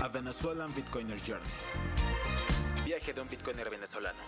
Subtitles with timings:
[0.00, 1.50] A Venezuelan Bitcoiner Journey.
[2.84, 4.18] Viaje de un Bitcoiner venezolano.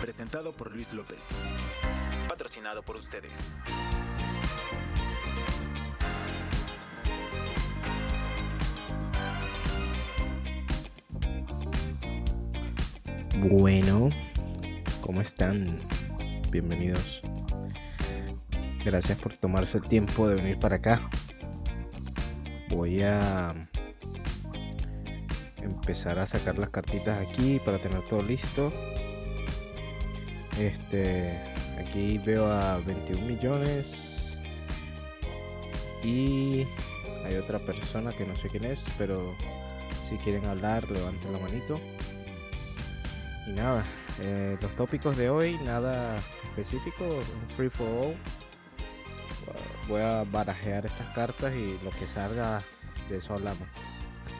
[0.00, 1.18] Presentado por Luis López.
[2.28, 3.56] Patrocinado por ustedes.
[13.40, 14.10] Bueno,
[15.00, 15.80] ¿cómo están?
[16.50, 17.20] Bienvenidos.
[18.84, 21.00] Gracias por tomarse el tiempo de venir para acá.
[22.68, 23.68] Voy a
[25.62, 28.72] empezar a sacar las cartitas aquí para tener todo listo.
[30.58, 31.40] Este,
[31.78, 34.36] aquí veo a 21 millones
[36.02, 36.66] y
[37.24, 39.34] hay otra persona que no sé quién es, pero
[40.02, 41.80] si quieren hablar, levanten la manito.
[43.46, 43.84] Y nada,
[44.20, 46.16] eh, los tópicos de hoy, nada
[46.50, 48.16] específico, un free for all.
[49.88, 52.62] Voy a barajear estas cartas y lo que salga
[53.08, 53.66] de eso hablamos.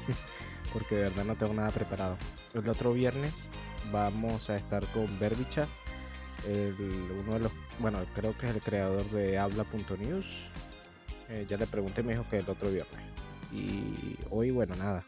[0.72, 2.16] Porque de verdad no tengo nada preparado.
[2.54, 3.50] El otro viernes
[3.90, 5.66] vamos a estar con Berbicha,
[6.46, 10.46] uno de los, bueno, creo que es el creador de habla.news.
[11.28, 13.00] Eh, ya le pregunté, me dijo que el otro viernes.
[13.52, 15.04] Y hoy, bueno, nada.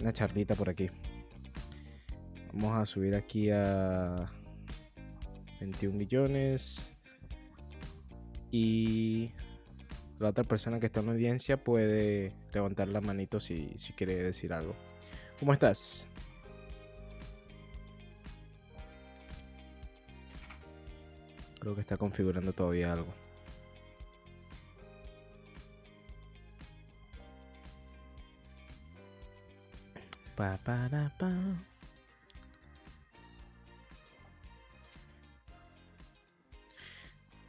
[0.00, 0.90] Una charlita por aquí.
[2.52, 4.28] Vamos a subir aquí a
[5.60, 6.94] 21 millones.
[8.50, 9.30] Y
[10.22, 14.14] la otra persona que está en la audiencia puede levantar la manito si, si quiere
[14.14, 14.76] decir algo.
[15.40, 16.06] ¿Cómo estás?
[21.58, 23.12] Creo que está configurando todavía algo.
[30.36, 31.32] Pa, para, pa.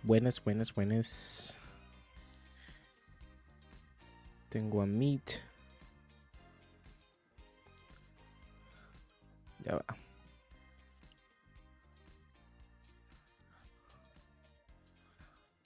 [0.01, 1.57] Buenas, buenas, buenas.
[4.53, 5.41] Tengo a Meet.
[9.65, 9.85] Ya va.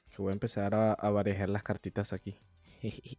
[0.10, 1.12] Que voy a empezar a, a
[1.50, 2.40] las cartitas aquí.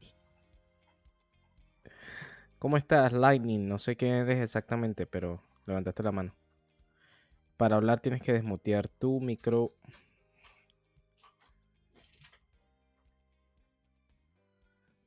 [2.59, 3.69] ¿Cómo estás, Lightning?
[3.69, 6.34] No sé quién eres exactamente, pero levantaste la mano.
[7.59, 9.75] Para hablar tienes que desmutear tu micro.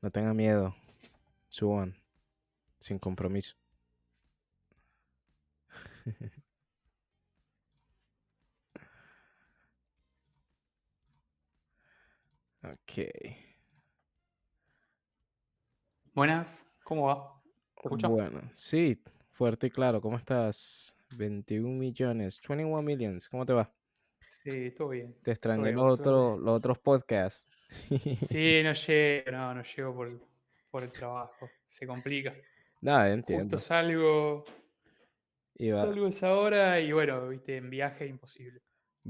[0.02, 0.76] No tenga miedo.
[1.48, 1.96] Suban.
[2.80, 3.56] Sin compromiso.
[12.64, 12.92] ok.
[16.14, 17.42] Buenas, ¿cómo va?
[18.10, 20.02] Bueno, sí, fuerte y claro.
[20.02, 20.96] ¿Cómo estás?
[21.12, 23.30] 21 millones, 21 millions.
[23.30, 23.72] ¿Cómo te va?
[24.44, 25.16] Sí, todo bien.
[25.24, 27.48] Te extrañé los, otros, los otros podcasts.
[28.20, 30.20] Sí, no llego, no, no llego por,
[30.70, 31.50] por el trabajo.
[31.68, 32.34] Se complica.
[32.82, 33.58] Nada, Justo entiendo.
[33.60, 34.46] salgo,
[35.60, 38.62] va, salgo a esa hora y bueno, viste, en viaje imposible.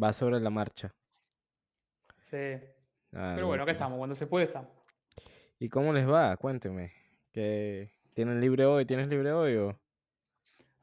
[0.01, 0.93] va sobre la marcha.
[2.29, 2.37] Sí.
[3.13, 4.71] Ah, Pero bueno, acá estamos, cuando se puede estamos.
[5.59, 6.35] ¿Y cómo les va?
[6.37, 6.91] Cuénteme.
[7.31, 8.85] ¿Que ¿Tienen libre hoy?
[8.85, 9.79] ¿Tienes libre hoy o...?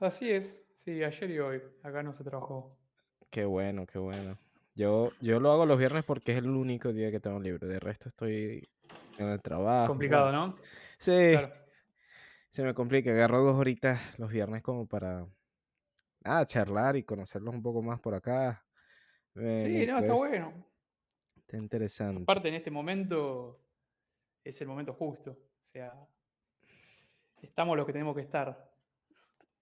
[0.00, 2.77] Así es, sí, ayer y hoy, acá no se trabajó.
[3.30, 4.38] Qué bueno, qué bueno.
[4.74, 7.66] Yo, yo lo hago los viernes porque es el único día que tengo libre.
[7.66, 8.66] De resto estoy
[9.18, 9.88] en el trabajo.
[9.88, 10.54] Complicado, ¿no?
[10.96, 11.52] Sí, Claro.
[12.48, 13.10] se me complica.
[13.10, 15.26] Agarro dos horitas los viernes como para
[16.24, 18.64] ah, charlar y conocerlos un poco más por acá.
[19.34, 20.66] Eh, Sí, mi no, está pues, bueno.
[21.36, 22.22] está interesante.
[22.22, 23.60] Aparte en este momento
[24.44, 25.32] es el momento justo.
[25.32, 25.92] O sea,
[27.42, 28.67] estamos los que tenemos que estar.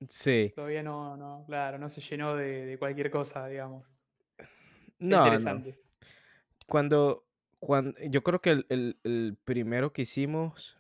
[0.09, 0.53] Sí.
[0.55, 3.87] Todavía no, no, claro, no se llenó de, de cualquier cosa, digamos.
[4.99, 5.27] No, no.
[5.27, 5.79] interesante.
[6.67, 7.25] Cuando,
[7.61, 10.79] cuando, yo creo que el, el- el primero que hicimos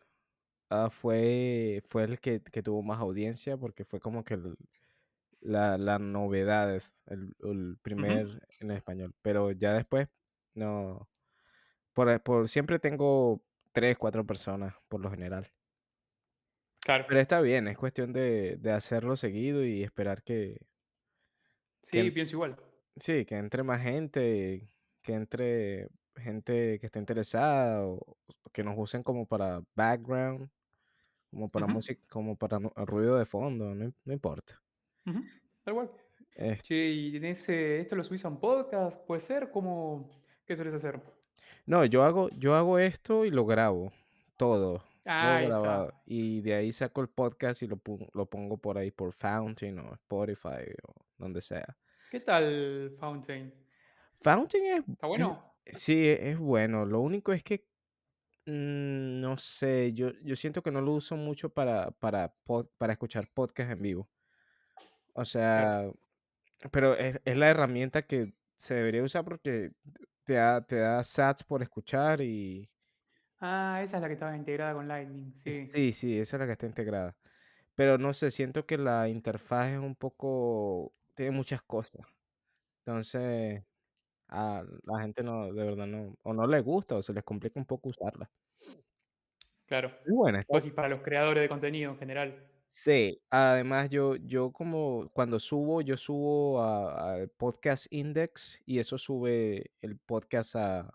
[0.70, 4.56] ah, fue, fue el que, que tuvo más audiencia porque fue como que el-
[5.40, 9.14] la, la novedad, es el, el primer en español.
[9.22, 10.08] Pero ya después,
[10.54, 11.08] no.
[11.94, 15.52] Por, por siempre tengo tres, cuatro personas, por lo general.
[16.86, 17.04] Claro.
[17.08, 20.56] Pero está bien, es cuestión de, de hacerlo seguido y esperar que,
[21.82, 22.56] Sí, que- pienso igual.
[22.94, 24.70] sí, que entre más gente,
[25.02, 27.96] que entre gente que esté interesada o
[28.44, 30.48] o que nos usen como para background,
[31.30, 34.62] como para música, como para ruido de fondo, no, no importa.
[35.64, 35.90] Tal cual.
[36.36, 39.04] Es- Che, ¿y tenés, eh, esto lo subís a un podcast?
[39.06, 39.50] ¿Puede ser?
[39.50, 40.08] ¿Cómo,
[40.46, 41.02] ¿Qué sueles hacer?
[41.66, 43.92] no, yo hago, yo hago esto y lo grabo,
[44.36, 45.88] todo ahí grabado.
[45.88, 46.02] está.
[46.06, 47.80] Y de ahí saco el podcast y lo,
[48.14, 51.76] lo pongo por ahí por Fountain o Spotify o donde sea.
[52.10, 53.52] ¿Qué tal Fountain?
[54.20, 55.54] Fountain es, ¿Está es- bueno?
[55.64, 56.84] sí, es, es bueno.
[56.86, 57.66] Lo único es que
[58.48, 62.92] Mm, no sé, yo, yo siento que no lo uso mucho para, para, pod- para
[62.92, 64.08] escuchar podcast en vivo.
[65.14, 65.24] O Claro.
[65.24, 65.90] sea,
[66.70, 69.72] pero es, es la herramienta que se debería usar porque
[70.22, 72.70] te da, te da sats por escuchar y
[73.40, 75.66] Ah, esa es la que estaba integrada con Lightning, sí.
[75.66, 77.16] sí, sí, esa es la que está integrada.
[77.74, 82.06] Pero no sé, siento que la interfaz es un poco, tiene muchas cosas.
[82.86, 83.64] Entonces,
[84.28, 87.60] a la gente no, de verdad no, o no le gusta o se les complica
[87.60, 88.30] un poco usarla.
[89.66, 89.88] Claro.
[90.04, 92.50] Es buena, está Vos decís para los creadores de contenido en general.
[92.68, 98.98] Sí, además yo, yo como cuando subo, yo subo a- al Podcast Index y eso
[98.98, 100.94] sube el podcast a,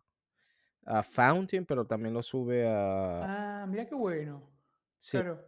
[0.85, 4.49] a Fountain, pero también lo sube a, Ah, mirá qué bueno.
[4.97, 5.39] sí, Claro.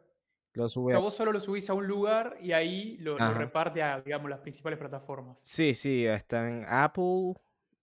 [0.54, 3.18] lo O sube sea, a, vos solo lo subís a un lugar y ahí lo,
[3.18, 5.38] reparte a, digamos, las principales plataformas.
[5.42, 7.34] Sí, sí, está en Apple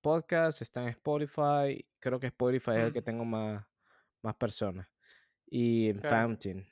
[0.00, 3.64] Podcast, está en Spotify, creo que Spotify es el Mm, que tengo más,
[4.22, 4.86] más personas,
[5.46, 6.28] y en claro.
[6.28, 6.66] Fountain,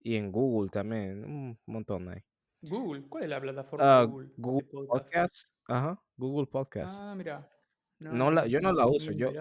[0.00, 2.22] y en Google también, un montón ahí.
[2.62, 5.04] Google, ¿cuál es la plataforma de Ah, Google Google podcast?
[5.04, 7.00] Podcast, ajá, Google Podcast.
[7.02, 7.36] Ah, mira.
[7.98, 9.32] No No, la, yo no la uso, yo.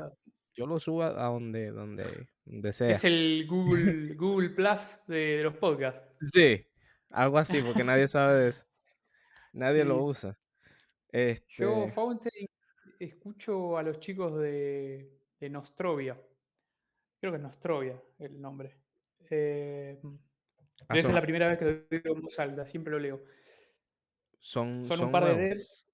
[0.54, 2.92] Yo lo subo a donde, donde, donde sea.
[2.92, 6.02] Es el Google, Google Plus de, de los podcasts.
[6.28, 6.66] Sí,
[7.10, 8.66] algo así, porque nadie sabe de eso.
[9.54, 10.38] Nadie lo usa.
[11.12, 12.48] Yo, Este, Fountain,
[13.00, 16.20] escucho a los chicos de, de Nostrovia.
[17.20, 18.78] Creo que es Nostrovia el nombre.
[19.30, 20.00] Eh,
[20.88, 23.24] ah, ser son, la primera vez que lo digo en voz alta, siempre lo leo.
[24.40, 25.92] son, Son un par de devs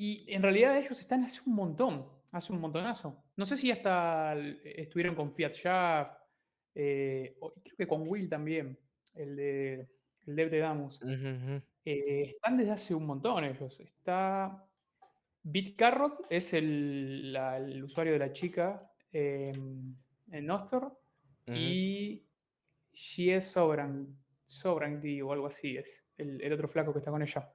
[0.00, 3.24] y en realidad ellos están hace un montón, hace un montonazo.
[3.36, 6.18] No sé si hasta el- estuvieron con Fiat Shaft,
[6.74, 8.78] eh, creo que con Will también,
[9.14, 9.88] el de
[10.26, 11.00] el de Damus.
[11.84, 13.80] Eh, están desde hace un montón ellos.
[13.80, 14.62] Está
[15.42, 19.52] BitCarrot, es el, la- el usuario de la chica eh,
[20.30, 20.84] en Nostor,
[21.46, 21.56] Ujú.
[21.56, 22.26] y
[22.92, 24.14] Shie Sobran,
[25.22, 27.50] o algo así es, el, el otro flaco que está con ella.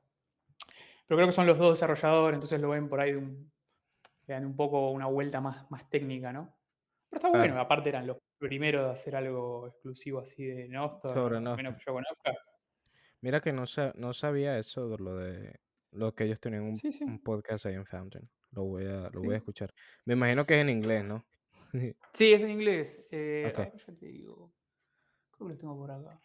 [1.06, 3.52] Pero creo que son los dos desarrolladores, entonces lo ven por ahí de un,
[4.28, 6.56] le dan un poco una vuelta más, más técnica, ¿no?
[7.10, 11.14] Pero está bueno, Claro, aparte eran los primeros de hacer algo exclusivo así de Nostor,
[11.14, 11.64] sobre Nostr.
[11.76, 12.34] que yo conozca.
[13.22, 15.60] Mira que no, sa- no sabía eso de lo de
[15.92, 18.28] lo que ellos tenían un, Sí, sí, un podcast ahí en Fountain.
[18.52, 19.74] Lo voy a, lo voy a escuchar.
[20.06, 21.24] Me imagino que es en inglés, ¿no?
[22.14, 23.06] Sí, es en inglés.
[23.12, 23.60] Eh, Ok.
[23.60, 24.52] ahora ya te digo.
[25.32, 26.20] Creo que lo tengo por acá.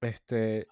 [0.00, 0.66] Este.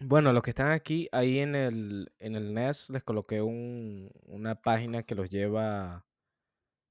[0.00, 4.54] Bueno, los que están aquí, ahí en el, en el NES les coloqué un, una
[4.60, 6.06] página que los lleva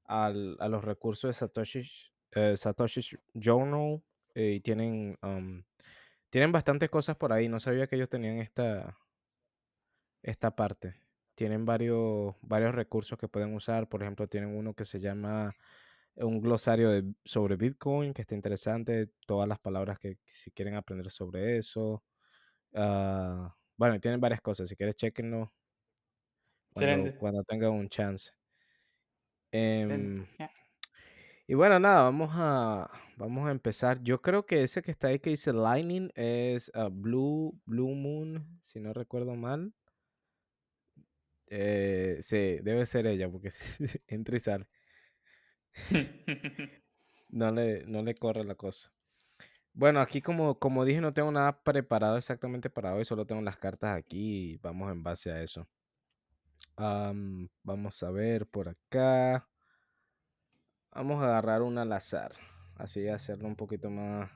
[0.06, 4.04] al- a los recursos de Satoshi's, eh, Satoshi's Journal
[4.36, 5.64] eh, y tienen, um,
[6.32, 7.50] tienen bastantes cosas por ahí.
[7.50, 8.98] No sabía que ellos tenían esta,
[10.24, 10.96] esta parte.
[11.36, 13.90] Tienen varios, varios recursos que pueden usar.
[13.90, 15.56] Por ejemplo, tienen uno que se llama
[16.16, 16.90] un glosario
[17.26, 19.12] sobre Bitcoin, que está interesante.
[19.28, 22.04] Todas las palabras que si quieren aprender sobre eso.
[22.76, 24.70] Ah, bueno, tienen varias cosas.
[24.70, 25.52] Si quieres, chequenlo
[26.74, 28.32] cuando, cuando tengan un chance.
[29.52, 30.26] Em,
[31.48, 34.02] y bueno, nada, vamos a, vamos a empezar.
[34.02, 38.60] Yo creo que ese que está ahí que dice Lightning es ah, Blue, Blue Moon,
[38.62, 39.74] si no recuerdo mal.
[41.48, 43.50] Eh, sí, debe ser ella, porque
[44.08, 44.68] entra y sale.
[47.30, 48.95] No le, no le corre la cosa.
[49.78, 53.58] Bueno, aquí como, como dije, no tengo nada preparado exactamente para hoy, solo tengo las
[53.58, 55.68] cartas aquí y vamos en base a eso.
[56.78, 59.50] Am, vamos a ver por acá.
[60.94, 62.32] Vamos a agarrar una al azar.
[62.76, 64.32] Así hacerlo un poquito más.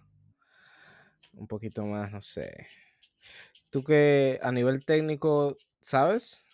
[1.31, 2.67] Un poquito más, no sé.
[3.69, 6.49] ¿Tú que a nivel técnico sabes?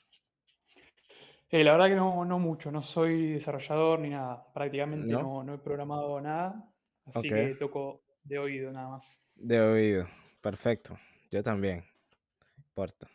[1.50, 4.46] Eh, la verdad que no, no mucho, no soy desarrollador ni nada.
[4.54, 5.24] Prácticamente ¿No?
[5.24, 6.72] no, no he programado nada,
[7.06, 9.20] así que toco de oído nada más.
[9.36, 10.08] De oído.
[10.42, 10.98] Perfecto.
[11.32, 11.80] Yo también.
[12.58, 13.08] No importa.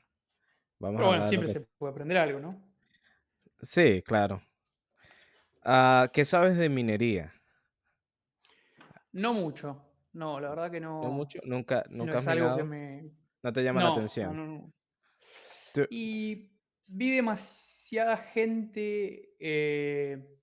[0.79, 1.53] Vamos Pero a bueno, siempre que...
[1.53, 2.63] se puede aprender algo, ¿no?
[3.63, 4.43] Sí, claro.
[5.63, 7.31] Ah, ¿qué sabes de minería?
[9.13, 9.83] No mucho.
[10.13, 11.39] No, la verdad que ¿No no, mucho?
[11.45, 13.11] ¿Nunca, no nunca has es algo que me...
[13.43, 14.37] ¿No te llama la No, no, atención?
[14.37, 14.73] no, no.
[15.75, 16.51] Tú- Y
[16.87, 20.37] vi demasiada gente eh,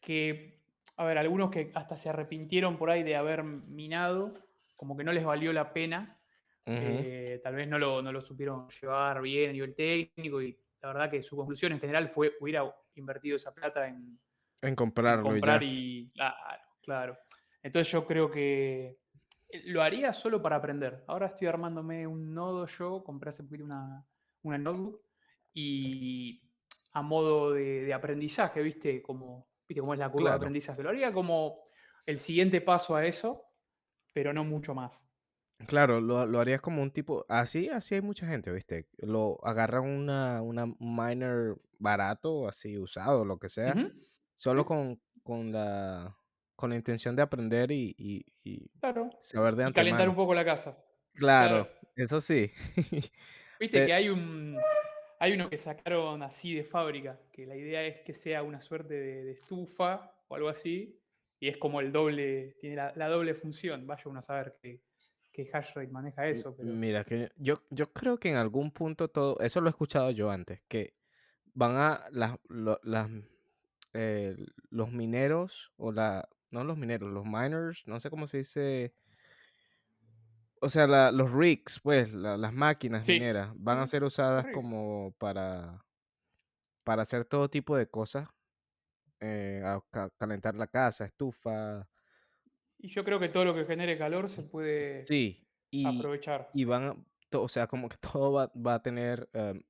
[0.00, 0.57] que,
[0.98, 4.34] a ver, algunos que hasta se arrepintieron por ahí de haber minado,
[4.76, 6.20] como que no les valió la pena.
[6.66, 10.88] Eh, tal vez no lo, no lo supieron llevar bien a nivel técnico y la
[10.88, 12.62] verdad que su conclusión en general fue hubiera
[12.94, 14.18] invertido esa plata en,
[14.60, 15.64] En en comprarlo y comprar ya.
[15.64, 16.36] y claro,
[16.82, 17.18] claro.
[17.62, 18.98] Entonces yo creo que
[19.48, 21.04] eh, lo haría solo para aprender.
[21.06, 24.04] Ahora estoy armándome un nodo yo, compré hace poquito una,
[24.42, 25.00] una notebook
[25.54, 26.42] y
[26.92, 29.00] a modo de, de aprendizaje, ¿viste?
[29.02, 30.82] Como viste cómo es la curva de aprendizaje.
[30.82, 31.68] Lo haría como
[32.06, 33.44] el siguiente paso a eso,
[34.14, 35.04] pero no mucho más.
[35.66, 38.88] Claro, lo, lo harías como un tipo, así, así hay mucha gente, ¿viste?
[38.98, 43.74] Lo agarran una, una miner barato, así usado, lo que sea,
[44.36, 46.16] solo con, con la,
[46.54, 49.10] con la intención de aprender y, y- y claro.
[49.20, 50.78] saber de Y calentar un poco la casa.
[51.14, 51.68] Claro, Claro.
[51.96, 52.52] eso sí.
[53.60, 54.56] Viste que hay un.
[55.18, 58.94] Hay uno que sacaron así de fábrica, que la idea es que sea una suerte
[58.94, 61.00] de, de estufa o algo así,
[61.40, 63.86] y es como el doble, tiene la, la doble función.
[63.86, 64.80] Vaya uno a saber qué,
[65.32, 66.68] qué hash rate maneja eso, pero.
[66.72, 70.30] Mira, que yo, yo creo que en algún punto todo, eso lo he escuchado yo
[70.30, 70.94] antes, que
[71.54, 73.10] van a las, lo- las,
[73.94, 74.36] eh,
[74.70, 78.92] los mineros o la, no los mineros, los miners, no sé cómo se dice,
[80.60, 84.46] o sea, la- los rigs, pues, la- las máquinas Sí, mineras van a ser usadas
[84.52, 85.84] como para,
[86.84, 88.28] para hacer todo tipo de cosas,
[89.20, 91.88] eh, a ca- calentar la casa, estufa,
[92.78, 96.50] Y yo creo que todo lo que genere calor se puede Sí, y, aprovechar.
[96.54, 96.96] y van a,
[97.30, 99.62] to- o sea, como que todo va, va a tener em,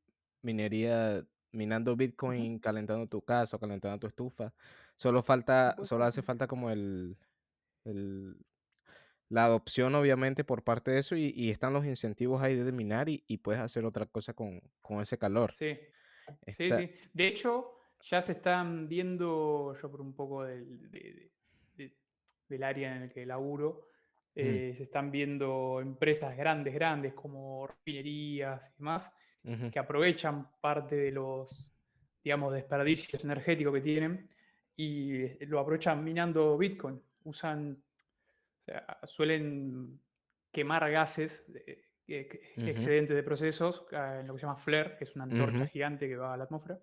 [0.42, 4.52] minería, minando Bitcoin, calentando tu casa, calentando tu estufa.
[4.96, 7.16] Solo falta, solo hace falta como el,
[7.84, 8.36] el-
[9.28, 13.08] la adopción, obviamente, por parte de eso, y, y están los incentivos ahí de minar
[13.08, 15.54] y, y puedes hacer otra cosa con, con ese calor.
[15.54, 15.76] Sí,
[16.56, 16.90] sí, Está, sí.
[17.12, 21.32] De hecho, ya se están viendo, yo por un poco del, de- de-
[21.76, 21.96] de-
[22.48, 23.88] del área en el que laburo,
[24.40, 29.12] mm, eh, se están viendo empresas grandes, grandes como refinerías y demás,
[29.44, 31.70] ujú, que aprovechan parte de los,
[32.22, 34.30] digamos, desperdicios energéticos que tienen
[34.76, 37.02] y eh, lo aprovechan minando Bitcoin.
[37.24, 37.82] Usan,
[38.72, 40.00] sea, suelen
[40.52, 44.96] quemar gases, eh, que- ujú, excedentes de procesos, ah, en lo que se llama flare,
[44.96, 45.68] que es una antorcha ujú.
[45.68, 46.80] gigante que va a la atmósfera.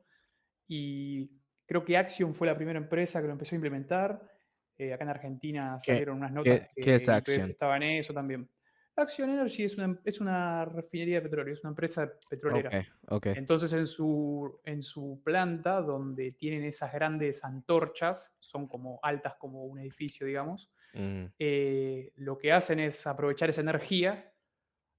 [0.67, 1.29] Y
[1.65, 4.31] creo que Axion fue la primera empresa que lo empezó a implementar.
[4.77, 7.51] Eh, acá en Argentina ¿Qué, salieron unas notas qué, qué es que acción?
[7.51, 8.49] estaba en eso también.
[8.95, 12.71] Axion Energy es una, es una refinería de petróleo, es una empresa petrolera.
[13.09, 13.27] ok.
[13.33, 19.65] Entonces en su, en su planta, donde tienen esas grandes antorchas, son como altas como
[19.65, 24.33] un edificio, digamos, mm, eh, lo que hacen es aprovechar esa energía,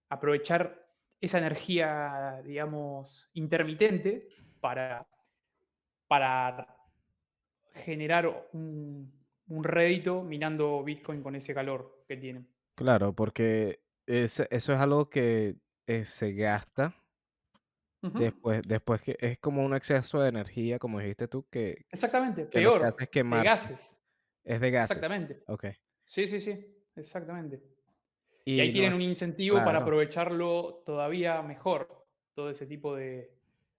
[0.09, 0.87] aprovechar
[1.21, 4.29] esa energía, digamos, intermitente
[4.61, 5.07] para,
[6.09, 6.77] para
[7.73, 9.13] generar un,
[9.49, 12.49] un rédito minando Bitcoin con ese calor que tienen.
[12.75, 16.95] Claro, porque es- eso es algo que eh, se gasta
[18.03, 22.61] después, después que es como un exceso de energía, como dijiste tú, que, Exactamente, que
[22.61, 23.97] lo que hace es peor, de gases.
[24.45, 24.97] Es de gases.
[24.97, 25.43] Exactamente.
[25.49, 25.65] Ok.
[26.07, 27.63] Sí, sí, sí, exactamente.
[28.45, 33.35] Y ahí no tienen es, un incentivo para aprovecharlo todavía mejor, todo ese tipo de,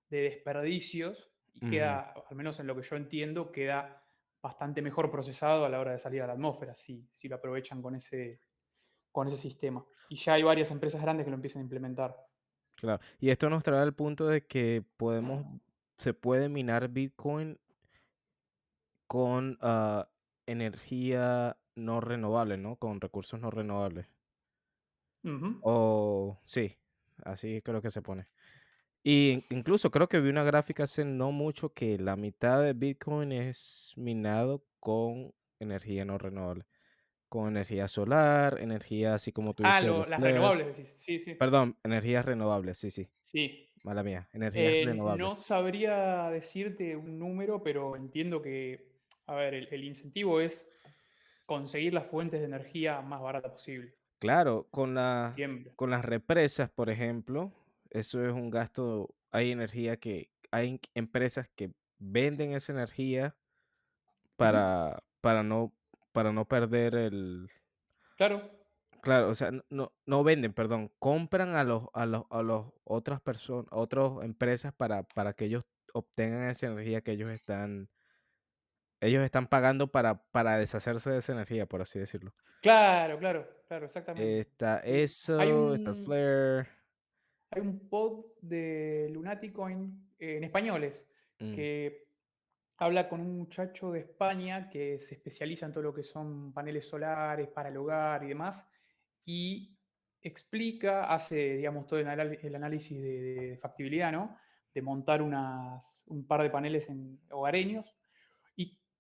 [0.10, 4.04] de desperdicios, y queda, al menos en lo que yo entiendo, queda
[4.42, 7.82] bastante mejor procesado a la hora de salir a la atmósfera, si, si lo aprovechan
[7.82, 8.42] con ese,
[9.12, 9.84] con ese sistema.
[10.10, 12.16] Y ya hay varias empresas grandes que lo empiezan a implementar.
[12.76, 13.02] claro.
[13.20, 15.46] Y esto nos trae al punto de que podemos,
[15.98, 17.58] se puede minar Bitcoin
[19.08, 20.10] con ah,
[20.46, 22.78] energía no renovable, ¿no?
[22.78, 24.08] Con recursos no renovables.
[25.62, 26.78] O sí,
[27.24, 28.28] así creo que se pone.
[29.04, 32.74] Y in- incluso creo que vi una gráfica hace no mucho que la mitad de
[32.74, 36.66] Bitcoin es minado con energía no renovable,
[37.30, 40.78] con energía solar, energía así como tú Ah, dices, lo- los las renovables.
[41.06, 41.38] Sí, sí.
[41.38, 43.70] perdón, energías renovables, sí, sí, Sí.
[43.84, 45.38] mala mía, energías Eh, no renovables.
[45.38, 50.72] sabría decirte un número, pero entiendo que, a ver, el, el incentivo es
[51.48, 55.74] conseguir las fuentes de energía más baratas posible, Claro, con la, siempre.
[55.76, 57.52] con las represas, por ejemplo,
[57.90, 63.36] eso es un gasto, hay energía que, hay empresas que venden esa energía
[64.36, 65.74] para, para no,
[66.12, 67.50] para no perder el,
[68.18, 68.52] Claro,
[69.02, 72.74] Claro, o sea, no no no venden, perdón, compran a los a los a los
[72.84, 77.90] otras personas, otras empresas para para que ellos obtengan esa energía que ellos están
[79.02, 82.34] ellos están pagando para para deshacerse de esa energía, por así decirlo.
[82.62, 84.40] claro, claro, claro, exactamente.
[84.40, 84.82] Está.
[85.36, 86.68] Hay eso, está el un, Flare.
[87.52, 91.08] hay un pod de Lunaticoin eh, en españoles
[91.40, 92.08] Mm, que
[92.78, 96.88] habla con un muchacho de España que se especializa en todo lo que son paneles
[96.88, 98.68] solares para el hogar y demás,
[99.26, 99.78] y
[100.22, 104.38] explica, hace, digamos, todo el, anal- el análisis de, de factibilidad, ¿no?
[104.74, 107.97] De montar unas, un par de paneles en hogareños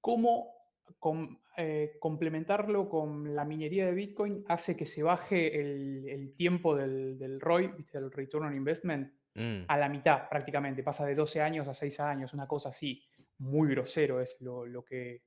[0.07, 0.53] cómo
[0.99, 6.77] com- eh, complementarlo con la minería de Bitcoin hace que se baje el, el tiempo
[6.77, 7.97] del, del ROI, ¿viste?
[7.97, 11.99] el Return on Investment, mm, a la mitad prácticamente, pasa de 12 años a 6
[11.99, 13.03] años, una cosa así.
[13.39, 15.23] muy grosero es lo, lo que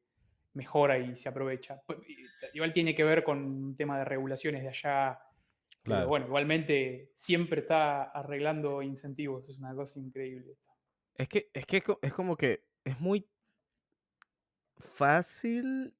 [0.54, 1.82] mejora y se aprovecha.
[2.54, 5.18] Igual tiene que ver con un tema de regulaciones de allá.
[5.82, 10.70] Pero bueno, igualmente siempre está arreglando incentivos, es una cosa increíble esto.
[11.14, 13.28] Es que, es que es como que es muy
[14.80, 15.94] fácil,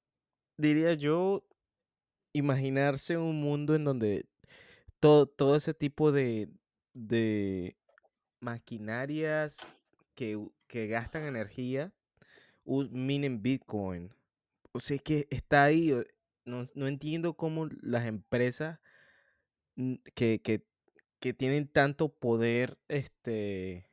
[0.57, 1.45] diría yo,
[2.33, 4.27] imaginarse un mundo en donde
[5.01, 6.49] todo, todo ese tipo de,
[6.95, 7.77] de
[8.41, 9.67] maquinarias
[10.15, 11.93] que, que gastan energía
[12.65, 14.15] minen Bitcoin.
[14.73, 15.93] O sea, es que está ahí.
[16.45, 18.79] No, no entiendo cómo las empresas
[19.77, 20.65] mm, que, que,
[21.21, 23.91] que tienen tanto poder este,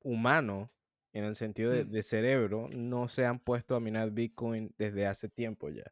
[0.00, 0.70] humano,
[1.16, 5.06] en el sentido de, Mm, de cerebro, no se han puesto a minar Bitcoin desde
[5.06, 5.84] hace tiempo ya.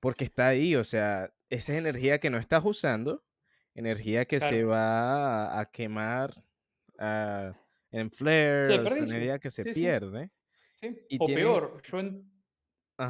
[0.00, 3.24] Porque está ahí, o sea, esa es energía que no estás usando,
[3.74, 6.34] energía que se va a, a quemar
[7.90, 10.30] en flare, energía que se Sí, pierde.
[10.80, 10.98] sí.
[11.08, 12.30] Y O peor, yo en...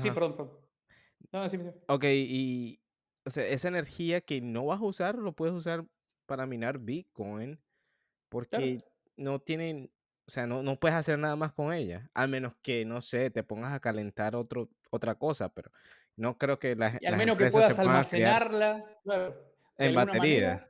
[0.00, 0.58] Sí, perdón, perdón.
[1.32, 1.58] No, sí,
[1.88, 2.80] ok, y,
[3.24, 5.84] o sea, esa energía que no vas a usar, lo puedes usar
[6.26, 7.66] para minar Bitcoin, Claro.
[8.28, 8.78] porque
[9.16, 9.90] no tienen,
[10.28, 13.30] o sea, no, no puedes hacer nada más con ella, al menos que, no sé,
[13.30, 15.70] te pongas a calentar otro, otra cosa, pero
[16.16, 20.20] no creo que las, Y al las menos que puedas almacenarla, claro, en batería.
[20.20, 20.68] manera,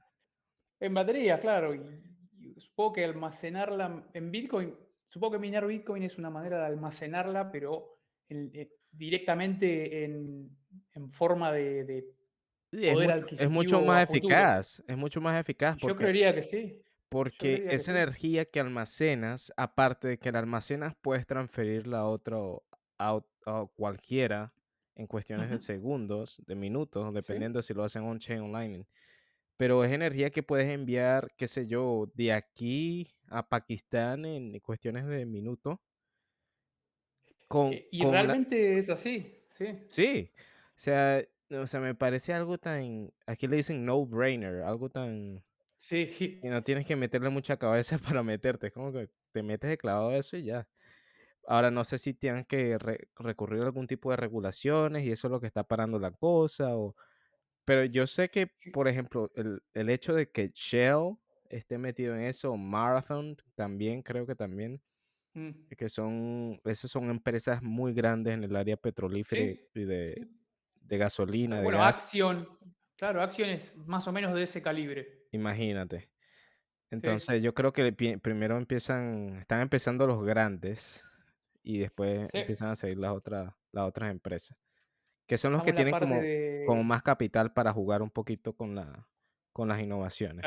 [0.78, 1.74] en batería, claro.
[1.74, 1.80] Y,
[2.40, 4.76] y supongo que almacenarla en Bitcoin,
[5.08, 7.98] supongo que minar Bitcoin es una manera de almacenarla, pero
[8.28, 10.56] en- eh, directamente en,
[10.94, 12.04] en forma de, de
[12.70, 14.28] es poder mucho, es mucho más futuro.
[14.28, 16.82] eficaz, es mucho más eficaz yo creería que sí.
[17.08, 22.64] Porque que esa energía que almacenas, aparte de que la almacenas, puedes transferirla a otro,
[22.98, 23.20] a,
[23.76, 24.52] cualquiera
[24.94, 27.14] en cuestiones de segundos, de minutos, Sí.
[27.14, 28.86] dependiendo si lo hacen on-chain online.
[29.56, 35.06] Pero es energía que puedes enviar, qué sé yo, de aquí a Pakistán en cuestiones
[35.06, 35.78] de minutos.
[37.48, 39.84] Con, Y con la, realmente es así, sí.
[39.86, 45.42] Sí, o sea, o sea, me parece algo tan, aquí le dicen no-brainer, algo tan,
[45.78, 46.42] Sí.
[46.42, 49.78] que no tienes que meterle mucha cabeza para meterte, es como que te metes de
[49.78, 50.68] clavado eso y ya.
[51.46, 55.28] Ahora no sé si tengan que re- recurrir a algún tipo de regulaciones y eso
[55.28, 56.94] es lo que está parando la cosa, o,
[57.64, 61.16] pero yo sé que, por ejemplo, el, el hecho de que Shell
[61.50, 64.82] esté metido en eso, Marathon también, creo que también,
[65.34, 65.68] Mm.
[65.76, 70.14] que son, esas son empresas muy grandes en el área petrolífera y Sí, y de,
[70.14, 70.40] sí.
[70.82, 72.48] de gasolina, de Bueno, gas, Action,
[72.96, 75.17] claro, Action es más o menos de ese calibre.
[75.30, 76.00] Imagínate.
[76.00, 76.08] Sí,
[76.90, 81.04] Entonces yo creo que primero empiezan, están empezando los grandes
[81.62, 82.38] y después sí.
[82.38, 84.56] empiezan a seguir las otras, las otras empresas,
[85.26, 86.22] que son los que en la tienen como,
[86.66, 89.06] como más capital para jugar un poquito con la,
[89.52, 90.46] con las innovaciones.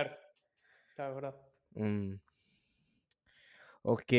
[0.96, 1.36] Claro, verdad.
[1.76, 2.16] Mm,
[3.84, 4.14] ok,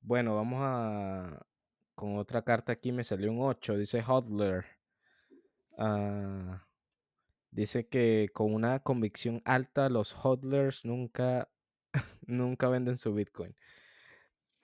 [0.00, 1.46] bueno, vamos a,
[1.94, 4.66] con otra carta aquí me salió un 8, dice Hodler.
[5.78, 6.65] Ah,
[7.56, 11.50] dice que con una convicción alta los hodlers nunca,
[12.26, 13.56] nunca venden su Bitcoin.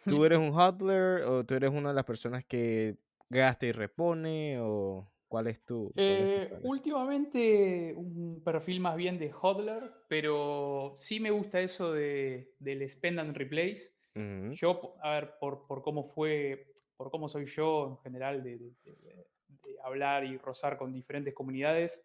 [0.06, 2.96] ¿Tú eres un hodler o tú eres una de las personas que
[3.30, 8.96] gasta y repone o cuál es tu, cuál es tu Eh, últimamente un perfil más
[8.96, 13.92] bien de hodler, pero sí me gusta eso de, del spend and replace.
[14.16, 18.42] Ujú, Yo, po- a ver, por, por cómo fue, por cómo soy yo en general
[18.42, 22.02] de, de- de- de hablar y rozar con diferentes comunidades,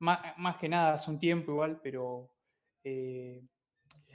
[0.00, 2.30] más, más que nada hace un tiempo igual, pero
[2.84, 3.42] eh,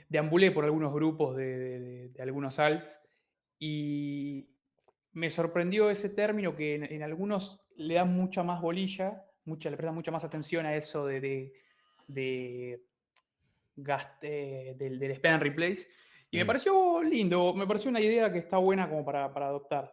[0.08, 3.00] deambulé por algunos grupos de, de- de- algunos alts
[3.58, 4.48] y
[5.12, 9.76] me sorprendió ese término que en, en algunos le dan mucha más bolilla, mucha, le
[9.76, 11.52] prestan mucha más atención a eso de, de,
[12.08, 12.82] de
[13.76, 15.86] gast- eh, del, del spend and replace.
[16.30, 16.46] Y me ujú.
[16.48, 19.92] pareció lindo, me pareció una idea que está buena como para, para adoptar.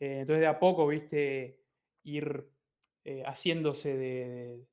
[0.00, 1.60] Eh, entonces de a poco, viste,
[2.04, 2.48] ir
[3.04, 4.64] eh, haciéndose de,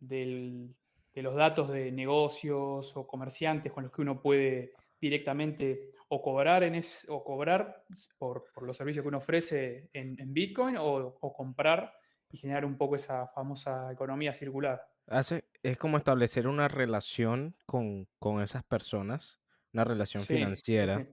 [0.00, 0.74] del-
[1.14, 6.62] de los datos de negocios o comerciantes con los que uno puede directamente o cobrar,
[6.62, 7.84] en es, o cobrar
[8.18, 11.92] por, por los servicios que uno ofrece en, en Bitcoin o, o comprar
[12.30, 14.80] y generar un poco esa famosa economía circular.
[15.06, 19.40] Hace, es como establecer una relación con, con esas personas,
[19.72, 21.08] una relación Sí, financiera, sí.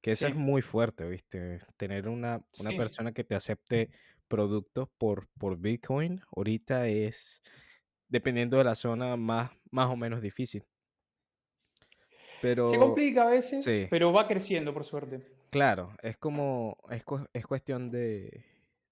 [0.00, 1.58] que eso es muy fuerte, ¿viste?
[1.76, 3.90] Tener una, una persona que te acepte
[4.28, 7.42] productos por, por Bitcoin ahorita es,
[8.14, 10.64] dependiendo de la zona, más, más o menos difícil.
[12.62, 15.22] Se Pero complica a veces, sí, pero va creciendo, por suerte.
[15.50, 18.44] claro, es como, es, es cuestión de,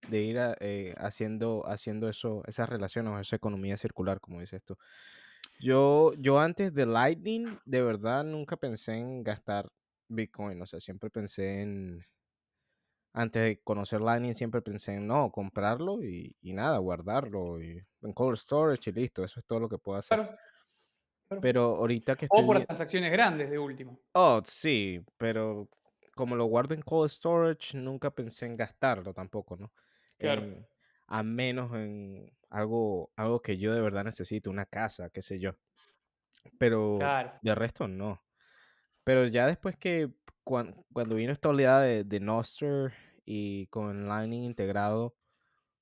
[0.09, 4.63] de ir a- eh, haciendo, haciendo eso, esas relaciones o esa economía circular, como dices
[4.65, 4.77] tú.
[5.61, 9.71] Yo, yo antes de Lightning, de verdad, nunca pensé en gastar
[10.09, 12.05] Bitcoin, o sea, siempre pensé en,
[13.13, 18.13] antes de conocer Lightning siempre pensé en no, comprarlo y, y nada, guardarlo y en
[18.15, 20.19] cold storage y listo, eso es todo lo que puedo hacer.
[20.19, 20.37] Claro,
[21.29, 21.45] claro.
[21.45, 22.67] Pero ahorita que O estoy por viendo...
[22.67, 24.01] transacciones grandes de último.
[24.15, 25.69] Oh, sí, pero
[26.15, 29.73] como lo guardo en cold storage, nunca pensé en gastarlo tampoco, ¿no?
[30.19, 30.49] Claro.
[30.49, 30.69] En-
[31.07, 35.57] a menos en algo, algo que yo de verdad necesito, una casa, qué sé yo.
[36.59, 37.41] Pero Claro.
[37.41, 38.23] de resto no.
[39.05, 40.11] Pero ya después que
[40.45, 42.93] cuan- cuando vino esta oleada de, de Nostr
[43.25, 45.17] y con Lightning integrado,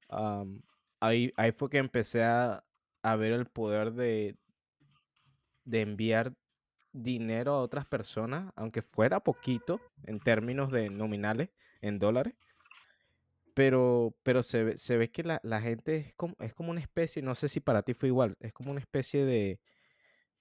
[0.09, 0.63] am,
[1.01, 2.65] ahí, ahí fue que empecé a,
[3.03, 4.39] a ver el poder de,
[5.65, 6.35] de enviar
[6.93, 12.35] dinero a otras personas, aunque fuera poquito en términos de nominales, en dólares.
[13.55, 16.81] Pero, pero se ve, se ve que la, la gente es como, es como una
[16.81, 19.61] especie, no sé si para ti fue igual, es como una especie de,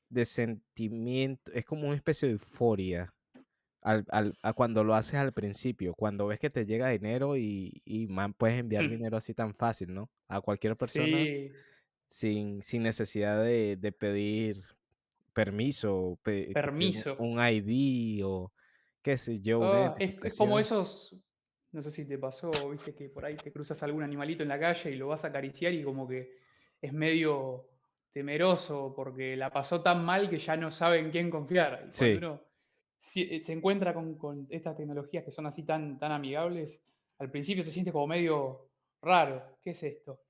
[0.10, 3.14] de sentimiento, es como una especie de euforia
[3.82, 7.82] al, al- a cuando lo haces al principio, cuando ves que te llega dinero y,
[7.86, 8.90] y man, puedes enviar Hmm.
[8.90, 10.10] dinero así tan fácil, ¿no?
[10.30, 11.52] A cualquier persona Sí,
[12.08, 14.58] sin, sin necesidad de, de pedir
[15.34, 17.16] permiso, pe- permiso.
[17.18, 18.52] un ID o
[19.04, 21.16] qué sé yo, Ah, es, es como esos,
[21.72, 24.60] no sé si te pasó, viste, que por ahí te cruzas algún animalito en la
[24.60, 26.38] calle y lo vas a acariciar y como que
[26.82, 27.70] es medio
[28.12, 31.86] temeroso porque la pasó tan mal que ya no sabe en quién confiar.
[31.88, 32.42] Y cuando uno
[33.16, 36.84] eh, se encuentra con, con estas tecnologías que son así tan, tan amigables,
[37.20, 40.22] al principio se siente como medio raro, ¿qué es esto?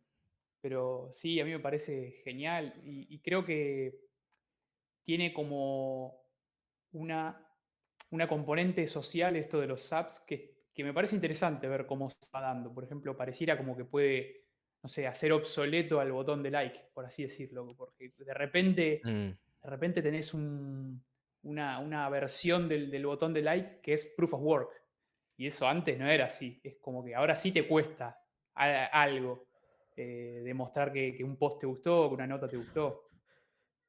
[0.61, 4.09] Pero sí, a mí me parece genial y, y creo que
[5.05, 6.21] tiene como
[6.91, 7.49] una,
[8.11, 12.29] una componente social esto de los apps que, que me parece interesante ver cómo se
[12.33, 12.73] va dando.
[12.73, 14.48] Por ejemplo, pareciera como que puede,
[14.83, 19.09] no sé, hacer obsoleto al botón de like, por así decirlo, porque de repente, mm,
[19.63, 21.03] de repente tenés un-
[21.43, 24.69] una, una versión del, del botón de like que es proof of work.
[25.37, 26.59] Y eso antes no era así.
[26.63, 28.21] Es como que ahora sí te cuesta
[28.55, 29.47] a- algo
[29.95, 33.03] eh, demostrar que, que un post te gustó, que una nota te gustó.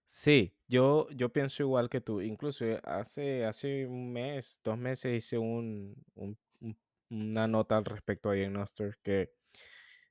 [0.04, 2.20] Sí, yo, yo pienso igual que tú.
[2.20, 6.76] Incluso eh, hace, hace un mes, dos meses hice un, un- un-
[7.10, 9.32] una nota al respecto ahí en Nostr que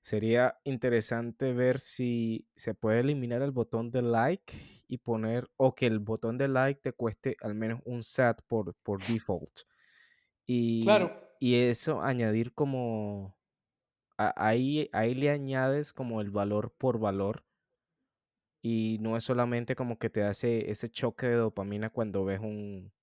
[0.02, 4.54] sería interesante ver si se puede eliminar el botón de like
[4.88, 8.76] y poner, o que el botón de like te cueste al menos un SAT por,
[8.84, 9.62] por default.
[10.48, 11.10] Y, Claro,
[11.40, 13.38] y eso añadir como,
[14.18, 17.46] ahí, ahí le añades como el valor por valor
[18.62, 22.94] y no es solamente como que te hace ese choque de dopamina cuando ves un,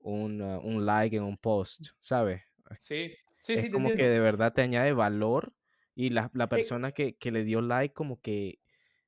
[0.00, 2.42] un, ah, un like en un post, ¿sabes?
[2.70, 5.55] Es sí, sí, es sí, como que de verdad te añade valor
[5.96, 8.60] y la, la persona que, que le dio like como que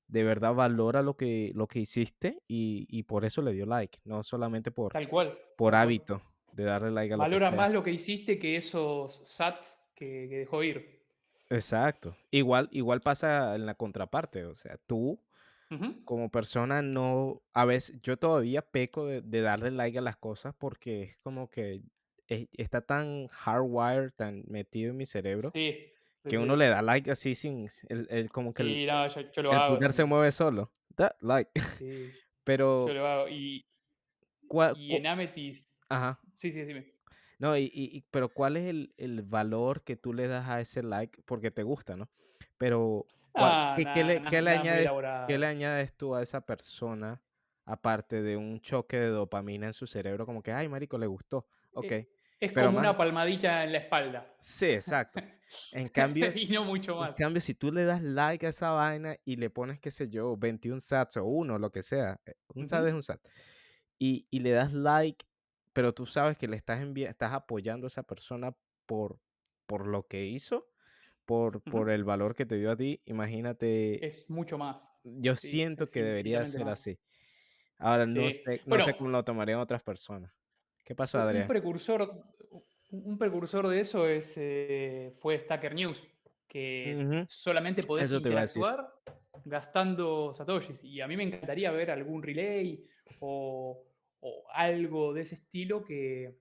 [0.08, 4.00] de verdad valora lo que, lo que hiciste y, y por eso le dio like,
[4.04, 6.22] no solamente por, tal cual, por hábito
[6.52, 10.38] de darle like a lo Valora más lo que hiciste que esos sats que, que
[10.38, 11.04] dejó ir.
[11.50, 12.16] Exacto.
[12.30, 15.22] Igual, igual pasa en la contraparte, o sea, tú
[16.04, 20.54] como persona no, a veces yo todavía peco de, de darle like a las cosas
[20.58, 21.82] porque es como que
[22.28, 25.92] es- está tan hardwired, tan metido en mi cerebro, Sí,
[26.24, 26.58] sí, que uno sí.
[26.58, 29.52] le da like así sin, el, el- como que el, Sí, no, yo, yo lo
[29.52, 30.70] el hago pulgar se mueve solo.
[30.90, 31.50] Da like.
[31.66, 32.12] Sí,
[32.84, 33.28] yo Pero, lo hago.
[33.28, 33.64] Y,
[34.48, 35.76] ¿cuál, y en Amethyst.
[35.88, 36.20] ajá.
[36.36, 36.94] Sí, sí, dime.
[37.38, 40.82] No, y, y- pero ¿cuál es el, el valor que tú le das a ese
[40.82, 41.22] like?
[41.24, 42.08] Porque te gusta, ¿no?
[42.58, 44.90] Pero, ¿cuál, Ah, qué, qué le, qué añades,
[45.26, 47.22] qué le añades tú a esa persona,
[47.64, 51.46] aparte de un choque de dopamina en su cerebro, como que, ay, marico, le gustó,
[51.72, 51.92] ok.
[51.92, 52.08] Eh,
[52.40, 54.34] Es Pero, como man, una palmadita en la espalda.
[54.38, 55.24] sí, exacto.
[55.70, 57.16] En cambio, Y si, no mucho en más.
[57.16, 60.36] cambio, si tú le das like a esa vaina y le pones, qué sé yo,
[60.36, 63.20] 21 sats o uno, lo que sea, eh, un sat Ujú, es un sat,
[63.98, 65.26] y, y le das like,
[65.72, 69.20] pero tú sabes que le estás estás apoyando a esa persona por,
[69.66, 70.70] por lo que hizo,
[71.26, 74.90] por, por el valor que te dio a ti, imagínate, Es mucho más.
[75.04, 76.70] yo Sí, siento que debería ser más.
[76.70, 77.00] así.
[77.78, 80.32] Ahora no sé, no Bueno, sé cómo lo tomarían otras personas.
[80.88, 81.46] ¿Qué pasó, Un Adrián?
[81.46, 82.02] precursor,
[82.90, 86.08] un un precursor de eso es, eh, fue Stacker News,
[86.48, 88.94] que solamente podés Eso interactuar
[89.44, 90.82] gastando satoshis.
[90.82, 92.86] Y a mí me encantaría ver algún relay
[93.20, 93.84] o,
[94.20, 96.38] o algo de ese estilo que,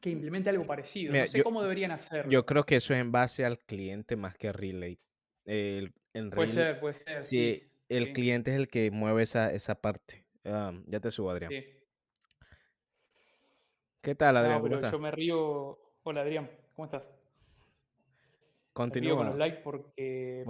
[0.00, 1.12] que implemente algo parecido.
[1.12, 2.46] Mira, No sé yo, cómo deberían yo hacerlo.
[2.46, 5.00] creo que eso es en base al cliente más que Relay.
[5.44, 5.94] El,
[6.32, 7.70] Puede Relay, ser, puede ser, sí, sí.
[7.88, 10.26] el Sí, cliente es el que mueve esa, esa parte.
[10.44, 11.50] Am, ya te subo, Adrián.
[11.50, 11.77] sí.
[14.08, 14.56] ¿Qué tal, Adrián?
[14.56, 14.90] No, ¿Cómo estás?
[14.90, 15.78] yo me río.
[16.02, 17.14] Hola Adrián, ¿cómo estás?
[18.94, 20.46] Río con los likes porque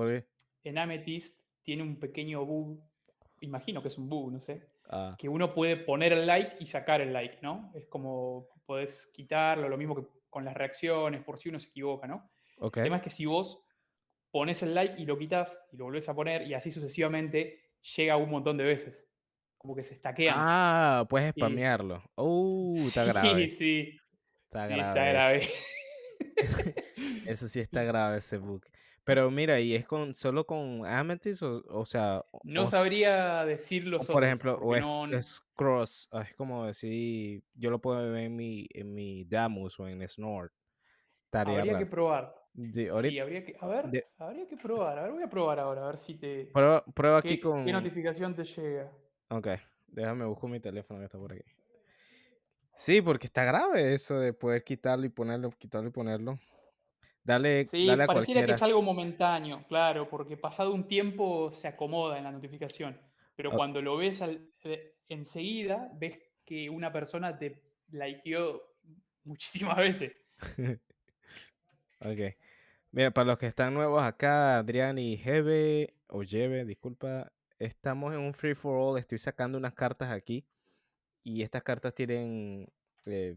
[0.63, 2.81] en Amethyst tiene un pequeño bug,
[3.41, 6.67] imagino que es un bug, no sé, Ah, que uno puede poner el like y
[6.67, 7.73] sacar el like, ¿no?
[7.75, 12.07] Es como podés quitarlo, lo mismo que con las reacciones, por si uno se equivoca,
[12.07, 12.31] ¿no?
[12.61, 12.77] Ok.
[12.77, 13.67] El tema es que si vos
[14.31, 18.17] pones el like y lo quitas y lo volvés a poner y así sucesivamente, llega
[18.17, 19.11] un montón de veces.
[19.59, 20.37] Como que se estaquean.
[20.39, 22.03] Ah, puedes spamearlo.
[22.17, 23.49] Uh, está sí, grave.
[23.51, 23.99] sí.
[24.47, 24.81] Está sí, grave.
[24.89, 25.49] está grave.
[27.27, 28.63] Eso sí está grave ese bug.
[29.05, 33.85] Pero mira, ¿y es con solo con Amethyst o, o sea, No o- sabría decir
[33.87, 37.81] los por otros, ejemplo, o es, no- es cross, ah, es como decir, yo lo
[37.81, 40.53] puedo ver en mi en mi Damus o en Snort.
[41.13, 41.91] Estaría habría que raro.
[41.91, 42.35] probar.
[42.73, 44.99] Sí, ahorita Sí, habría que, a ver, de- habría que probar.
[44.99, 46.47] A ver, voy a probar ahora, a ver si te.
[46.53, 48.93] prueba, prueba ¿Qué, aquí qué con notificación te llega?
[49.31, 49.49] Ok,
[49.89, 51.43] déjame buscar mi teléfono que está por aquí.
[52.75, 56.39] Sí, porque está grave eso de poder quitarlo y ponerlo, quitarlo y ponerlo.
[57.25, 61.69] Dale, Sí, dale a pareciera que es algo momentáneo, claro, porque pasado un tiempo se
[61.69, 62.99] acomoda en la notificación.
[63.37, 63.57] Pero Ah.
[63.57, 68.63] cuando lo ves al- eh, enseguida, ves que una persona te likeó
[69.25, 70.13] muchísimas veces.
[72.01, 72.37] Ok.
[72.93, 78.21] Mira, para los que están nuevos acá, Adrián y Jeve, o Jeve, disculpa, estamos en
[78.21, 78.99] un free for all.
[78.99, 80.47] Estoy sacando unas cartas aquí.
[81.25, 82.69] Y estas cartas tienen
[83.07, 83.37] eh,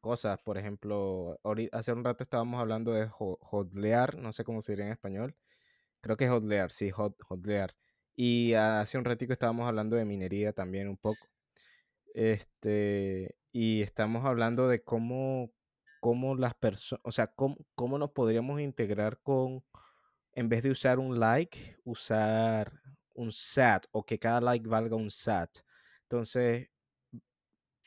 [0.00, 1.40] cosas, por ejemplo,
[1.72, 5.36] hace un rato estábamos hablando de ho- hodlear, no sé cómo se diría en español.
[6.02, 7.76] Creo que es hodlear, sí, hodlear.
[8.16, 11.28] Y hace un ratico estábamos hablando de minería también un poco.
[12.14, 15.52] Este, y estamos hablando de cómo,
[16.00, 19.64] cómo las personas, o sea, cómo, cómo nos podríamos integrar con,
[20.32, 22.72] en vez de usar un like, usar
[23.16, 25.58] un SAT o que cada like valga un SAT.
[26.02, 26.70] Entonces,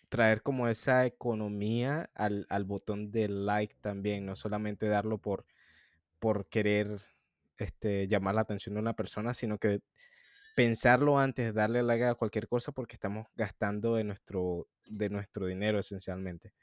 [0.09, 5.45] traer como esa economía al, al botón de like también, no solamente darlo por,
[6.19, 6.89] por querer
[7.57, 9.81] este, llamar la atención de una persona, sino que
[10.55, 15.79] pensarlo antes darle like a cualquier cosa porque estamos gastando de nuestro, de nuestro dinero
[15.79, 16.53] esencialmente.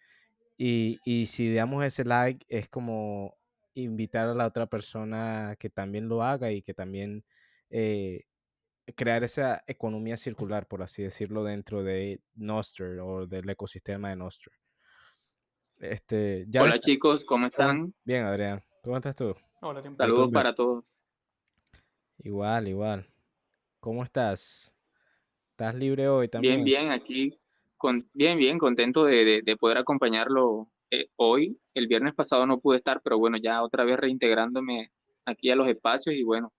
[0.58, 3.36] Y, y si damos ese like es como
[3.74, 7.24] invitar a la otra persona que también lo haga y que también
[7.70, 8.24] eh,
[8.94, 14.50] crear esa economía circular, por así decirlo, dentro de Nostr o del ecosistema de Nostr.
[15.80, 17.94] Este, ya Hola chicos, ¿cómo ¿cómo- están?
[18.04, 18.62] Bien, Adrián.
[18.82, 19.34] ¿Cómo estás tú?
[19.60, 19.82] Hola.
[19.96, 21.00] Saludos para todos.
[22.18, 23.04] Igual, igual.
[23.80, 24.74] ¿Cómo estás?
[25.50, 26.64] ¿Estás libre hoy también?
[26.64, 27.38] Bien, bien, aquí,
[27.76, 31.58] con, bien, bien, contento de, de- de poder acompañarlo eh, hoy.
[31.74, 34.92] El viernes pasado no pude estar, pero bueno, ya otra vez reintegrándome
[35.24, 36.52] aquí a los espacios y bueno,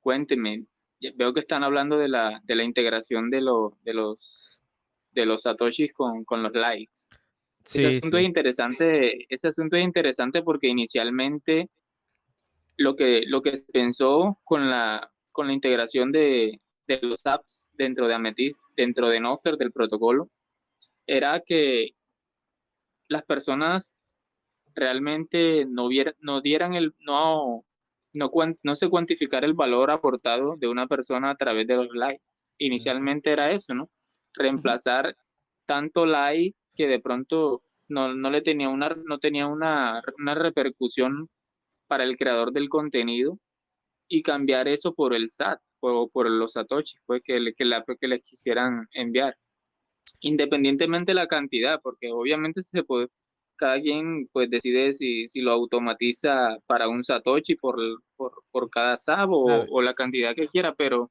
[0.00, 0.64] cuéntenme.
[1.14, 4.50] Veo que están hablando de la, de la integración de, lo- de los
[5.12, 7.08] de los satoshis con, con los likes.
[7.64, 8.22] Sí, ese asunto sí.
[8.22, 11.70] es interesante, ese asunto es interesante porque inicialmente
[12.76, 17.70] lo que, lo que se pensó con la, con la integración de, de los apps
[17.74, 20.30] dentro de Amethyst, dentro de Nostr, del protocolo,
[21.06, 21.90] era que
[23.08, 23.96] las personas
[24.74, 27.64] realmente no, vier- no dieran el, no,
[28.14, 28.30] no,
[28.62, 32.22] no se cuantificara el valor aportado de una persona a través de los likes.
[32.58, 33.90] Inicialmente era eso, ¿no?
[34.34, 35.16] Reemplazar
[35.66, 41.28] tanto like que de pronto no, no le tenía una, no tenía una, una repercusión
[41.86, 43.38] para el creador del contenido
[44.08, 47.64] y cambiar eso por el SAT o por los satoshis pues, que, le- que,
[48.00, 49.36] que les quisieran enviar.
[50.20, 53.08] Independientemente de la cantidad, porque obviamente se puede,
[53.56, 57.76] cada quien pues decide si, si lo automatiza para un satoshi por,
[58.16, 59.66] por, por cada SAP o, Claro.
[59.70, 61.10] o la cantidad que quiera, pero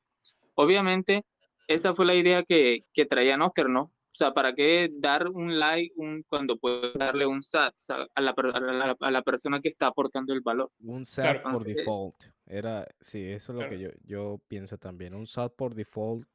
[0.55, 1.23] obviamente
[1.67, 3.83] esa fue la idea que, que traía Noster, ¿no?
[3.83, 7.73] O sea, ¿para qué dar un like un, cuando puedes darle un SAT
[8.13, 10.69] a la, a la- a la persona que está aportando el valor?
[10.83, 11.41] Un SAT Claro.
[11.41, 12.15] por Entonces, default.
[12.45, 15.15] Era, sí, eso es lo que yo, yo pienso también.
[15.15, 16.27] Un SAT por default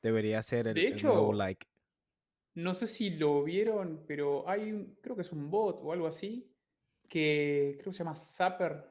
[0.00, 1.66] debería ser el, De el nuevo hecho, like.
[2.58, 6.08] No sé si lo vieron, pero hay un, creo que es un bot o algo
[6.08, 6.52] así,
[7.08, 8.84] que creo que se llama Zapper,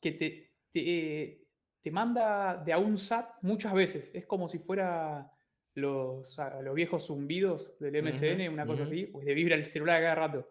[0.00, 1.46] que te, te,
[1.82, 4.10] te manda de a un SAT muchas veces.
[4.14, 5.30] Es como si fuera
[5.74, 10.14] los, los viejos zumbidos del MSN, una cosa así, pues de vibra el celular cada
[10.14, 10.50] rato.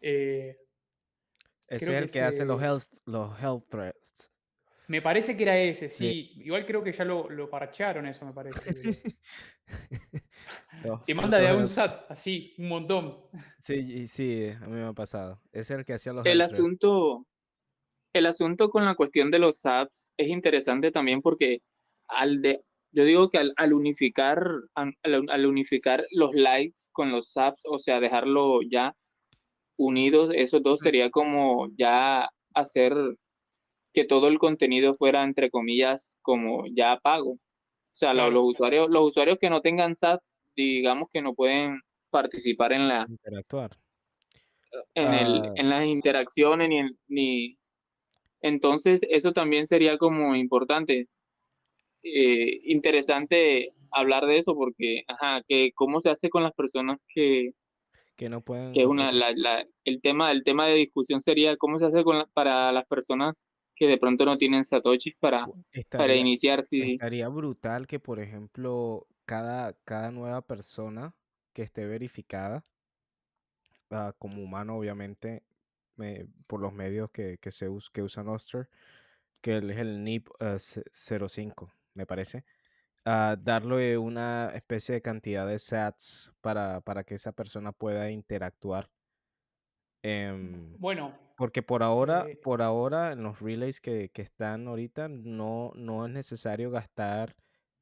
[0.00, 0.56] Eh,
[1.68, 4.32] es que el que hace los health, los health threats.
[4.86, 6.08] me parece que era ese, Sí.
[6.08, 6.42] sí.
[6.44, 8.62] Igual creo que ya lo, lo parcharon eso, me parece.
[10.86, 13.18] Los Te manda de a un SAT, así, un montón.
[13.58, 15.40] Sí, y sí, a mí me ha pasado.
[15.52, 17.26] Es el que hacía los el asunto,
[18.12, 21.62] el asunto con la cuestión de los apps es interesante también porque
[22.08, 27.36] al de, yo digo que al, al unificar, al, al unificar los likes con los
[27.36, 28.94] apps, o sea, dejarlo ya
[29.76, 32.94] unidos, esos dos sería como ya hacer
[33.92, 37.30] que todo el contenido fuera, entre comillas, como ya pago.
[37.32, 42.72] O sea, los, usuarios, los usuarios que no tengan SATs, digamos que no pueden participar
[42.72, 43.76] en la, Interactuar.
[44.94, 45.52] en, el, Ah.
[45.56, 47.58] en las interacciones ni, en- ni...
[48.42, 51.08] Entonces, eso también sería como importante,
[52.02, 57.52] eh, interesante hablar de eso porque, ajá, que cómo se hace con las personas que,
[58.14, 58.72] Que no pueden.
[58.72, 62.04] que es una, la, la- el tema, el tema de discusión sería cómo se hace
[62.04, 65.46] con la- para las personas que de pronto no tienen satoshis para,
[65.90, 71.16] para iniciar, sí, estaría brutal que, por ejemplo, cada, cada nueva persona
[71.54, 72.66] que esté verificada,
[73.90, 75.44] ah, como humano, obviamente,
[75.96, 78.68] me- por los medios que, que se us- que usa Nostr,
[79.42, 82.44] que es el NIP ce- 05, me parece.
[83.06, 88.90] ah, darle una especie de cantidad de sats para, para que esa persona pueda interactuar.
[90.02, 95.08] em, Bueno, porque por ahora, Eh, por ahora, en los relays que, que están ahorita,
[95.08, 97.36] no, no es necesario gastar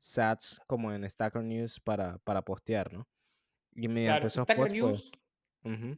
[0.04, 3.08] sats como en Stacker News para, para postear, ¿no?
[3.74, 5.12] Y mediante claro, esos Stacker posts, pues,
[5.72, 5.92] News,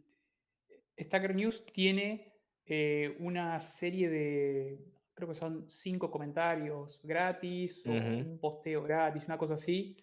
[0.98, 2.32] Stacker News tiene
[2.64, 4.78] eh, una serie de,
[5.14, 8.02] creo que son cinco comentarios gratis o Ujú.
[8.04, 9.96] un posteo gratis, una cosa así.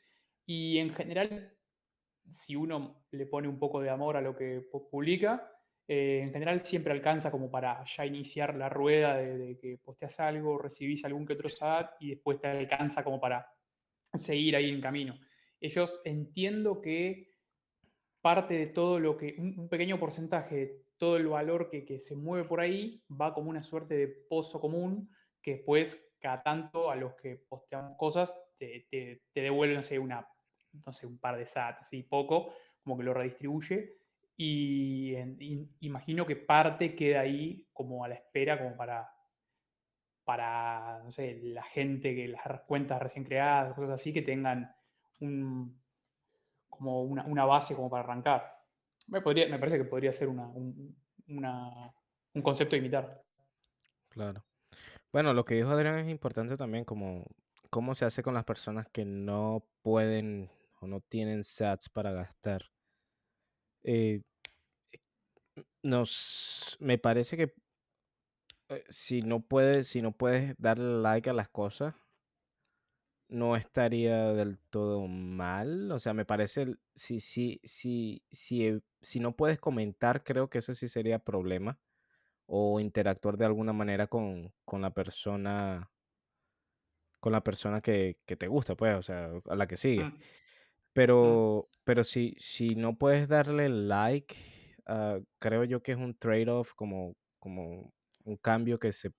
[0.45, 1.57] Y en general,
[2.29, 5.49] si uno le pone un poco de amor a lo que pu- publica,
[5.87, 10.19] eh, en general siempre alcanza como para ya iniciar la rueda de, de que posteas
[10.19, 13.47] algo, recibís algún que otro SAT y después te alcanza como para
[14.13, 15.19] seguir ahí en camino.
[15.59, 17.31] Ellos entiendo que
[18.21, 22.15] parte de todo lo que, un, pequeño porcentaje de todo el valor que, que se
[22.15, 25.09] mueve por ahí va como una suerte de pozo común
[25.41, 29.99] que después, cada tanto, a los que posteamos cosas, te, te, te devuelve, no sé,
[29.99, 30.25] una,
[30.85, 33.97] no sé, un par de sats, así poco, como que lo redistribuye.
[34.37, 39.09] Y, y imagino que parte queda ahí como a la espera, como para,
[40.25, 44.73] para, no sé, la gente que las cuentas recién creadas, cosas así, que tengan
[45.21, 45.81] un,
[46.69, 48.57] como una, una base como para arrancar.
[49.07, 50.95] Me, podría, me parece que podría ser una, un,
[51.29, 51.93] una-
[52.33, 53.23] un concepto a imitar.
[54.09, 54.45] claro.
[55.13, 57.25] Bueno, lo que dijo Adrián es importante también, como
[57.71, 62.63] cómo se hace con las personas que no pueden o no tienen sats para gastar.
[63.83, 64.21] Eh,
[65.83, 67.53] nos, me parece que
[68.89, 71.95] si no puedes, si no puedes darle like a las cosas,
[73.29, 75.91] no estaría del todo mal.
[75.91, 80.59] O sea, me parece, si, si, si, si, eh, si no puedes comentar, creo que
[80.59, 81.79] eso sí sería problema.
[82.45, 85.89] O interactuar de alguna manera con, con la persona,
[87.19, 90.11] con la persona que, que te gusta, pues, o sea, a la que sigue.
[90.93, 94.35] Pero, pero si, si no puedes darle like,
[94.85, 97.91] ah, creo yo que es un trade-off, como, como
[98.25, 99.11] un cambio que se,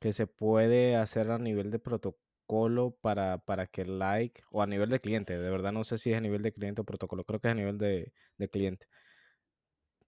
[0.00, 4.90] que se puede hacer a nivel de protocolo para, para que like, o a nivel
[4.90, 7.40] de cliente, de verdad no sé si es a nivel de cliente o protocolo, creo
[7.40, 8.86] que es a nivel de, de cliente.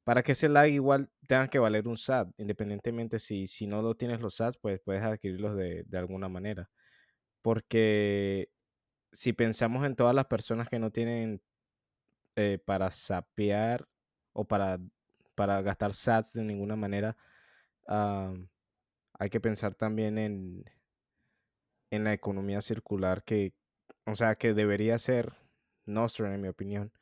[0.05, 3.97] Para que ese like igual tenga que valer un SAT, independientemente si, si no lo
[3.97, 6.71] tienes los SATs, pues puedes adquirirlos de, de alguna manera.
[7.43, 8.51] Porque
[9.13, 11.43] si pensamos en todas las personas que no tienen
[12.37, 13.89] eh, para sapear
[14.33, 14.79] o para,
[15.35, 17.17] para gastar sats de ninguna manera,
[17.87, 18.49] am,
[19.15, 20.65] hay que pensar también en,
[21.91, 23.55] en la economía circular que,
[24.07, 25.33] o sea, que debería ser
[25.87, 26.93] Nostra, en mi opinión.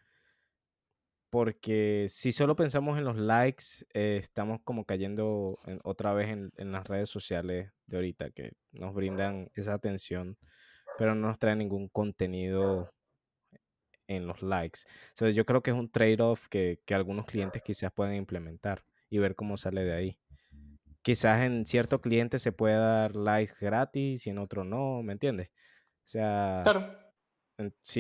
[1.30, 6.52] Porque si solo pensamos en los likes, eh, estamos como cayendo en- otra vez en,
[6.56, 10.38] en las redes sociales de ahorita que nos brindan esa atención,
[10.98, 12.90] pero no nos traen ningún contenido
[14.06, 14.80] en los likes.
[15.14, 19.18] So, yo creo que es un trade-off que, que algunos clientes quizás pueden implementar y
[19.18, 20.18] ver cómo sale de ahí.
[21.04, 25.48] Quizás en cierto cliente se pueda dar likes gratis y en otro no, ¿me entiendes?
[25.48, 26.98] O sea, Claro.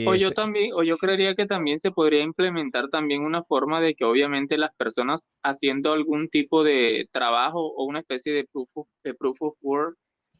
[0.06, 3.80] O yo este- también, o yo creería que también se podría implementar también una forma
[3.80, 8.68] de que obviamente las personas haciendo algún tipo de trabajo o una especie de proof
[8.74, 9.96] of, de proof of work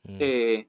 [0.06, 0.66] Mm, eh,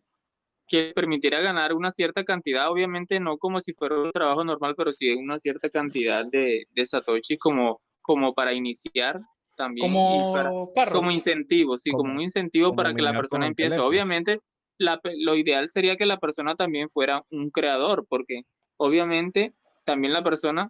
[0.67, 4.93] que permitiera ganar una cierta cantidad, obviamente no como si fuera un trabajo normal, pero
[4.93, 9.21] sí una cierta cantidad de, de satoshi como, como para iniciar
[9.55, 9.93] también
[10.33, 13.69] para, Como como incentivo, sí, como, Como- un incentivo como para que la persona empiece.
[13.71, 13.89] teléfono.
[13.89, 14.39] Obviamente,
[14.77, 18.41] la lo ideal sería que la persona también fuera un creador, porque
[18.77, 19.53] obviamente
[19.85, 20.69] también la persona,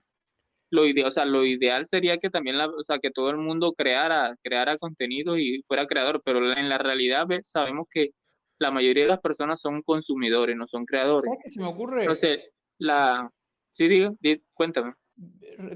[0.72, 3.38] lo ideal, o sea, lo ideal sería que también la, o sea, que todo el
[3.38, 8.10] mundo creara, creara contenido y fuera creador, pero en la realidad sabemos que
[8.60, 11.24] la mayoría de las personas son consumidores, no son creadores.
[11.26, 12.02] ¿Sabes qué se me ocurre?
[12.02, 12.40] Entonces,
[12.78, 13.30] la,
[13.72, 14.94] sí, digo, di- cuéntame.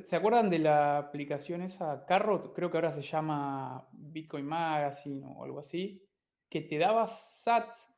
[0.03, 2.53] ¿Se acuerdan de la aplicación esa Carrot?
[2.53, 6.05] Creo que ahora se llama Bitcoin Magazine o algo así,
[6.49, 7.95] que te daba sats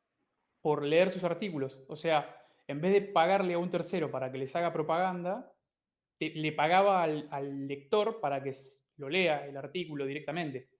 [0.60, 1.82] por leer sus artículos.
[1.88, 2.36] O sea,
[2.68, 5.52] en vez de pagarle a un tercero para que les haga propaganda,
[6.18, 8.54] te- le pagaba al, al lector para que
[8.98, 10.70] lo lea el artículo directamente.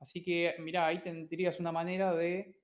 [0.00, 2.56] Así que, mira, ahí tendrías una manera de,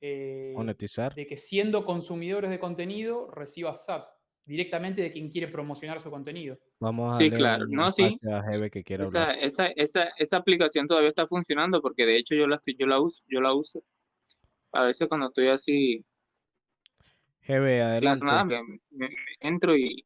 [0.00, 1.14] eh, Monetizar.
[1.14, 4.06] de que siendo consumidores de contenido recibas SAT
[4.44, 6.58] directamente de quien quiere promocionar su contenido.
[6.80, 7.66] Vamos a Sí, darle claro.
[7.68, 8.08] No, sí.
[8.32, 9.34] a que quiera Esa, hablar.
[9.34, 13.00] esa, esa, esa aplicación todavía está funcionando porque de hecho yo la, estoy- yo la
[13.00, 13.82] uso, yo la uso.
[14.72, 16.04] A veces cuando estoy así,
[17.42, 18.24] sin adelante.
[18.26, 19.08] nada, me, me- me
[19.40, 20.04] entro y,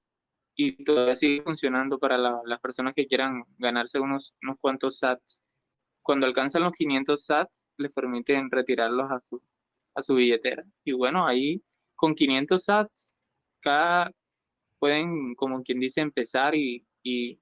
[0.57, 5.43] y todavía sigue funcionando para la- las personas que quieran ganarse unos, unos cuantos sats.
[6.03, 9.43] Cuando alcanzan los 500 sats, les permiten retirarlos a su,
[9.95, 10.65] a su billetera.
[10.85, 11.63] Y bueno, ahí
[11.97, 13.17] con 500 sats,
[13.61, 14.13] cada,
[14.85, 17.41] pueden, como quien dice, empezar y, y,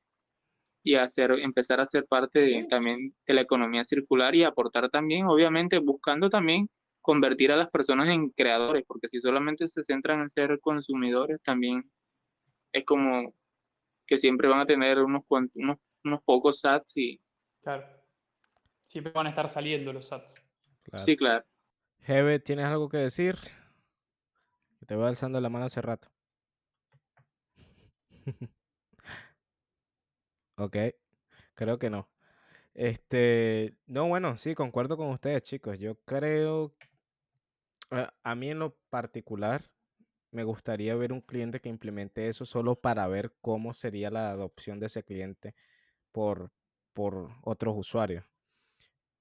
[0.84, 5.26] y hacer, empezar a ser parte de, también de la economía circular y aportar también,
[5.26, 6.68] obviamente, buscando también
[7.01, 11.90] convertir a las personas en creadores, porque si solamente se centran en ser consumidores, también
[12.72, 13.34] es como
[14.07, 17.20] que siempre van a tener unos, cuant- unos, unos pocos sats y
[17.62, 17.84] Claro.
[18.86, 20.43] Siempre van a estar saliendo los SATs.
[20.84, 21.05] Claro.
[21.05, 21.45] sí, claro.
[22.03, 23.36] Jeve, ¿tienes algo que decir?
[24.86, 26.12] Te voy alzando la mano hace rato.
[30.57, 30.77] Ok,
[31.55, 32.09] creo que no.
[32.75, 35.79] Este, no, bueno, sí, concuerdo con ustedes, chicos.
[35.79, 36.75] Yo creo,
[37.91, 39.70] a, mí en lo particular,
[40.31, 44.81] me gustaría ver un cliente que implemente eso solo para ver cómo sería la adopción
[44.81, 45.55] de ese cliente
[46.12, 46.53] por,
[46.95, 48.25] por otros usuarios.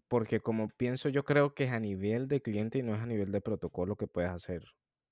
[0.07, 3.05] Porque como pienso, yo creo que es a nivel de cliente y no es a
[3.05, 4.63] nivel de protocolo que puedes hacer.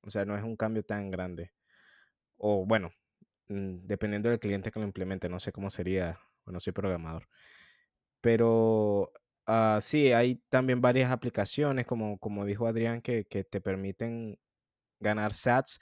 [0.02, 1.52] O sea, no es un cambio tan grande.
[2.38, 2.92] O bueno,
[3.50, 7.28] dependiendo del cliente que lo implemente, no sé cómo sería, bueno, soy programador.
[8.22, 9.12] Pero
[9.48, 14.40] ah, sí, hay también varias aplicaciones, como, como dijo Adrián, que, que te permiten
[15.00, 15.80] ganar sats.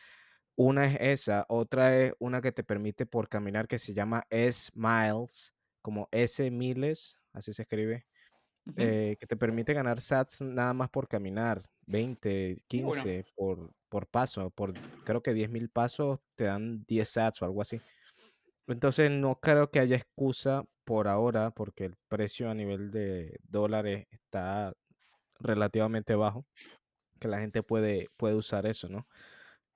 [0.56, 5.54] Una es esa, otra es una que te permite por caminar que se llama S-Miles,
[5.82, 8.08] como S miles, así se escribe,
[8.76, 13.02] Eh, que te permite ganar sats nada más por caminar, 20, Qué bueno.
[13.04, 17.46] 15 por, por paso, por creo que 10 mil pasos te dan 10 sats o
[17.46, 17.80] algo así.
[18.68, 24.06] Entonces no creo que haya excusa por ahora, porque el precio a nivel de dólares
[24.10, 24.74] está
[25.40, 26.46] relativamente bajo,
[27.20, 29.08] que la gente puede, puede usar eso, ¿no?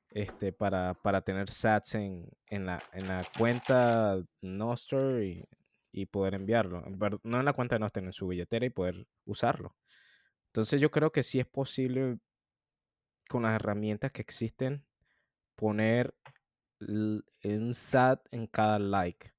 [0.10, 5.46] Este, para, para tener sats en, en, la, en la cuenta Nostr y,
[5.92, 6.84] y poder enviarlo.
[7.24, 9.76] No en la cuenta de Nostr, en su billetera y poder usarlo.
[10.48, 12.18] Entonces yo creo que sí es posible
[13.28, 14.86] con las herramientas que existen
[15.56, 16.14] poner
[16.80, 19.34] un SAT en cada like.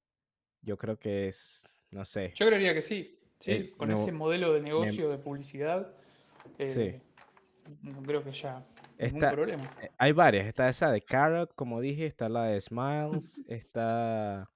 [0.61, 2.31] Yo creo que es, no sé.
[2.35, 3.19] Yo creería que sí.
[3.39, 5.93] Sí, Eh, con no, ese modelo de negocio de publicidad,
[6.59, 6.81] Sí.
[6.81, 7.01] eh,
[7.81, 8.63] no creo que ningún
[8.97, 9.69] Está- problema.
[9.81, 10.45] Eh, Hay varias.
[10.47, 14.49] Está esa de Carrot, como dije, está la de Smiles, está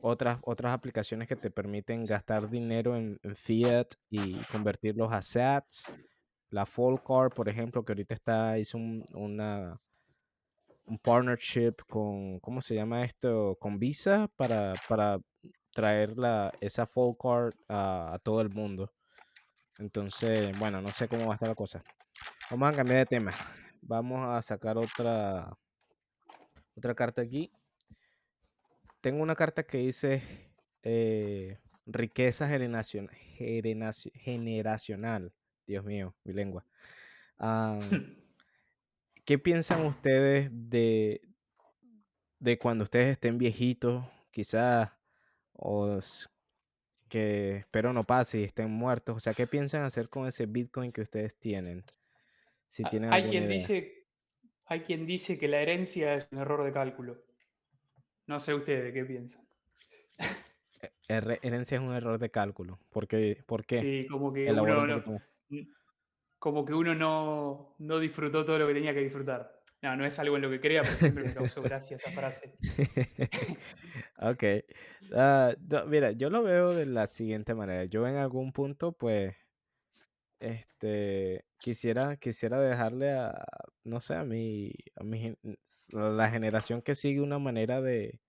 [0.00, 5.92] otras, otras aplicaciones que te permiten gastar dinero en, fiat y convertirlos a sats.
[6.50, 9.78] La Folcar, por ejemplo, que ahorita está, hizo un, una,
[10.86, 13.56] un partnership con, ¿cómo se llama esto?
[13.60, 15.20] Con Visa para, para
[15.74, 18.90] traer la, esa Folcar a, a todo el mundo.
[19.78, 21.82] Entonces, bueno, no sé cómo va a estar la cosa.
[22.50, 23.32] Vamos a cambiar de tema.
[23.82, 25.52] Vamos a sacar otra,
[26.74, 27.52] otra carta aquí.
[29.00, 30.22] Tengo una carta que dice
[30.82, 35.32] eh, riqueza generacion- generaci- generacional.
[35.66, 36.64] Dios mío, mi lengua.
[39.24, 41.20] ¿Qué piensan ustedes de,
[42.38, 44.90] de cuando ustedes estén viejitos, quizás,
[45.52, 45.98] o
[47.08, 49.16] que espero no pase y estén muertos?
[49.16, 51.84] O sea, ¿qué piensan hacer con ese Bitcoin que ustedes tienen?
[52.68, 53.58] Si tienen hay quien idea.
[53.58, 54.06] dice,
[54.66, 57.27] hay quien dice que la herencia es un error de cálculo.
[58.28, 59.42] No sé ustedes qué piensan.
[61.08, 62.78] Her- herencia es un error de cálculo.
[62.90, 63.42] ¿Por qué?
[63.46, 63.80] ¿Por qué?
[63.80, 65.20] Sí, como que Elabora uno un
[65.50, 65.66] no,
[66.38, 69.58] como que uno no, no disfrutó todo lo que tenía que disfrutar.
[69.82, 72.52] No, no es algo en lo que crea, pero siempre me causó gracia esa frase.
[74.18, 74.44] ok.
[75.14, 77.84] Ah, no, mira, yo lo veo de la siguiente manera.
[77.84, 79.34] Yo en algún punto, pues,
[80.40, 83.44] este, quisiera, quisiera dejarle a,
[83.84, 85.36] no sé, a mi, a mi,
[85.94, 88.20] a la generación que sigue una manera de,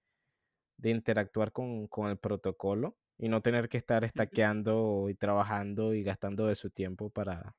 [0.78, 6.03] de interactuar con, con el protocolo y no tener que estar estaqueando y trabajando y
[6.03, 7.57] gastando de su tiempo para,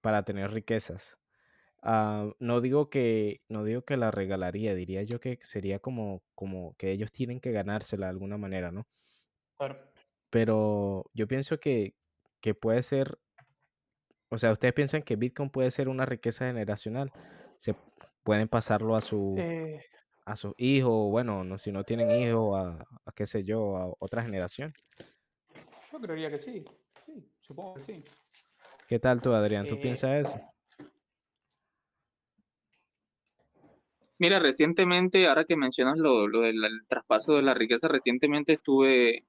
[0.00, 1.20] para tener riquezas.
[1.82, 6.76] Ah, no digo que no digo que la regalaría, diría yo que sería como, como
[6.76, 8.88] que ellos tienen que ganársela de alguna manera, ¿no?
[9.58, 9.94] Claro.
[10.30, 11.96] Pero yo pienso que,
[12.40, 13.18] que puede ser,
[14.30, 17.12] o sea, ustedes piensan que Bitcoin puede ser una riqueza generacional.
[17.56, 17.74] Se
[18.22, 19.80] pueden pasarlo a su Eh,
[20.26, 23.92] a sus hijos, bueno, no, si no tienen hijos, a, a qué sé yo, a
[23.98, 24.72] otra generación.
[25.92, 26.64] Yo creería que sí.
[27.04, 28.04] Sí, supongo que sí.
[28.88, 29.66] ¿Qué tal tú, Adrián?
[29.66, 30.40] ¿Tú Eh, piensas eso?
[34.18, 39.24] Mira, recientemente, ahora que mencionas lo, lo del el traspaso de la riqueza, recientemente estuve,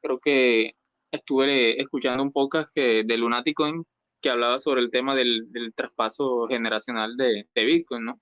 [0.00, 0.76] creo que
[1.10, 3.84] estuve escuchando un podcast que, de Lunaticoin
[4.24, 8.20] que hablaba sobre el tema del, del traspaso generacional de, de Bitcoin, ¿no?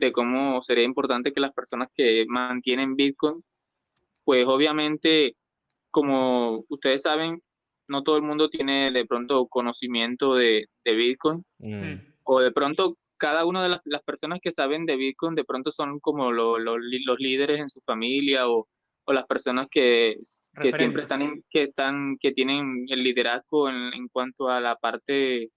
[0.00, 3.42] De cómo sería importante que las personas que mantienen Bitcoin,
[4.24, 5.36] pues obviamente,
[5.92, 7.40] como ustedes saben,
[7.86, 12.96] no todo el mundo tiene de pronto conocimiento de, de Bitcoin Mm, o de pronto
[13.16, 16.58] cada una de las, las personas que saben de Bitcoin de pronto son como lo-
[16.58, 18.66] los líderes en su familia o,
[19.06, 20.16] o las personas que,
[20.62, 24.76] que siempre están, en- que están que tienen el liderazgo en, en cuanto a la
[24.76, 25.50] parte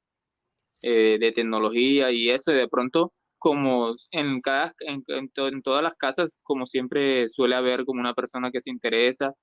[0.81, 5.61] eh, de tecnología y eso y de pronto como en cada en, en to- en
[5.61, 9.33] todas las casas como siempre suele haber como una persona que se interesa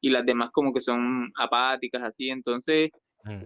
[0.00, 2.90] y las demás como que son apáticas así entonces
[3.24, 3.42] mm.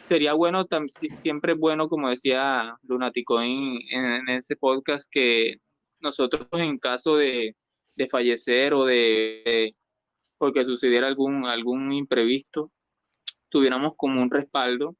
[0.00, 5.56] sería bueno, tam- si- siempre es bueno, como decía Lunaticoin en, en ese podcast, que
[6.00, 7.56] nosotros en caso de,
[7.96, 9.74] de fallecer o de,
[10.38, 12.72] porque sucediera algún, algún imprevisto,
[13.48, 14.96] tuviéramos como un respaldo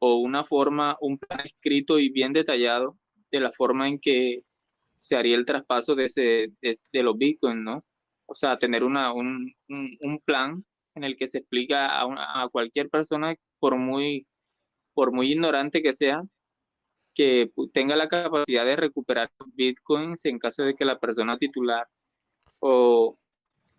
[0.00, 2.98] o una forma, un plan escrito y bien detallado
[3.30, 4.42] de la forma en que
[4.96, 7.84] se haría el traspaso de, ese, de, de los bitcoins, ¿no?
[8.26, 10.64] O sea, tener una, un, un, plan
[10.94, 14.26] en el que se explica a, a cualquier persona, por muy,
[14.94, 16.22] por muy ignorante que sea,
[17.18, 21.88] que tenga la capacidad de recuperar bitcoins en caso de que la persona titular
[22.60, 23.18] o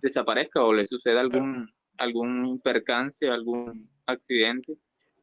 [0.02, 4.78] desaparezca o le suceda algún, algún percance, algún accidente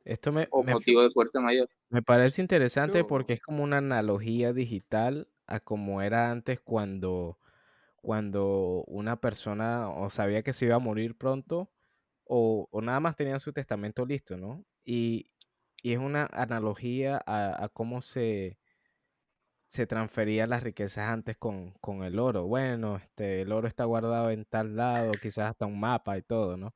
[0.06, 1.68] Esto me, o me- motivo de fuerza mayor.
[1.90, 7.38] me parece interesante Yo- porque es como una analogía digital a como era antes cuando,
[8.00, 11.70] cuando una persona o sabía que se iba a morir pronto
[12.24, 14.64] o, o nada más tenían su testamento listo, ¿no?
[14.84, 15.30] Y,
[15.86, 18.58] y es una analogía a, a cómo se,
[19.68, 22.46] se transfería las riquezas antes con, con el oro.
[22.46, 26.56] Bueno, este, el oro está guardado en tal lado, quizás hasta un mapa y todo,
[26.56, 26.74] ¿no?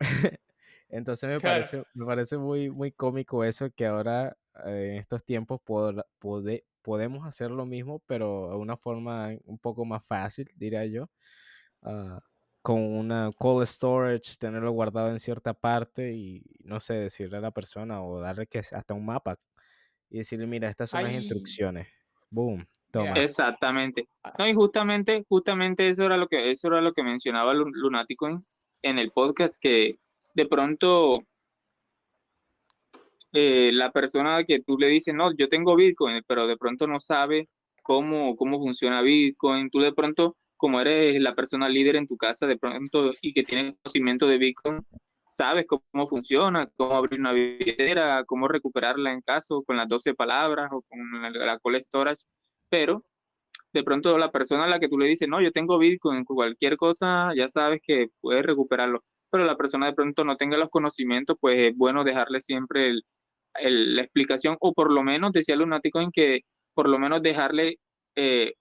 [0.88, 1.42] Entonces me Claro.
[1.42, 6.66] parece, me parece muy, muy cómico eso que ahora eh, en estos tiempos poda- pode-
[6.82, 11.10] podemos hacer lo mismo, pero de una forma un poco más fácil, diría yo.
[11.82, 12.20] ah,
[12.62, 17.50] con una cold storage, tenerlo guardado en cierta parte y no sé, decirle a la
[17.50, 19.38] persona o darle que hasta un mapa
[20.10, 21.88] y decirle, mira, estas son las instrucciones.
[22.30, 23.14] Boom, toma.
[23.14, 24.08] Exactamente.
[24.38, 28.44] No, y justamente, justamente eso era lo que, eso era lo que mencionaba Lu- Lunaticoin
[28.82, 29.98] en el podcast, que
[30.34, 31.22] de pronto
[33.32, 37.00] eh, la persona que tú le dices, no, yo tengo Bitcoin, pero de pronto no
[37.00, 37.48] sabe
[37.82, 42.46] cómo, cómo funciona Bitcoin, tú de pronto, como eres la persona líder en tu casa,
[42.46, 44.84] de pronto, y que tienes conocimiento de Bitcoin,
[45.28, 50.70] sabes cómo funciona, cómo abrir una billetera, cómo recuperarla en caso, con las 12 palabras
[50.72, 52.22] o con la, la storage,
[52.68, 53.04] pero
[53.72, 56.76] de pronto la persona a la que tú le dices, no, yo tengo Bitcoin, cualquier
[56.76, 61.36] cosa, ya sabes que puedes recuperarlo, pero la persona de pronto no tenga los conocimientos,
[61.40, 62.94] pues es bueno dejarle siempre
[63.60, 66.40] la explicación, o por lo menos, decía Lunático, en que
[66.74, 67.78] por lo menos dejarle
[68.16, 68.54] eh,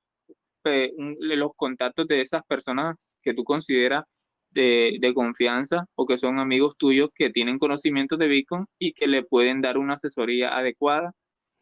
[0.98, 4.04] los contactos de esas personas que tú consideras
[4.52, 9.24] de, confianza o que son amigos tuyos que tienen conocimientos de Bitcoin y que le
[9.24, 11.14] pueden dar una asesoría adecuada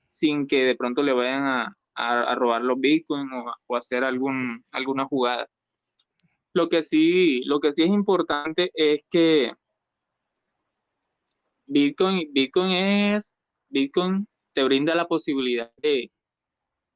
[0.08, 1.76] sin que de pronto le vayan a,
[2.36, 3.30] robar los Bitcoin
[3.68, 5.47] o, hacer alguna jugada.
[6.53, 9.51] Lo que sí, lo que sí es importante es que
[11.68, 13.36] Bitcoin, Bitcoin es,
[13.70, 16.12] Bitcoin te brinda la posibilidad de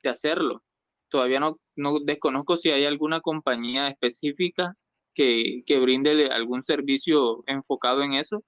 [0.05, 0.62] hacerlo.
[1.10, 4.76] Todavía no, no desconozco si hay alguna compañía específica
[5.14, 8.43] que, que brinde algún servicio enfocado en eso,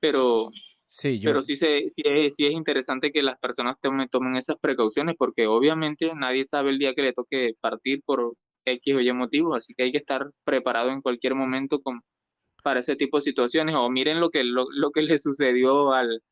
[0.00, 0.50] pero,
[0.84, 4.34] Sí, yo, pero sí, se, sí, es, sí es interesante que las personas tomen, tomen
[4.36, 8.34] esas precauciones porque obviamente nadie sabe el día que le toque partir por
[8.64, 12.00] X o Y motivos, así que hay que estar preparado en cualquier momento con,
[12.64, 13.76] para ese tipo de situaciones.
[13.76, 16.22] O miren lo que, lo, lo que le sucedió al,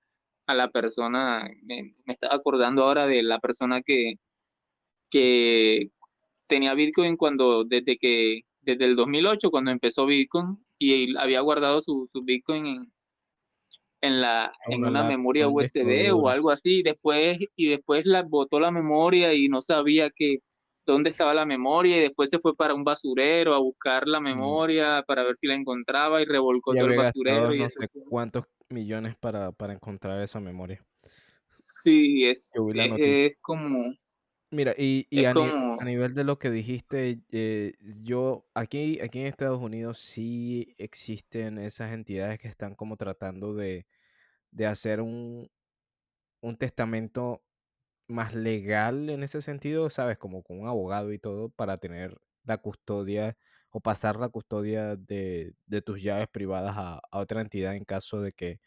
[0.46, 4.14] a la persona, me, me estaba acordando ahora de la persona que,
[5.10, 5.90] que
[6.46, 12.08] tenía Bitcoin cuando, desde que, desde el 2008, cuando empezó Bitcoin, y había guardado su,
[12.10, 12.92] su Bitcoin en,
[14.00, 18.60] en, la, en Una memoria USB o algo así, y después, y después la botó
[18.60, 20.38] la memoria y no sabía que
[20.86, 25.04] dónde estaba la memoria, y después se fue para un basurero a buscar la memoria
[25.06, 26.76] para ver si la encontraba y revolcó Mm.
[26.76, 30.82] y todo el basurero y no sé cuántos millones para, para encontrar esa memoria.
[31.50, 33.94] Sí, es, es, es como,
[34.50, 38.48] Mira, y, y es a, ni- como, a nivel de lo que dijiste, eh, yo
[38.54, 43.86] aquí, aquí en Estados Unidos sí existen esas entidades que están como tratando de,
[44.52, 45.50] de hacer un,
[46.42, 47.44] un testamento
[48.08, 50.18] más legal en ese sentido, ¿sabes?
[50.18, 53.38] Como con un abogado y todo para tener la custodia
[53.70, 58.20] o pasar la custodia de, de tus llaves privadas a, a otra entidad en caso
[58.22, 58.60] de que,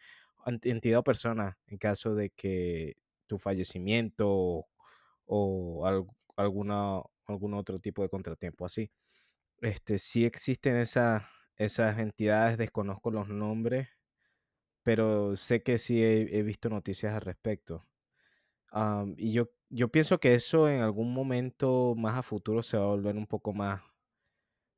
[0.46, 2.96] ent- entidad o persona, en caso de que
[3.28, 4.68] tu fallecimiento
[5.32, 6.08] o, o al-
[6.38, 8.92] alguna, algún otro tipo de contratiempo así.
[9.62, 11.28] Este, sí existen esa-
[11.58, 13.90] esas entidades, desconozco los nombres,
[14.84, 17.86] pero sé que sí he, visto noticias al respecto.
[19.18, 22.88] Y yo, yo pienso que eso en algún momento más a futuro se va a
[22.88, 23.82] volver un poco más,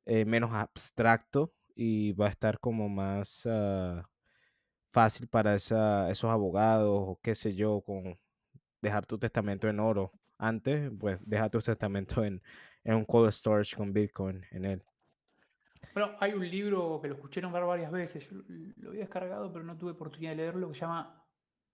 [0.06, 4.08] eh, menos abstracto y va a estar como más ah,
[4.92, 8.18] fácil para esa- esos abogados o qué sé yo, con
[8.82, 10.12] dejar tu testamento en oro.
[10.46, 12.42] Antes, pues deja tu testamento en,
[12.84, 14.82] en un cold storage con Bitcoin en él.
[15.94, 18.28] Bueno, hay un libro que lo escuché nombrar varias veces.
[18.28, 18.36] Yo
[18.76, 21.24] lo- había descargado, pero no tuve oportunidad de leerlo, que se llama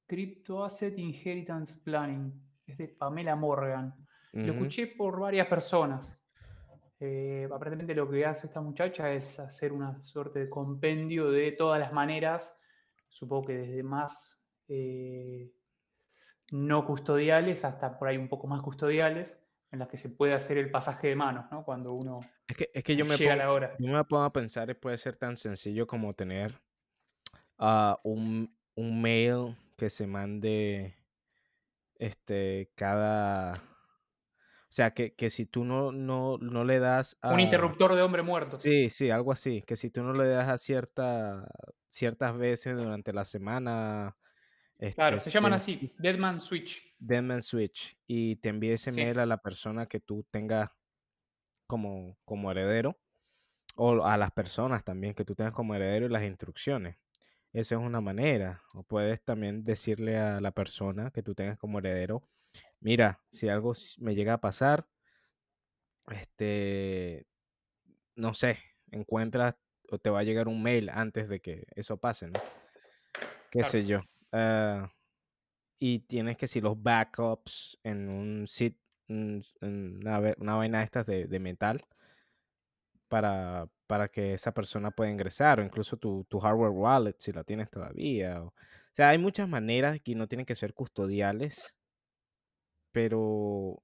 [0.07, 2.33] Crypto Asset Inheritance Planning.
[2.67, 3.95] Es de Pamela Morgan.
[4.33, 6.17] Lo escuché por varias personas.
[7.01, 11.81] Eh, aparentemente lo que hace esta muchacha es hacer una suerte de compendio de todas
[11.81, 12.55] las maneras,
[13.09, 15.51] supongo que desde más eh,
[16.51, 19.39] no custodiales hasta por ahí un poco más custodiales,
[19.73, 21.65] en las que se puede hacer el pasaje de manos, ¿no?
[21.65, 23.77] Cuando uno Es que, es que yo me llega pongo, la hora.
[23.79, 26.61] yo me pongo a pensar y puede ser tan sencillo como tener
[27.59, 30.95] ah, un, un mail que se mande
[31.97, 37.41] este cada o sea que, que si tú no, no, no le das a Un
[37.41, 38.57] interruptor de hombre muerto.
[38.57, 41.47] sí, sí, algo así, que si tú no le das a cierta
[41.91, 44.17] ciertas veces durante la semana
[44.95, 46.95] Claro, este se llaman así, Deadman Switch.
[46.99, 49.01] Deadman Switch y te envíe ese Sí.
[49.01, 50.71] mail a la persona que tú tengas
[51.67, 52.99] como, como heredero
[53.77, 56.97] o a las personas también que tú tengas como heredero y las instrucciones.
[57.53, 58.63] Eso es una manera.
[58.75, 62.23] O puedes también decirle a la persona que tú tengas como heredero,
[62.81, 64.89] mira, si algo me llega a pasar,
[66.11, 67.27] este,
[68.17, 68.59] no sé,
[68.91, 69.57] encuentras
[69.91, 72.33] o te va a llegar un mail antes de que eso pase, ¿no?
[73.51, 73.69] Qué Claro.
[73.71, 74.01] sé yo.
[74.33, 74.91] Ah,
[75.81, 78.79] y tienes que si los backups en un sit,
[79.09, 81.81] en una, una vaina de estas de, de metal
[83.09, 87.45] para, para que esa persona pueda ingresar, o incluso tu, tu hardware wallet si la
[87.45, 88.43] tienes todavía.
[88.43, 88.53] O, o
[88.93, 91.75] sea, hay muchas maneras que no tienen que ser custodiales,
[92.93, 93.83] pero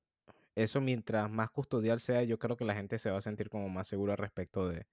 [0.57, 3.69] eso mientras más custodial sea, yo creo que la gente se va a sentir como
[3.69, 4.87] más segura respecto de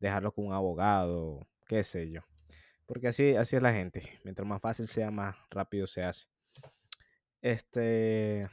[0.00, 2.22] dejarlo con un abogado, qué sé yo.
[2.86, 4.02] Porque así, así es la gente.
[4.24, 6.26] Mientras más fácil sea, más rápido se hace.
[7.40, 8.48] Este,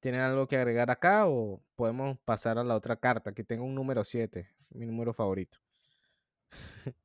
[0.00, 3.30] ¿tienen algo que agregar acá o podemos pasar a la otra carta?
[3.30, 5.58] Aquí tengo un número 7, mi número favorito.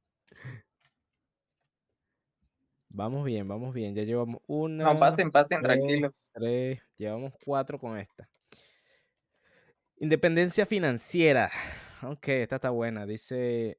[2.91, 3.93] Vamos bien, vamos bien.
[3.93, 6.32] Ya llevamos una, No, pasen, pasen, tranquilos.
[6.34, 8.28] tres, llevamos cuatro con esta.
[9.97, 11.51] Independencia financiera.
[12.01, 13.05] Ok, esta está buena.
[13.05, 13.78] Dice,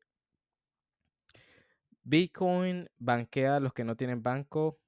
[2.03, 4.79] Bitcoin banquea a los que no tienen banco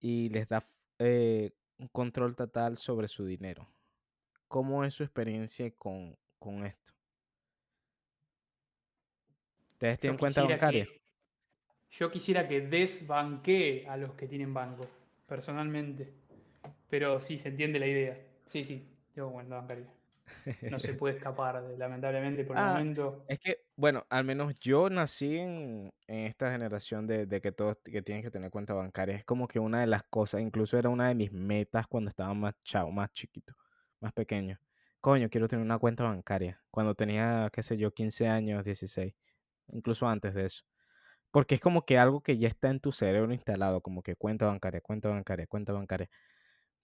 [0.00, 0.64] y les da
[0.98, 3.68] eh, un control total sobre su dinero.
[4.48, 6.92] ¿Cómo es su experiencia con, con esto?
[9.72, 10.84] ¿Ustedes tienen cuenta bancaria?
[10.84, 11.02] que-
[11.90, 14.86] yo quisiera que desbanquee a los que tienen banco,
[15.28, 16.12] personalmente.
[16.88, 18.18] Pero sí, se entiende la idea.
[18.46, 19.86] Sí, sí, tengo cuenta bancaria.
[20.68, 23.28] No se puede escapar, de- lamentablemente, por el Ah, momento.
[23.28, 27.78] Es que, bueno, al menos yo nací en, en esta generación de, de que todos
[27.84, 29.14] que tienen que tener cuenta bancaria.
[29.16, 32.34] Es como que una de las cosas, incluso era una de mis metas cuando estaba
[32.34, 33.54] más chavo, más chiquito,
[34.00, 34.60] más pequeño.
[35.00, 36.62] Coño, quiero tener una cuenta bancaria.
[36.70, 39.14] Cuando tenía, qué sé yo, 15 años, 16,
[39.68, 40.64] incluso antes de eso.
[41.32, 44.46] Porque es como que algo que ya está en tu cerebro instalado, como que cuenta
[44.46, 46.10] bancaria, cuenta bancaria, cuenta bancaria.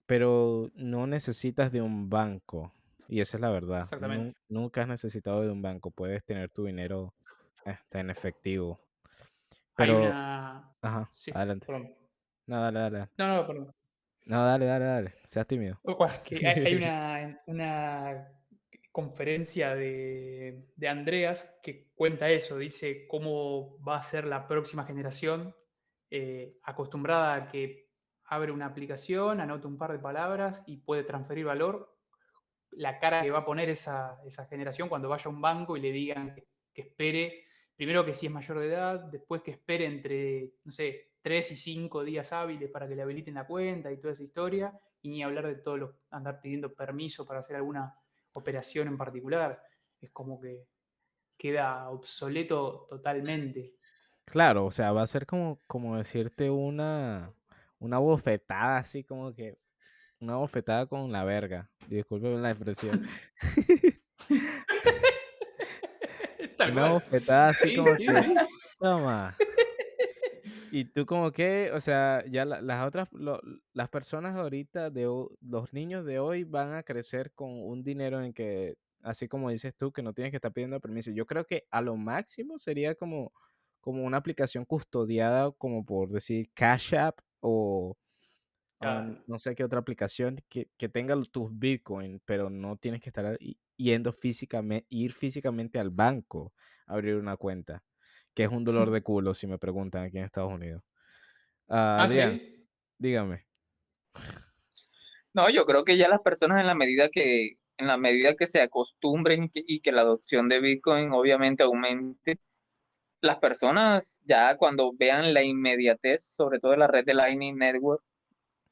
[0.05, 2.73] Pero no necesitas de un banco.
[3.09, 3.79] Y esa es la verdad.
[3.79, 4.39] Nun- Exactamente.
[4.49, 5.91] nunca has necesitado de un banco.
[5.91, 7.13] Puedes tener tu dinero
[7.65, 8.79] este, en efectivo.
[9.75, 10.71] Hay Pero, una.
[10.81, 11.65] ajá, Sí, adelante.
[11.65, 11.95] perdón.
[12.45, 13.09] No, dale, dale.
[13.17, 13.67] No, no, perdón.
[14.25, 15.13] No, dale, dale, dale.
[15.25, 15.79] Seas tímido.
[16.23, 18.27] Que hay, hay una, una
[18.91, 25.55] conferencia de, de Andreas que cuenta eso, dice cómo va a ser la próxima generación
[26.11, 27.89] eh, acostumbrada a que
[28.25, 31.95] abre una aplicación, anota un par de palabras y puede transferir valor.
[32.71, 35.81] La cara que va a poner esa, esa generación cuando vaya a un banco y
[35.81, 37.45] le digan que, espere,
[37.75, 41.57] primero que si es mayor de edad, después que espere entre, no sé, tres y
[41.57, 45.23] cinco días hábiles para que le habiliten la cuenta y toda esa historia, y ni
[45.23, 47.95] hablar de todo lo, andar pidiendo permiso para hacer alguna
[48.33, 49.61] operación en particular.
[49.99, 50.65] Es como que
[51.37, 53.75] queda obsoleto totalmente.
[54.25, 57.33] Claro, o sea, va a ser como, como decirte una,
[57.79, 59.57] una bofetada así como que
[60.19, 61.69] una bofetada con la verga.
[61.87, 63.07] Disculpe la expresión.
[66.71, 68.35] una bofetada así como que
[68.79, 69.35] toma.
[70.71, 73.09] Y tú como que, o sea, ya las otras,
[73.73, 75.05] las personas ahorita, de
[75.41, 79.75] los niños de hoy van a crecer con un dinero en que, así como dices
[79.75, 81.11] tú, que no tienes que estar pidiendo permiso.
[81.11, 83.33] Yo creo que a lo máximo sería como,
[83.79, 87.97] como una aplicación custodiada, como por decir Cash App o
[88.81, 93.37] no sé qué otra aplicación que, que tenga tus Bitcoin, pero no tienes que estar
[93.75, 96.53] yendo físicamente, ir físicamente al banco
[96.87, 97.83] a abrir una cuenta
[98.33, 100.81] que es un dolor de culo, si me preguntan aquí en Estados Unidos.
[101.67, 102.67] ah, ah ¿sí?
[102.97, 103.45] dígame.
[105.33, 108.47] No, yo creo que ya las personas en la medida que, en la medida que
[108.47, 112.39] se acostumbren y que la adopción de Bitcoin obviamente aumente,
[113.21, 118.03] las personas ya cuando vean la inmediatez, sobre todo en la red de Lightning Network,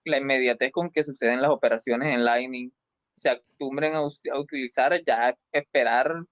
[0.08, 2.72] la inmediatez con que suceden las operaciones en Lightning,
[3.14, 6.24] se acostumbren a, a utilizar ya esperar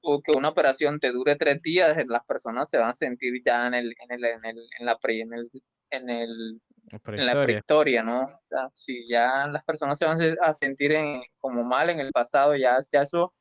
[0.00, 3.66] o que una operación te dure tres días, las personas se van a sentir ya
[3.66, 5.50] en, el, en, el, en, el, en la pre, en el,
[5.90, 6.60] en el
[6.90, 8.40] en la prehistoria, ¿no?
[8.74, 12.78] si ya las personas se van a sentir en, como mal en el pasado, ya,
[12.92, 13.34] ya eso,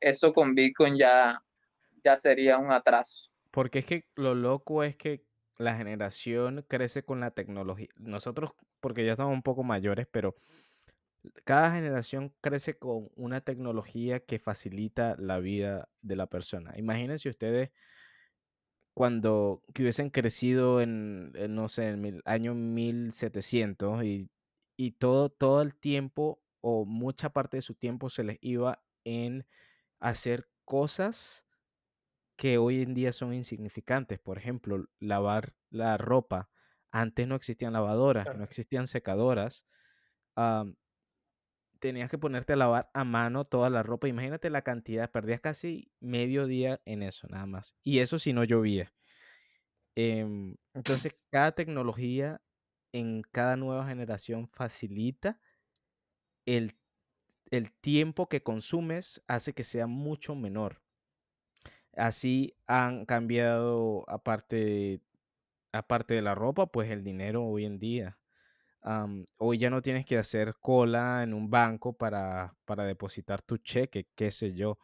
[0.00, 1.42] eso con Bitcoin ya,
[2.04, 3.30] ya sería un atraso.
[3.50, 5.24] Porque es que lo loco es que
[5.58, 7.88] la generación crece con la tecnología.
[7.96, 10.34] Nosotros, porque ya estamos un poco mayores, pero
[11.44, 16.74] cada generación crece con una tecnología que facilita la vida de la persona.
[16.76, 17.70] Imagínense ustedes
[18.94, 24.30] cuando que hubiesen crecido en, no sé, en el año 1700 y,
[24.76, 29.46] y todo, todo el tiempo o mucha parte de su tiempo se les iba en
[30.00, 31.43] hacer cosas
[32.36, 34.18] que hoy en día son insignificantes.
[34.18, 36.50] Por ejemplo, lavar la ropa.
[36.90, 39.66] Antes no existían lavadoras, no existían secadoras
[41.84, 44.08] tenías que ponerte a lavar a mano toda la ropa.
[44.08, 47.76] Imagínate la cantidad, perdías casi medio día en eso, nada más.
[47.82, 48.94] Y eso si no llovía.
[49.94, 52.40] Em, entonces, cada tecnología
[52.92, 55.38] en cada nueva generación facilita
[56.46, 56.74] el,
[57.50, 60.80] el tiempo que consumes, hace que sea mucho menor.
[61.96, 65.00] Así han cambiado, aparte,
[65.72, 68.18] aparte de la ropa, pues el dinero hoy en día
[69.38, 74.08] hoy ya no tienes que hacer cola en un banco para, para depositar tu cheque,
[74.14, 74.78] qué sé yo,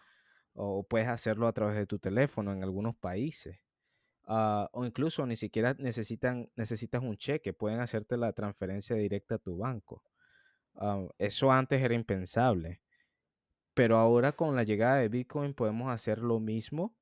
[0.55, 3.59] o puedes hacerlo a través de tu teléfono en algunos países.
[4.27, 9.39] Ah, o incluso ni siquiera necesitan, necesitas un cheque, pueden hacerte la transferencia directa a
[9.39, 10.03] tu banco.
[11.19, 12.81] eso antes era impensable.
[13.75, 16.97] Pero ahora con la llegada de Bitcoin podemos hacer lo mismo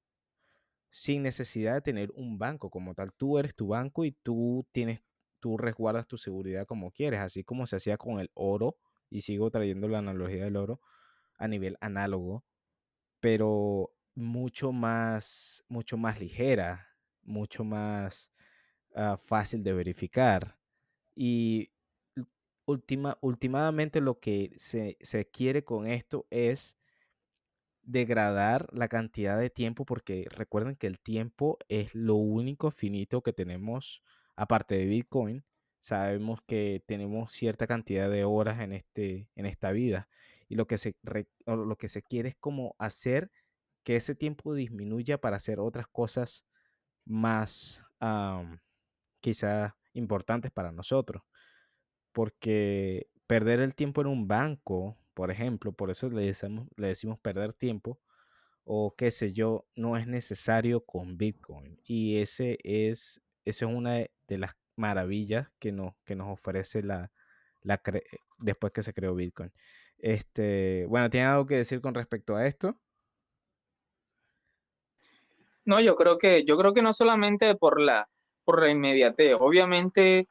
[0.90, 3.12] sin necesidad de tener un banco como tal.
[3.12, 5.02] Tú eres tu banco y tú tienes
[5.40, 8.76] tú resguardas tu seguridad como quieres, así como se hacía con el oro,
[9.10, 10.80] y sigo trayendo la analogía del oro
[11.38, 12.44] a nivel análogo,
[13.20, 16.88] pero mucho más, mucho más ligera,
[17.22, 18.32] mucho más
[18.94, 20.58] ah, fácil de verificar.
[21.14, 21.70] Y
[22.66, 26.77] última, últimamente lo que se, se quiere con esto es
[27.88, 33.32] degradar la cantidad de tiempo, porque recuerden que el tiempo es lo único finito que
[33.32, 34.02] tenemos
[34.36, 35.42] aparte de Bitcoin,
[35.80, 40.08] sabemos que tenemos cierta cantidad de horas en, este, en esta vida
[40.48, 40.96] y lo que, se
[41.46, 43.30] lo que se quiere es como hacer
[43.84, 46.46] que ese tiempo disminuya para hacer otras cosas
[47.06, 47.82] más
[49.22, 51.22] quizás importantes para nosotros.
[52.12, 57.18] Porque perder el tiempo en un banco, por ejemplo, por eso le decimos, le decimos
[57.18, 57.98] perder tiempo,
[58.62, 61.80] o qué sé yo, no es necesario con Bitcoin.
[61.84, 67.10] Y ese es esa es una de, las maravillas que nos, que nos ofrece la,
[67.62, 67.82] la
[68.38, 69.50] después que se creó Bitcoin.
[69.98, 72.80] Este, bueno, ¿tiene algo que decir con respecto a esto?
[75.64, 78.08] No, yo creo que, yo creo que no solamente por la,
[78.44, 80.28] por la inmediatez, obviamente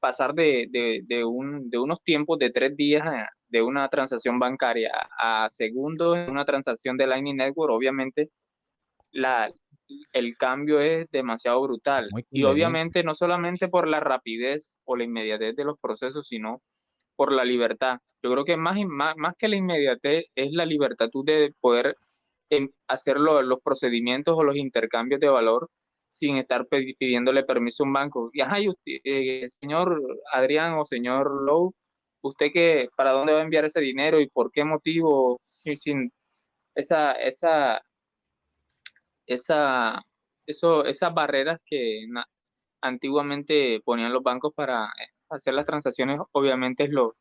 [0.00, 0.68] pasar de,
[1.06, 6.28] de, un, de unos tiempos de tres días de una transacción bancaria a segundos en
[6.28, 8.30] una transacción de Lightning Network, obviamente
[9.12, 9.48] la,
[10.12, 12.08] el cambio es demasiado brutal.
[12.32, 16.62] y obviamente no solamente por la rapidez o la inmediatez de los procesos, sino
[17.14, 17.98] por la libertad.
[18.24, 21.94] Yo creo que más, más, más que la inmediatez es la libertad de poder
[22.50, 25.70] em, hacer los procedimientos o los intercambios de valor
[26.08, 28.30] sin estar pidiéndole permiso a un banco.
[28.32, 30.02] Y ajá, eh, señor
[30.32, 31.72] Adrián o señor Lowe,
[32.24, 36.12] usted que, para dónde va a enviar ese dinero y por qué motivo, sin, sin
[36.74, 37.82] esa, esa,
[39.26, 40.02] esa,
[40.46, 42.06] eso, esas barreras que
[42.82, 47.16] antiguamente ponían los bancos para eh, hacer las transacciones, obviamente es lo,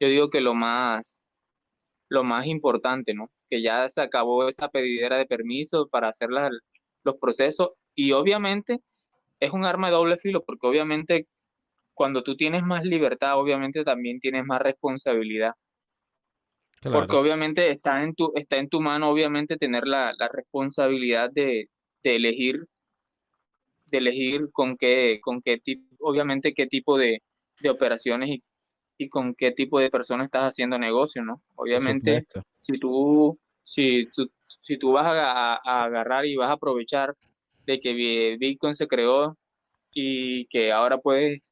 [0.00, 1.24] yo digo que lo más,
[2.08, 3.30] lo más importante, ¿no?
[3.50, 8.80] Que ya se acabó esa pedidera de permiso para hacer los procesos y obviamente
[9.40, 11.28] es un arma de doble filo porque obviamente
[11.98, 15.54] cuando tú tienes más libertad, obviamente también tienes más responsabilidad.
[16.80, 21.68] Porque obviamente está en tu, está en tu mano, obviamente, tener la, responsabilidad de,
[22.04, 22.68] elegir,
[23.86, 27.20] de elegir con qué, con qué tipo, obviamente qué tipo de,
[27.68, 28.44] operaciones y,
[28.96, 31.42] y, con qué tipo de personas estás haciendo negocio, ¿no?
[31.56, 32.22] Obviamente,
[32.60, 34.30] si tú, si tú,
[34.60, 37.16] si tú vas a, a, agarrar y vas a aprovechar
[37.66, 39.36] de que Bitcoin se creó
[39.92, 41.47] y que ahora puedes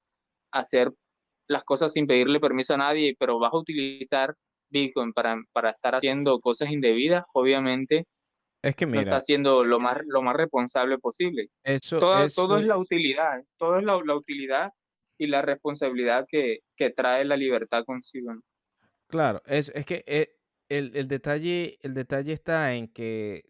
[0.58, 0.92] hacer
[1.48, 4.34] las cosas sin pedirle permiso a nadie, pero vas a utilizar
[4.70, 8.06] Bitcoin para, para estar haciendo cosas indebidas, obviamente
[8.62, 11.48] es que mira, no está haciendo lo más, lo más responsable posible.
[11.62, 14.70] Eso, todo, todo es la utilidad, todo es la, la utilidad
[15.18, 18.34] y la responsabilidad que, que, trae la libertad consigo.
[19.06, 20.36] Claro, es, es que eh,
[20.68, 23.44] el, el, detalle, el detalle está en que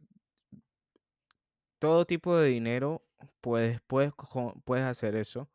[1.79, 3.03] todo tipo de dinero
[3.41, 4.13] puedes, puedes,
[4.65, 5.49] puedes hacer eso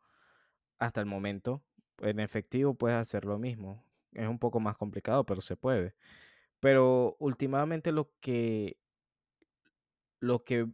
[0.82, 1.62] hasta el momento.
[1.98, 3.84] En efectivo puedes hacer lo mismo.
[4.12, 5.94] Es un poco más complicado, pero se puede.
[6.60, 8.78] Pero últimamente lo que,
[10.20, 10.68] lo que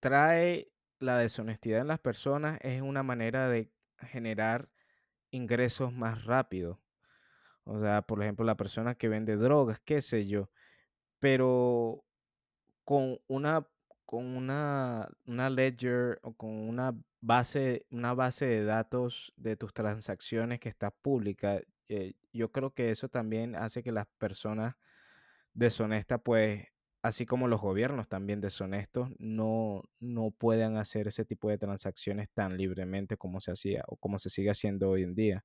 [0.00, 4.70] trae la deshonestidad en las personas es una manera de generar
[5.30, 6.80] ingresos más rápido.
[7.64, 10.50] O sea, por ejemplo, la persona que vende drogas, qué sé yo.
[11.20, 12.04] Pero
[12.84, 13.68] con una,
[14.04, 20.60] con una, una ledger o con una base, una base de datos de tus transacciones
[20.60, 24.74] que está pública, eh, yo creo que eso también hace que las personas
[25.54, 26.66] deshonestas, pues,
[27.02, 32.56] así como los gobiernos también deshonestos, no, no puedan hacer ese tipo de transacciones tan
[32.56, 35.44] libremente como se hacía o como se sigue haciendo hoy en día.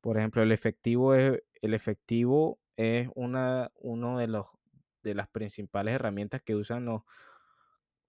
[0.00, 4.46] Por ejemplo, el efectivo es, el efectivo es una uno de los
[5.02, 7.02] de las principales herramientas que usan los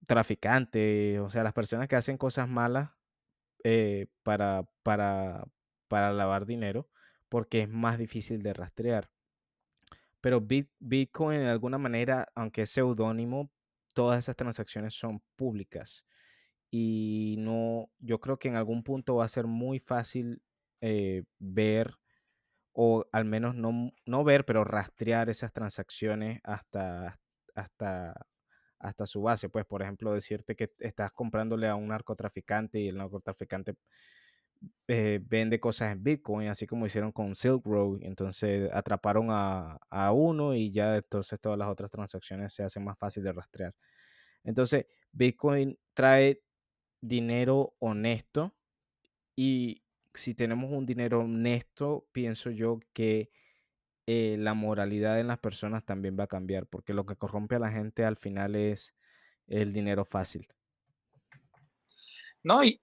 [0.06, 2.90] traficantes, o sea, las personas que hacen cosas malas
[3.64, 5.44] eh, para, para,
[5.88, 6.88] para lavar dinero
[7.30, 9.10] porque es más difícil de rastrear.
[10.20, 13.50] Pero Bitcoin, de alguna manera, aunque es seudónimo,
[13.94, 16.04] todas esas transacciones son públicas.
[16.70, 20.42] Y no, yo creo que en algún punto va a ser muy fácil
[20.82, 21.94] eh, ver,
[22.72, 27.20] o al menos no, no, ver, pero rastrear esas transacciones hasta,
[27.54, 28.14] hasta,
[28.80, 29.48] hasta su base.
[29.48, 33.74] Pues, por ejemplo, decirte que estás comprándole a un narcotraficante y el narcotraficante
[34.88, 38.00] eh, vende cosas en Bitcoin, así como hicieron con Silk Road.
[38.02, 42.98] Entonces atraparon a, a, uno y ya entonces todas las otras transacciones se hacen más
[42.98, 43.74] fácil de rastrear.
[44.44, 46.42] Entonces, Bitcoin trae
[47.00, 48.54] dinero honesto
[49.36, 49.82] y
[50.14, 53.30] si tenemos un dinero honesto, pienso yo que
[54.06, 57.60] eh, la moralidad en las personas también va a cambiar, porque lo que corrompe a
[57.60, 58.94] la gente al final es
[59.46, 60.48] el dinero fácil.
[62.42, 62.80] No, y,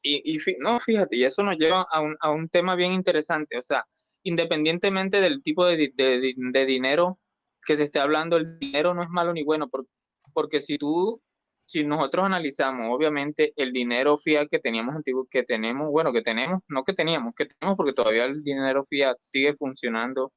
[0.59, 3.57] no, fíjate, y eso nos lleva a un, a un, tema bien interesante.
[3.57, 3.85] O sea,
[4.23, 7.19] independientemente del tipo de, de, de, dinero
[7.65, 9.89] que se esté hablando, el dinero no es malo ni bueno, porque,
[10.33, 11.21] porque si tú,
[11.65, 16.61] si nosotros analizamos, obviamente, el dinero fiat que teníamos antiguo, que tenemos, bueno, que tenemos,
[16.67, 20.33] no que teníamos, que tenemos, porque todavía el dinero fiat sigue funcionando,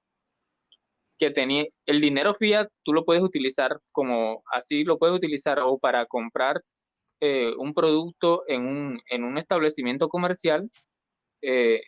[1.20, 5.78] que tenía, el dinero fiat tú lo puedes utilizar como, así lo puedes utilizar o
[5.78, 6.62] para comprar
[7.20, 10.70] eh, un producto en un, en un, establecimiento comercial,
[11.42, 11.82] eh,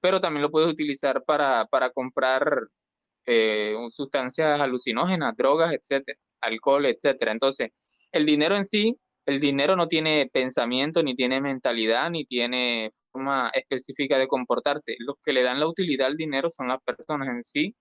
[0.00, 2.68] pero también lo puedes utilizar para, para comprar
[3.26, 7.32] eh, sustancias alucinógenas, drogas, etcétera, alcohol, etcétera.
[7.32, 7.70] Entonces,
[8.12, 8.96] el dinero en sí,
[9.26, 14.96] el dinero no tiene pensamiento, ni tiene mentalidad, ni tiene forma específica de comportarse.
[14.98, 17.74] Los que le dan la utilidad al dinero son las personas en sí.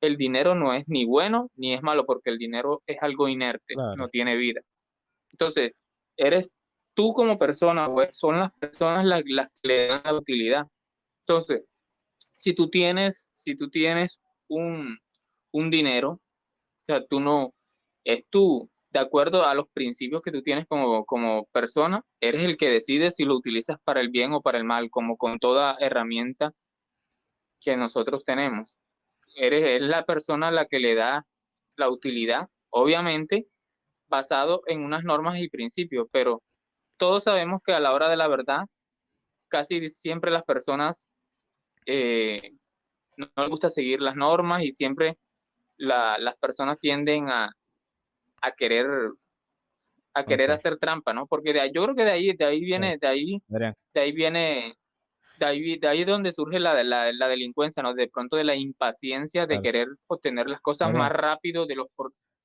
[0.00, 3.74] El dinero no es ni bueno ni es malo, porque el dinero es algo inerte,
[3.74, 4.60] no tiene vida.
[5.32, 5.72] Entonces,
[6.16, 6.50] eres
[6.94, 10.66] tú como persona, son las personas las, que le dan la utilidad.
[11.26, 11.62] Entonces,
[12.34, 14.98] si tú tienes, si tú tienes un,
[15.52, 17.54] un dinero, o sea, tú no,
[18.04, 22.56] es tú, de acuerdo a los principios que tú tienes como, como persona, eres el
[22.56, 25.76] que decide si lo utilizas para el bien o para el mal, como con toda
[25.78, 26.52] herramienta
[27.60, 28.76] que nosotros tenemos.
[29.36, 31.26] Eres es la persona la que le da
[31.76, 33.46] la utilidad, obviamente,
[34.08, 36.42] basado en unas normas y principios, pero
[36.96, 38.66] todos sabemos que a la hora de la verdad,
[39.48, 41.08] casi siempre las personas
[41.86, 42.52] eh,
[43.16, 45.16] no les gusta seguir las normas y siempre
[45.76, 47.50] las personas tienden a,
[48.42, 48.86] a querer
[50.14, 51.26] a querer hacer trampa, ¿no?
[51.26, 53.42] Porque de ahí, yo creo que de ahí, de ahí viene, de ahí,
[53.94, 54.76] de ahí viene,
[55.38, 57.94] de ahí, de ahí es donde surge la, la, la, delincuencia, ¿no?
[57.94, 61.86] De pronto de la impaciencia de querer obtener las cosas más rápido de los,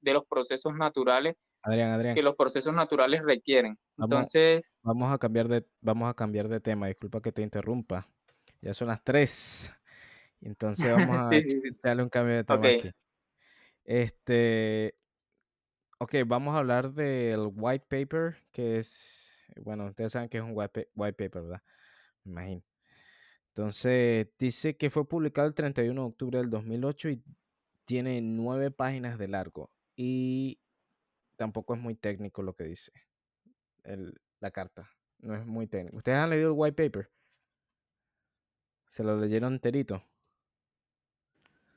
[0.02, 2.16] de los procesos naturales Adrián, Adrián.
[2.16, 3.78] que los procesos naturales requieren.
[3.98, 4.76] Entonces.
[4.82, 6.88] Vamos a cambiar de, vamos a cambiar de tema.
[6.88, 8.08] Disculpa que te interrumpa.
[8.62, 9.72] Ya son las tres.
[10.42, 11.30] Entonces vamos a
[11.82, 12.92] darle un cambio de tema aquí.
[13.86, 14.96] Este.
[16.00, 19.46] Ok, vamos a hablar del white paper, que es.
[19.62, 21.64] Bueno, ustedes saben que es un white, white paper, ¿verdad?
[22.24, 22.64] Me imagino.
[23.56, 27.24] Entonces, dice que fue publicado el 31 de octubre del 2008 y
[27.86, 29.70] tiene nueve páginas de largo.
[29.96, 30.60] Y
[31.36, 32.92] tampoco es muy técnico lo que dice
[34.40, 34.90] la carta.
[35.20, 35.98] No es muy técnico.
[35.98, 37.12] ¿Ustedes han leído el white paper?
[38.90, 40.04] ¿Se lo leyeron enterito?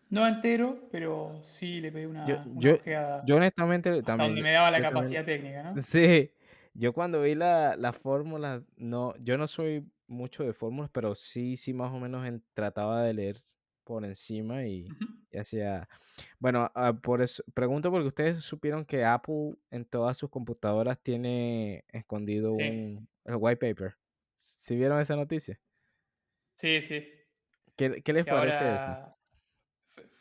[0.08, 2.78] No entero, pero sí le pedí una, yo, yo,
[3.26, 4.30] yo, honestamente también.
[4.30, 5.76] Donde me daba la capacidad técnica, ¿no?
[5.78, 6.30] Sí.
[6.72, 11.56] Yo cuando vi la, la fórmula, no, yo no soy mucho de fórmulas, pero sí,
[11.56, 13.36] sí más o menos trataba de leer
[13.84, 14.88] por encima y,
[15.38, 15.88] hacía...
[16.38, 21.84] Bueno, ah, por eso, pregunto porque ustedes supieron que Apple en todas sus computadoras tiene
[21.88, 23.94] escondido un white paper.
[24.38, 25.60] ¿Sí vieron esa noticia?
[26.56, 27.06] Sí, sí.
[27.76, 29.16] ¿Qué, qué les parece eso?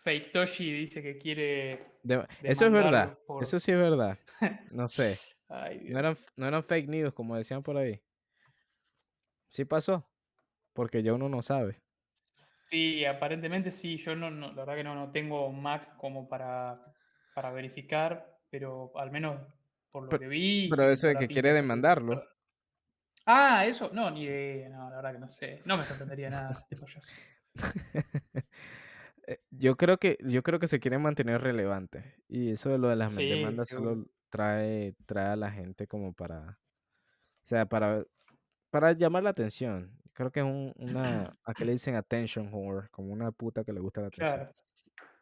[0.03, 1.71] Fake Toshi dice que quiere...
[2.43, 4.19] eso es verdad, eso sí es verdad.
[4.71, 5.17] No sé.
[5.49, 7.99] no, eran, no eran fake news como decían por ahí.
[9.47, 10.05] Sí pasó,
[10.73, 11.81] porque ya uno no sabe.
[12.11, 13.97] Sí, aparentemente sí.
[13.97, 16.93] Yo no, la verdad que no, no tengo Mac como para,
[17.33, 19.41] para verificar, pero al menos
[19.91, 20.67] por lo que vi.
[20.69, 22.23] Pero eso de que quiere demandarlo.
[23.25, 25.61] Ah, eso, no, ni idea, no, la verdad que no sé.
[25.65, 26.77] No me sorprendería nada de
[29.27, 32.89] eh, yo creo que yo creo que se quiere mantener relevante y eso de lo
[32.89, 36.59] de las demandas solo trae trae a la gente como para
[37.41, 38.03] o sea para
[38.75, 42.89] para llamar la atención Creo que es un, una, a que le dicen attention whore,
[42.89, 44.37] como una puta que le gusta la atención.
[44.37, 44.53] Claro,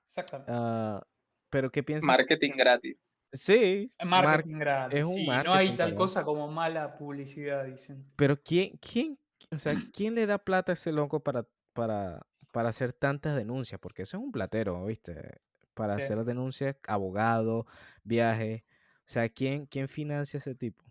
[0.03, 0.51] exactamente.
[0.51, 1.01] Uh,
[1.49, 2.05] pero ¿qué piensas?
[2.05, 3.15] Marketing gratis.
[3.33, 3.91] Sí.
[4.03, 4.99] Marketing gratis.
[4.99, 8.05] Es un sí, no hay tal cosa como mala publicidad, dicen.
[8.15, 9.17] Pero ¿quién, quién,
[9.51, 13.79] o sea, ¿quién le da plata a ese loco para, para, para hacer tantas denuncias?
[13.79, 15.41] Porque eso es un platero, ¿viste?
[15.73, 17.65] Para hacer denuncias, abogado,
[18.03, 18.63] viaje.
[19.07, 20.82] O sea, ¿quién, quién financia ese tipo?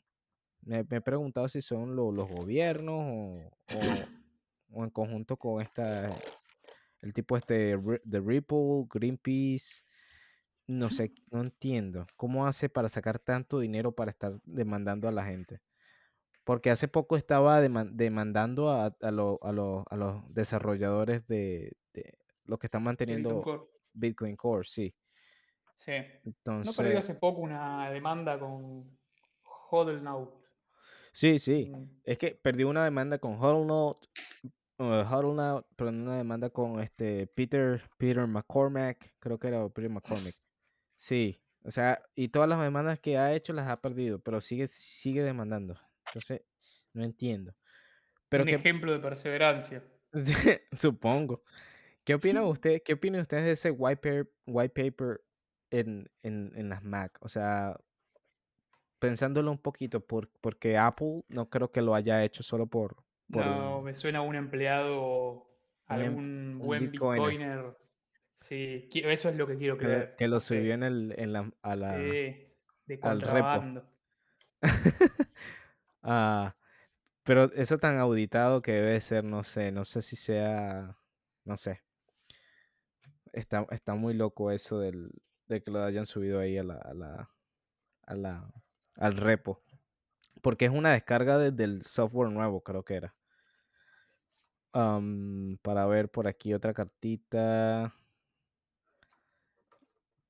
[0.62, 3.40] Me, he preguntado si son los gobiernos o,
[4.72, 6.08] o, en conjunto con esta,
[7.00, 9.84] el tipo este de Ripple, Greenpeace.
[10.68, 12.06] No sé, no entiendo.
[12.16, 15.60] ¿Cómo hace para sacar tanto dinero para estar demandando a la gente?
[16.44, 22.82] Porque hace poco estaba demandando a, a, a, los desarrolladores de, de, los que están
[22.82, 24.94] manteniendo Bitcoin Core, sí.
[25.74, 25.92] Sí.
[26.24, 28.98] Entonces, ¿No perdió hace poco una demanda con
[29.70, 30.02] Hodl
[31.12, 31.70] Sí, sí.
[31.74, 32.00] Mm.
[32.04, 33.72] Es que perdió una demanda con Huddle
[34.78, 40.34] uh, pero una demanda con este Peter, Peter McCormack, creo que era Peter McCormack.
[40.94, 44.68] Sí, o sea, y todas las demandas que ha hecho las ha perdido, pero sigue,
[44.68, 45.76] sigue demandando.
[46.06, 46.42] Entonces,
[46.92, 47.56] no entiendo.
[48.28, 49.82] Pero Un ejemplo de perseverancia.
[50.72, 51.42] Supongo.
[52.04, 52.82] ¿Qué opinan ustedes?
[52.84, 55.20] ¿Qué opinan ustedes de ese white paper, white paper
[55.70, 57.18] en, en, en las Mac?
[57.20, 57.76] O sea,
[59.03, 63.03] pensándolo un poquito, por, porque Apple no creo que lo haya hecho solo por...
[63.26, 65.50] no, me suena a un empleado,
[65.86, 67.76] algún buen bitcoiner.
[68.36, 70.14] Sí, eso es lo que quiero creer.
[70.16, 72.46] Que, lo subió en el, en la, a la, sí,
[72.86, 73.84] de contrabando.
[76.03, 76.55] ah,
[77.24, 80.96] pero eso tan auditado que debe ser, no sé, no sé si sea,
[81.44, 81.82] no sé.
[83.32, 85.11] Está, está muy loco eso del,
[85.48, 87.30] de que lo hayan subido ahí a la, a la,
[88.07, 88.53] a la
[88.97, 89.61] al repo.
[90.43, 93.14] Porque es una descarga desde el software nuevo, creo que era.
[95.62, 97.95] para ver por aquí otra cartita.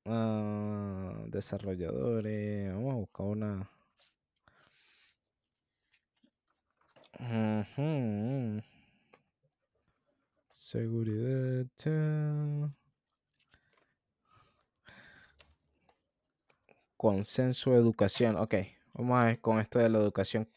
[0.05, 2.73] Ah, desarrolladores.
[2.73, 3.71] Vamos a buscar una.
[10.51, 11.67] Seguridad.
[17.03, 18.37] Consenso educación.
[18.37, 18.55] Ok,
[18.95, 20.49] vamos a ver con esto de la educación.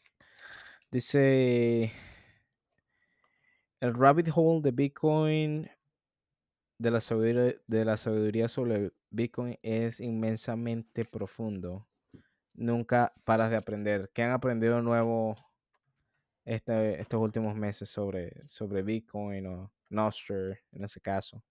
[0.92, 1.90] Dice
[3.80, 5.68] el rabbit hole de Bitcoin
[6.78, 11.88] de la sabiduría, de la sabiduría sobre Bitcoin es inmensamente profundo.
[12.54, 14.12] Nunca paras de aprender.
[14.14, 15.34] ¿Qué han aprendido nuevo
[16.44, 21.42] este, estos últimos meses sobre, sobre Bitcoin o Nostr en ese caso?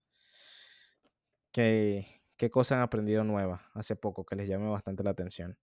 [1.51, 5.57] ¿Qué, qué cosas han aprendido nuevas hace poco que les llame bastante la atención?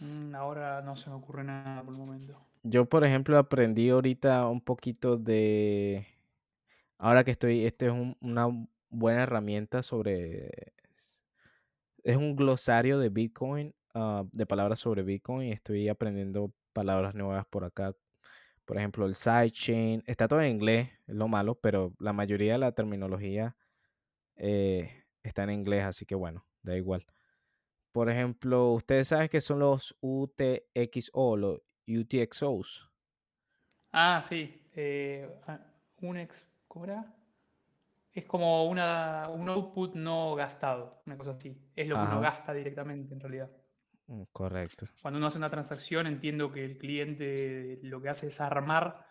[0.00, 2.38] Mm, ahora no se me ocurre nada por el momento.
[2.62, 6.06] Yo, por ejemplo, aprendí ahorita un poquito de...
[6.98, 8.48] Ahora que estoy, este es un- una
[8.90, 10.50] buena herramienta sobre...
[12.04, 15.48] Es un glosario de Bitcoin, ah, de palabras sobre Bitcoin.
[15.48, 17.94] y Estoy aprendiendo palabras nuevas por acá.
[18.72, 20.02] Por ejemplo, el sidechain.
[20.06, 23.54] Está todo en inglés, es lo malo, pero la mayoría de la terminología
[24.34, 27.04] eh, está en inglés, así que bueno, da igual.
[27.92, 32.90] Por ejemplo, ustedes saben que son los UTXO, los UTXOs.
[33.92, 34.58] Ah, sí.
[34.74, 35.60] eh, ah,
[36.00, 36.48] un ex.
[36.66, 37.14] ¿Cómo era?
[38.14, 41.54] Es como una, un output no gastado, una cosa así.
[41.76, 43.50] Es lo que uno gasta directamente en realidad.
[44.12, 44.86] Mm, Correcto.
[45.00, 49.06] Cuando uno hace una transacción, entiendo que el cliente lo que hace es armar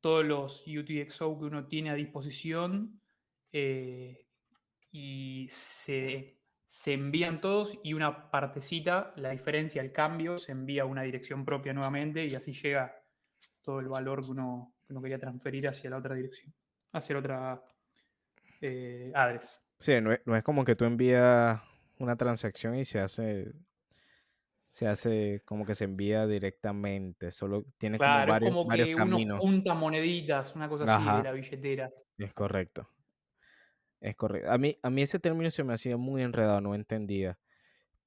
[0.00, 3.00] todos los UTXO que uno tiene a disposición
[3.52, 4.26] eh,
[4.92, 10.86] y se, se envían todos y una partecita, la diferencia, el cambio, se envía a
[10.86, 12.94] una dirección propia nuevamente y así llega
[13.64, 16.54] todo el valor que uno, que uno quería transferir hacia la otra dirección,
[16.92, 17.64] hacia la otra
[18.60, 19.60] eh, address.
[19.80, 21.60] Sí, no es, no es como que tú envías
[21.98, 23.52] una transacción y se hace,
[24.70, 27.32] se hace como que se envía directamente.
[27.32, 29.40] Solo tiene como Claro, es varios, como varios que uno caminos.
[29.40, 31.90] junta moneditas, una cosa así de la billetera.
[32.16, 32.88] Es correcto.
[34.00, 34.50] Es correcto.
[34.50, 37.36] A mí, a mí ese término se me hacía muy enredado, no entendía.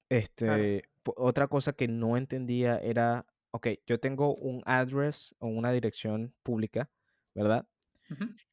[0.07, 6.33] Este, otra cosa que no entendía era, ok, yo tengo un address o una dirección
[6.43, 6.89] pública,
[7.35, 7.67] ¿verdad?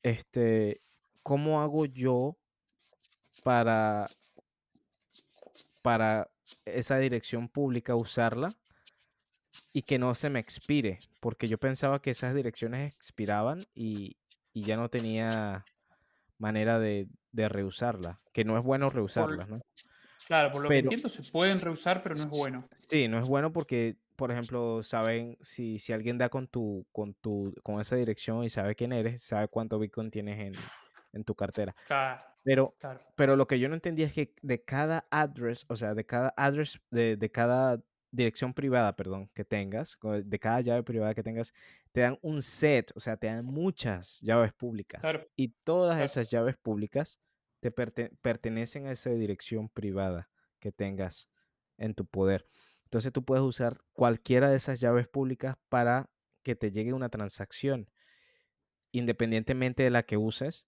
[0.02, 0.82] Este,
[1.22, 2.36] ¿cómo hago yo
[3.44, 4.04] para,
[5.82, 6.28] para
[6.64, 8.52] esa dirección pública usarla
[9.72, 10.98] y que no se me expire?
[11.20, 14.16] Porque yo pensaba que esas direcciones expiraban y,
[14.52, 15.64] y ya no tenía
[16.38, 19.58] manera de, de reusarla, que no es bueno reusarlas, ¿no?
[20.26, 22.64] Claro, por lo Pero- que entiendo se pueden reusar, pero no es bueno.
[22.88, 27.14] Sí, no es bueno porque, por ejemplo, saben, si, si alguien da con tu, con
[27.14, 30.52] tu, con esa dirección y sabe quién eres, sabe cuánto Bitcoin tienes en,
[31.12, 31.74] en tu cartera.
[31.86, 33.00] Claro, Pero, claro.
[33.16, 36.32] pero lo que yo no entendía es que de cada address, o sea, de cada
[36.36, 37.82] address, de, de cada
[38.12, 41.52] dirección privada, perdón, que tengas, de cada llave privada que tengas,
[41.92, 45.00] te dan un set, o sea, te dan muchas llaves públicas.
[45.00, 45.26] Claro.
[45.36, 46.04] Y todas Claro.
[46.06, 47.20] esas llaves públicas
[47.60, 50.30] te perte- pertenecen a esa dirección privada
[50.60, 51.28] que tengas
[51.78, 52.46] en tu poder.
[52.84, 56.10] Entonces tú puedes usar cualquiera de esas llaves públicas para
[56.42, 57.90] que te llegue una transacción.
[58.92, 60.66] Independientemente de la que uses,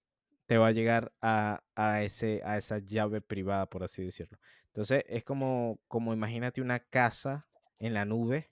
[0.53, 4.37] te va a llegar a, a ese, a esa llave privada, por así decirlo.
[4.67, 7.43] Entonces es como, como imagínate una casa
[7.79, 8.51] en la nube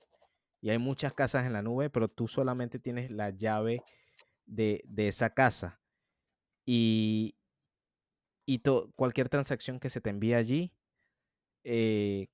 [0.62, 3.82] y hay muchas casas en la nube, pero tú solamente tienes la llave
[4.46, 5.78] de, de esa casa.
[6.64, 7.36] Y,
[8.46, 8.62] y
[8.96, 10.72] cualquier transacción que se te envíe allí,
[11.64, 12.28] eh,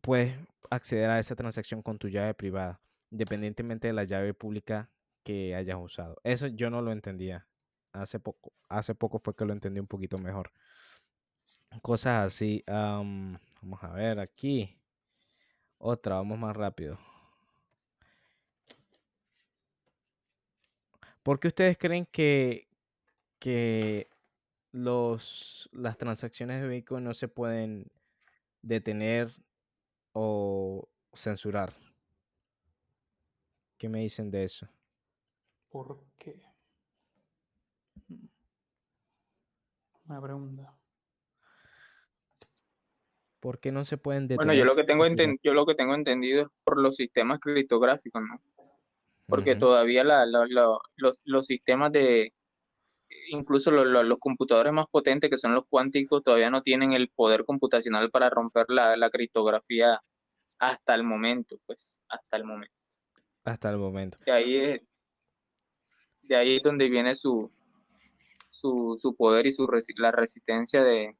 [0.00, 0.38] puedes
[0.70, 4.90] acceder a esa transacción con tu llave privada, independientemente de la llave pública
[5.22, 6.16] que hayas usado.
[6.24, 7.46] Eso yo no lo entendía.
[7.92, 10.50] Hace poco, hace poco fue que lo entendí un poquito mejor.
[11.80, 12.62] Cosas así.
[12.66, 14.78] am, vamos a ver aquí.
[15.78, 16.98] Otra, vamos más rápido.
[21.22, 22.68] ¿Por qué ustedes creen que,
[23.38, 24.08] que
[24.72, 27.90] los, las transacciones de Bitcoin no se pueden
[28.62, 29.32] detener
[30.12, 31.74] o censurar?
[33.78, 34.68] ¿Qué me dicen de eso?
[35.68, 36.51] ¿Por qué?
[40.12, 40.74] Buena pregunta.
[43.40, 44.46] ¿Por qué no se pueden detener?
[44.46, 45.30] Bueno, yo lo que tengo o censurar?
[45.30, 48.42] enten- yo lo que tengo entendido es por los sistemas criptográficos, ¿no?
[49.26, 52.34] Porque todavía la- la- la- los, los sistemas de,
[53.30, 57.08] incluso lo- lo- los computadores más potentes, que son los cuánticos, todavía no tienen el
[57.08, 59.98] poder computacional para romper la, la criptografía
[60.58, 62.74] hasta el momento, pues, hasta el momento.
[63.44, 64.18] Hasta el momento.
[64.26, 64.82] De ahí es,
[66.20, 67.50] de ahí es donde viene su,
[68.52, 71.16] su, su poder y su resi- la resistencia de,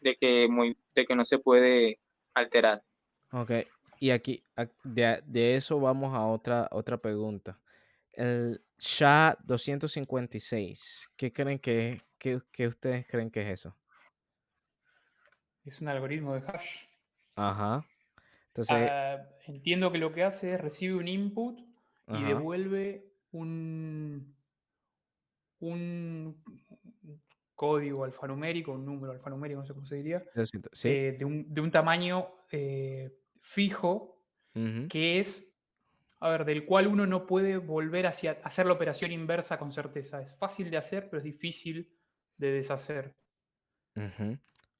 [0.00, 1.98] de que muy, de que no se puede
[2.34, 2.82] alterar.
[3.32, 3.50] Ok,
[4.00, 4.44] y aquí,
[4.84, 7.58] de, de eso vamos a otra, otra pregunta.
[8.12, 13.74] El SHA-256, ¿qué creen que, qué, qué ustedes creen que es eso?
[15.64, 16.86] Es un algoritmo de hash.
[17.36, 17.84] Ajá.
[18.48, 21.58] Entonces, Ah, entiendo que lo que hace es recibe un input
[22.10, 24.33] y ajá, devuelve un,
[25.68, 26.42] un
[27.54, 30.88] código alfanumérico, un número alfanumérico, no sé cómo se diría, 200, ¿sí?
[30.88, 34.14] eh, de, un, de un tamaño eh, fijo
[34.88, 35.52] que es,
[36.20, 40.22] a ver, del cual uno no puede volver hacia hacer la operación inversa con certeza.
[40.22, 41.92] Es fácil de hacer, pero es difícil
[42.36, 43.16] de deshacer.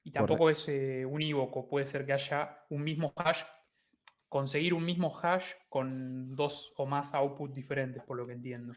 [0.04, 1.68] Y tampoco es eh, unívoco.
[1.68, 3.42] Puede ser que haya un mismo hash,
[4.28, 8.74] conseguir un mismo hash con dos o más outputs diferentes, por lo que entiendo.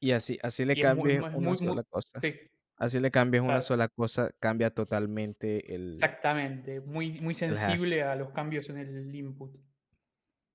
[0.00, 2.20] Y así, así le Y es muy- cambies muy- una muy- sola cosa.
[2.20, 2.34] Sí,
[2.78, 3.62] Así le cambias una Claro.
[3.62, 5.94] sola cosa, cambia totalmente el.
[5.94, 6.80] exactamente.
[6.82, 7.38] Muy, muy hash.
[7.38, 9.56] sensible a los cambios en el input.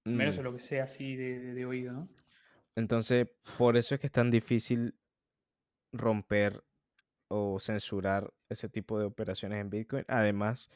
[0.05, 0.39] Menos Mm.
[0.39, 2.09] a lo que sea así de, de- de oído, ¿no?
[2.75, 3.27] Entonces,
[3.57, 4.93] por eso es que es tan difícil
[5.93, 6.63] romper
[7.29, 10.05] o censurar ese tipo de operaciones en Bitcoin.
[10.07, 10.69] Además,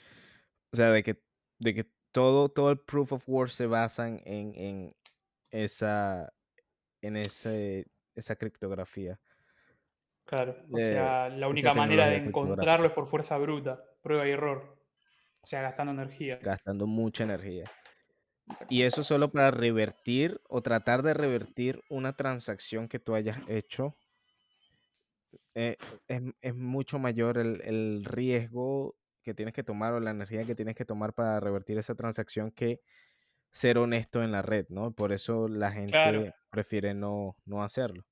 [0.74, 1.22] o sea, de que,
[1.60, 4.96] de que todo, todo el proof of work se basan en, en
[5.52, 6.34] esa,
[7.04, 7.86] en ese,
[8.16, 9.20] esa criptografía.
[10.26, 10.56] Claro.
[10.72, 14.78] O de sea, la única manera de encontrarlo es por fuerza bruta, prueba y error.
[15.42, 16.40] O sea, gastando energía.
[16.42, 17.72] Gastando mucha energía.
[18.70, 23.96] Y eso solo para revertir o tratar de revertir una transacción que tú hayas hecho.
[25.56, 25.78] eh,
[26.08, 30.56] es, es mucho mayor el, el riesgo que tienes que tomar o la energía que
[30.56, 32.82] tienes que tomar para revertir esa transacción que
[33.56, 34.92] ser honesto en la red, ¿no?
[34.92, 36.26] Por eso la gente Claro.
[36.50, 38.06] prefiere no, no hacerlo.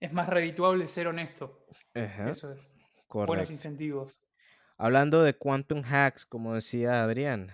[0.00, 1.64] Es más redituable ser honesto.
[1.94, 2.58] Ajá, Eso es.
[3.08, 3.52] Buenos correcto.
[3.52, 4.18] incentivos.
[4.76, 7.52] Hablando de quantum hacks, como decía Adrián,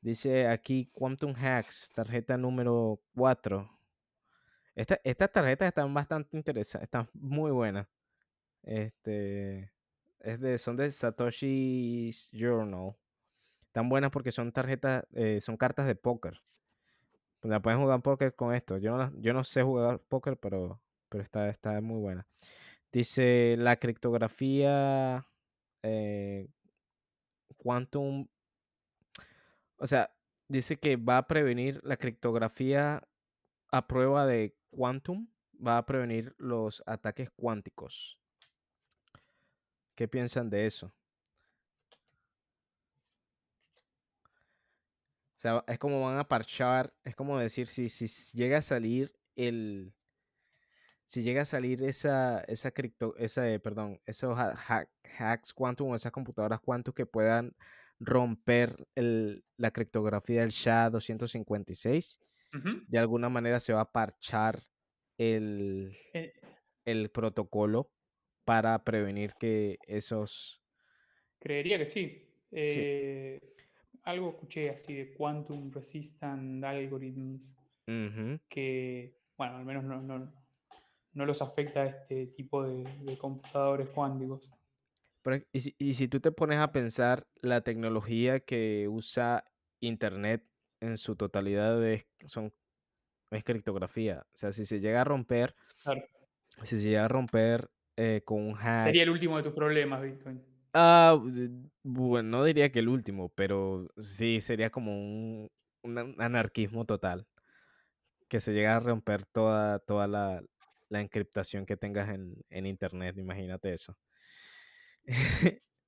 [0.00, 3.70] dice aquí quantum hacks, tarjeta número 4.
[4.74, 7.86] Esta- estas tarjetas están bastante interesantes, están muy buenas.
[8.62, 9.72] Este,
[10.18, 12.96] es de, son de Satoshi's Journal.
[13.70, 16.42] Están buenas porque son tarjetas, eh, son cartas de póker.
[17.42, 18.78] La pueden jugar póker con esto.
[18.78, 22.26] Yo no, yo no sé jugar póker, pero, pero está, está muy buena.
[22.90, 25.24] Dice la criptografía
[25.84, 26.48] eh,
[27.58, 28.26] quantum.
[29.76, 30.10] O sea,
[30.48, 33.06] dice que va a prevenir la criptografía
[33.70, 35.28] a prueba de quantum,
[35.64, 38.18] va a prevenir los ataques cuánticos.
[39.94, 40.92] ¿Qué piensan de eso?
[45.40, 49.10] O sea, es como van a parchar, es como decir, si, si llega a salir
[49.36, 49.94] el,
[51.06, 55.88] si llega a salir esa, esa cripto, esa, eh, perdón, esos ha- hack- hacks quantum
[55.88, 57.56] o esas computadoras quantum que puedan
[57.98, 62.20] romper el- la criptografía del SHA-256,
[62.54, 62.82] Ujú.
[62.86, 64.60] de alguna manera se va a parchar
[65.16, 66.34] el, Eh,
[66.84, 67.94] el protocolo
[68.44, 70.62] para prevenir que esos...
[71.38, 72.26] creería que sí.
[72.52, 73.59] Sí.
[74.04, 77.54] Algo escuché así de Quantum Resistant Algorithms
[78.48, 80.32] que, bueno, al menos no, no,
[81.12, 84.48] no los afecta a este tipo de, de computadores cuánticos.
[85.22, 89.44] Pero, y, si, y si tú te pones a pensar la tecnología que usa
[89.80, 90.46] Internet
[90.80, 92.52] en su totalidad es, son,
[93.30, 94.24] es criptografía.
[94.32, 96.02] O sea, si se llega a romper, Claro.
[96.62, 98.84] si se llega a romper eh, con un hack...
[98.84, 100.42] Sería el último de tus problemas, Bitcoin.
[100.72, 101.18] Ah,
[101.82, 105.50] bueno, no diría que el último, pero sí sería como un,
[105.82, 107.26] un an- anarquismo total.
[108.28, 110.42] Que se llega a romper toda, toda la,
[110.88, 113.96] la encriptación que tengas en, en internet, imagínate eso.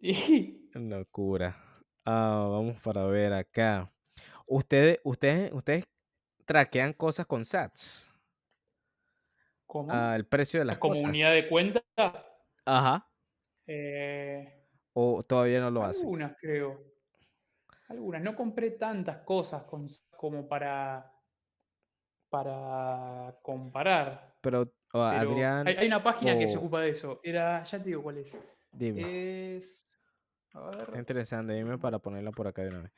[0.74, 1.56] Locura.
[2.04, 3.92] Ah, vamos para ver acá.
[4.46, 5.86] Ustedes, ustedes, ustedes
[6.46, 8.10] traquean cosas con sats.
[9.66, 9.92] ¿Cómo?
[9.92, 11.04] Ah, el precio de las ¿Es como cosas.
[11.10, 11.82] unidad de cuenta?
[12.66, 13.07] Ajá.
[13.68, 14.64] Eh,
[14.94, 16.04] O todavía no lo hacen.
[16.06, 16.82] algunas, creo.
[17.88, 18.22] Algunas.
[18.22, 19.86] No compré tantas cosas con-
[20.16, 21.12] como para,
[22.28, 24.34] para comparar.
[24.40, 24.62] Pero,
[24.92, 27.20] Adrián, hay, hay una página que se ocupa de eso.
[27.22, 28.38] Era, ya te digo cuál es.
[28.72, 29.56] dime.
[29.56, 29.84] Es.
[30.54, 32.92] A ver, Está interesante, dime para ponerla por acá de una vez.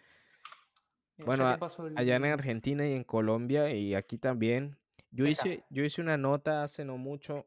[1.16, 1.50] mira, Bueno,
[1.88, 4.76] el- allá en Argentina y en Colombia y aquí también.
[5.10, 5.30] Yo Acá.
[5.32, 7.46] hice, yo hice una nota hace no mucho.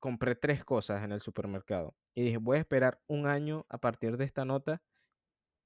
[0.00, 1.94] Compré tres cosas en el supermercado.
[2.18, 4.82] Y dije, voy a esperar un año a partir de esta nota.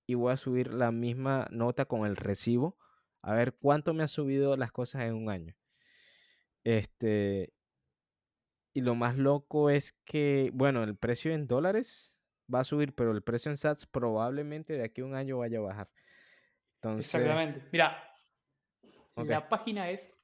[0.06, 2.76] Y voy a subir la misma nota con el recibo.
[3.22, 5.56] A ver cuánto me ha subido las cosas en un año.
[6.62, 7.54] Este.
[8.74, 12.20] Y lo más loco es que, bueno, el precio en dólares
[12.54, 15.56] va a subir, pero el precio en sats probablemente de aquí a un año vaya
[15.56, 15.88] a bajar.
[16.74, 17.66] Entonces, Exactamente.
[17.72, 17.96] Mira,
[19.16, 20.14] la página es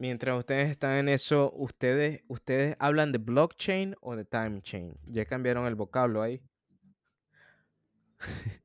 [0.00, 4.94] Mientras ustedes están en eso, ustedes, ustedes hablan de blockchain o de time chain.
[5.04, 6.40] Ya cambiaron el vocablo ahí.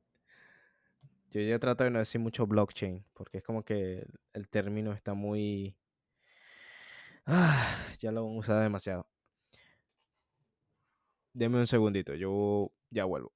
[1.30, 5.12] Yo ya trato de no decir mucho blockchain, porque es como que el, término está
[5.12, 5.76] muy...
[7.26, 9.06] Ah, ya lo han usado demasiado.
[11.34, 13.35] Deme un segundito, yo ya vuelvo.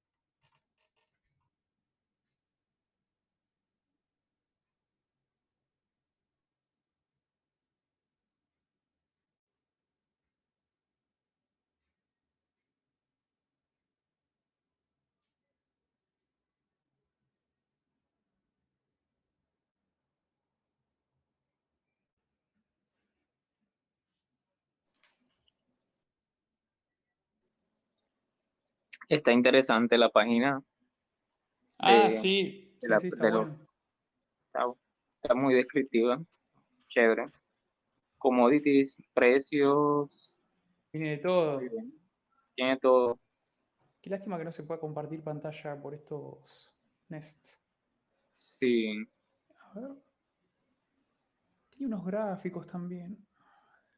[29.11, 30.63] Está interesante la página.
[31.79, 32.71] Ah, de- sí.
[32.75, 33.45] de sí, la- sí, está de bueno.
[33.45, 33.61] los-
[34.47, 34.65] Está,
[35.21, 36.21] está muy descriptiva.
[36.87, 37.29] Chévere.
[38.17, 40.39] Commodities, precios.
[40.91, 41.59] Tiene de todo.
[42.55, 43.19] Tiene todo.
[44.01, 46.69] Qué lástima que no se pueda compartir pantalla por estos
[47.09, 47.59] Nests.
[48.29, 49.05] Sí.
[49.59, 49.91] A ver.
[51.71, 53.17] Tiene unos gráficos también.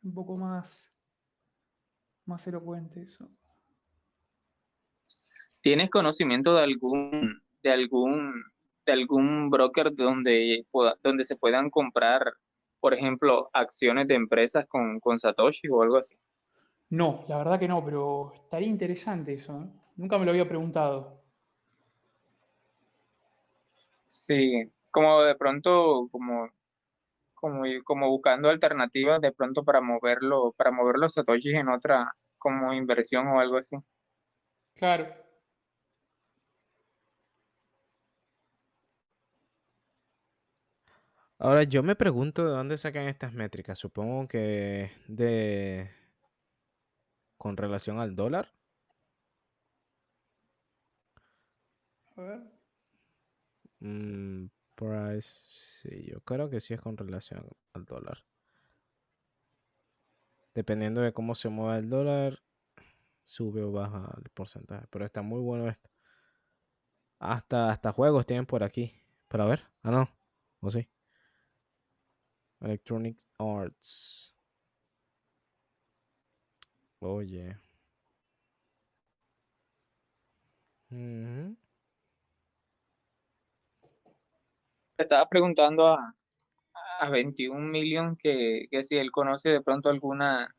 [0.03, 0.91] Un poco más.
[2.25, 3.29] Más elocuente eso.
[5.63, 8.43] ¿Tienes conocimiento de algún, de algún,
[8.85, 10.65] de algún broker donde,
[11.01, 12.33] donde se puedan comprar,
[12.81, 16.17] por ejemplo, acciones de empresas con, con Satoshi o algo así?
[16.89, 19.57] No, la verdad que no, pero estaría interesante eso.
[19.57, 19.69] ¿eh?
[19.95, 21.23] Nunca me lo había preguntado.
[24.07, 26.49] Sí, como de pronto, como,
[27.33, 32.73] como, como buscando alternativas de pronto para moverlo, para mover los satoshis en otra, como
[32.73, 33.77] inversión o algo así.
[34.75, 35.22] Claro.
[41.43, 43.77] Ahora yo me pregunto de dónde sacan estas métricas.
[43.77, 45.91] Supongo que de
[47.37, 48.53] con relación al dólar.
[52.15, 52.41] A ver.
[53.81, 55.39] Mm, price,
[55.81, 58.23] sí, yo creo que sí es con relación al dólar.
[60.55, 62.39] Dependiendo de cómo se mueva el dólar,
[63.25, 64.87] sube o baja el porcentaje.
[64.89, 65.89] Pero está muy bueno esto.
[67.19, 68.93] Hasta, hasta juegos tienen por aquí.
[69.27, 69.65] Para ver.
[69.83, 70.09] Ah, no.
[70.61, 70.87] O sí.
[72.63, 74.33] Electronic Arts.
[76.99, 77.57] Oye.
[80.89, 81.57] Ujú.
[84.97, 86.15] Estaba preguntando a,
[86.99, 90.55] a 21 Million que, que si él conoce de pronto alguna,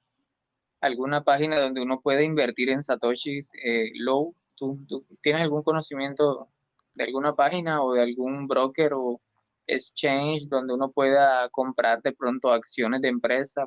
[0.81, 4.35] alguna página donde uno puede invertir en satoshis eh, low.
[4.57, 6.49] ¿Tú, tú tienes algún conocimiento
[6.95, 9.21] de alguna página o de algún broker o
[9.67, 13.67] exchange donde uno pueda comprar de pronto acciones de empresa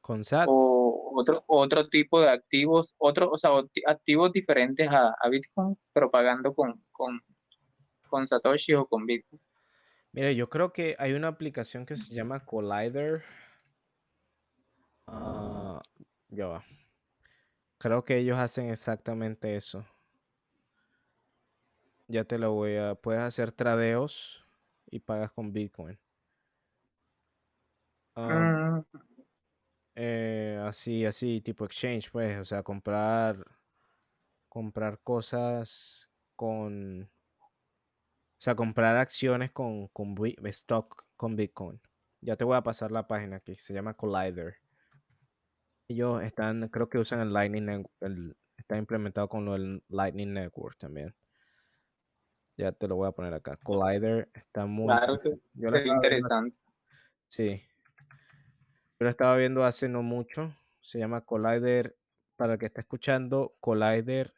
[0.00, 0.46] Con SAT.
[0.48, 3.50] o otro, otro tipo de activos, otro, o sea,
[3.86, 7.20] activos diferentes a, a Bitcoin, pero pagando con, con,
[8.08, 9.40] con Satoshi o con Bitcoin?
[10.12, 13.22] Mira, yo creo que hay una aplicación que se llama Collider.
[15.06, 15.80] Ah,
[16.28, 16.64] ya va.
[17.78, 19.84] Creo que ellos hacen exactamente eso.
[22.08, 22.94] Ya te lo voy a.
[22.96, 24.39] Puedes hacer tradeos
[24.90, 25.98] y pagas con Bitcoin.
[28.14, 28.82] Ah,
[29.94, 32.38] eh, así, así, tipo exchange, pues.
[32.38, 33.44] O sea, comprar.
[34.48, 37.02] Comprar cosas con.
[37.04, 40.14] O sea, comprar acciones con, con
[40.46, 41.80] stock con Bitcoin.
[42.22, 43.54] Ya te voy a pasar la página aquí.
[43.54, 44.56] Se llama Collider.
[45.88, 50.78] Ellos están, creo que usan el Lightning el- está implementado con lo del Lightning Network
[50.78, 51.14] también.
[52.60, 53.56] Ya te lo voy a poner acá.
[53.62, 55.42] Collider está muy claro, interesante.
[55.54, 56.54] Yo es viendo.
[57.28, 57.62] Sí.
[58.98, 60.54] Yo lo estaba viendo hace no mucho.
[60.80, 61.96] Se llama Collider.
[62.36, 64.34] Para el que está escuchando, Collider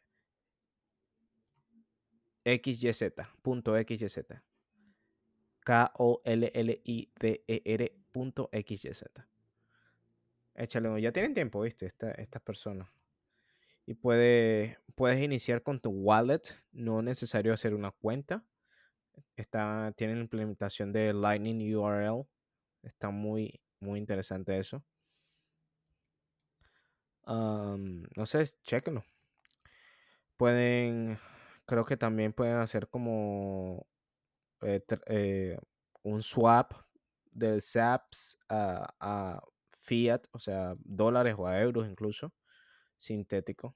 [2.45, 3.13] XYZ.
[3.41, 4.19] Punto XYZ.
[5.65, 6.45] K-O-L-L-I-D-E-R
[8.11, 9.03] punto XYZ.
[10.55, 11.85] Échale Ya tienen tiempo, ¿viste?
[11.87, 12.87] Esta- estas personas.
[13.85, 16.41] Y puede, puedes iniciar con tu wallet.
[16.71, 18.45] No es necesario hacer una cuenta.
[19.35, 22.25] Está, tienen implementación de Lightning URL.
[22.81, 24.83] Está muy, muy interesante eso.
[27.25, 29.03] no sé, chequenlo.
[30.37, 31.17] Pueden,
[31.65, 33.85] creo que también pueden hacer como
[34.61, 35.57] eh, eh,
[36.03, 36.73] un swap
[37.31, 39.41] del SAPS a, a
[39.71, 42.33] fiat, o sea, dólares o a euros incluso,
[43.03, 43.75] sintético.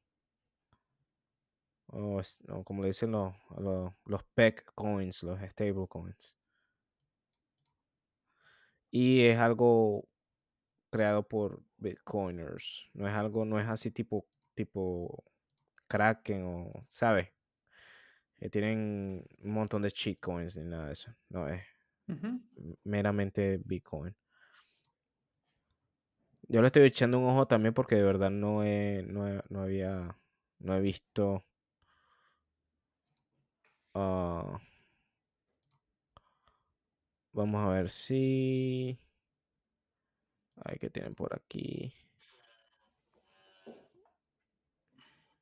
[1.87, 2.21] O,
[2.63, 6.37] como le dicen los, a los, los PEG coins, los stable coins.
[8.91, 10.07] Y es algo
[10.89, 12.89] creado por Bitcoiners.
[12.93, 15.23] No es algo, no es así tipo, tipo
[15.87, 17.29] Kraken o, ¿sabes?
[18.37, 21.13] Que tienen un montón de cheat coins ni nada de eso.
[21.29, 21.63] No es
[22.83, 24.15] meramente Bitcoin.
[26.49, 29.61] Yo le estoy echando un ojo también porque de verdad no he, no he- no
[29.61, 30.17] había,
[30.59, 31.43] no he visto.
[33.93, 34.59] ah,
[37.33, 38.97] vamos a ver si.
[40.65, 41.93] Ay, ¿qué tienen por aquí?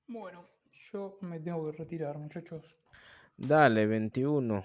[0.08, 0.46] Bueno,
[0.92, 2.64] yo me tengo que retirar, muchachos.
[3.38, 4.64] Dale, 21.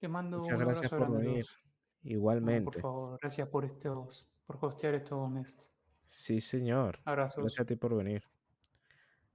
[0.00, 1.46] Les mando Muchas un gracias abrazo por venir.
[1.46, 2.80] No, por Igualmente.
[2.80, 5.70] favor, gracias por estos, por hostear estos nests.
[6.06, 7.00] Sí, señor.
[7.04, 7.36] Abrazos.
[7.36, 8.22] Gracias a ti por venir.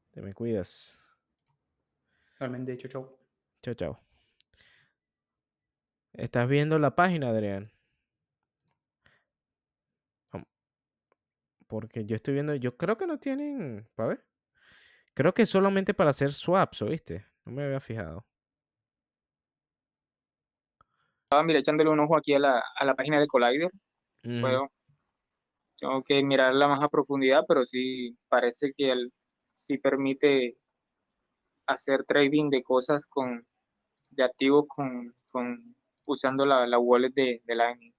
[0.10, 1.00] Te me cuidas.
[2.40, 3.20] Realmente, chau, chau.
[3.62, 4.00] Chao, chao.
[6.14, 7.72] ¿Estás viendo la página, Adrián?
[11.68, 14.26] Porque yo estoy viendo, yo creo que no tienen, para ver.
[15.14, 17.26] Creo que solamente para hacer swaps, ¿oíste?
[17.46, 18.26] No me había fijado.
[21.24, 23.72] Estaba, mira, echándole un ojo aquí a la, a la página de Collider.
[24.22, 24.72] Puedo,
[25.84, 29.12] tengo que mirarla más a profundidad, pero sí parece que el,
[29.54, 30.56] sí permite
[31.68, 33.46] hacer trading de cosas con,
[34.12, 35.76] de activos con, con
[36.08, 37.94] usando la, la wallet de, de Lightning.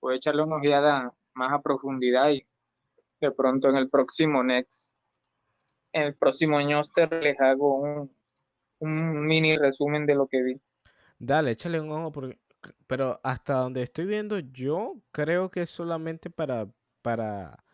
[0.00, 2.46] Voy a echarle una ojeada más a profundidad y
[3.20, 4.96] de pronto en el próximo Next,
[5.92, 8.16] en el próximo Ñoster les hago un,
[8.78, 10.60] un mini resumen de lo que vi.
[11.18, 12.38] Dale, échale un ojo, porque,
[12.86, 16.68] pero hasta donde estoy viendo, yo creo que es solamente para,
[17.02, 17.64] para,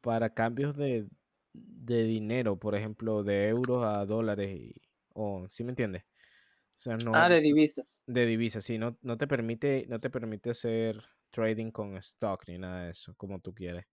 [0.00, 1.08] para cambios de,
[1.52, 4.74] de dinero, por ejemplo, de euros a dólares, y,
[5.14, 6.04] o, ¿sí me entiendes?
[6.04, 8.06] O sea, no, Ah, de divisas.
[8.06, 12.58] de divisas, sí, no, no te permite, no te permite hacer trading con stock ni
[12.58, 13.86] nada de eso, como tú quieres.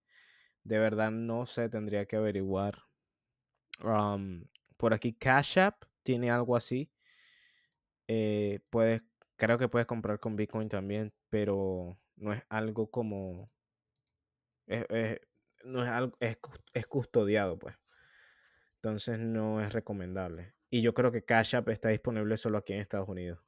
[0.64, 2.78] De verdad no sé, tendría que averiguar.
[4.76, 6.90] Por aquí Cash App tiene algo así.
[8.08, 9.02] Eh, puedes,
[9.42, 13.44] creo que puedes comprar con Bitcoin también, pero no es algo como,
[14.66, 15.20] es, es-
[15.64, 16.38] no es algo, es,
[16.72, 17.74] es custodiado, pues.
[18.76, 20.54] Entonces no es recomendable.
[20.70, 23.40] Y yo creo que Cash App está disponible solo aquí en Estados Unidos.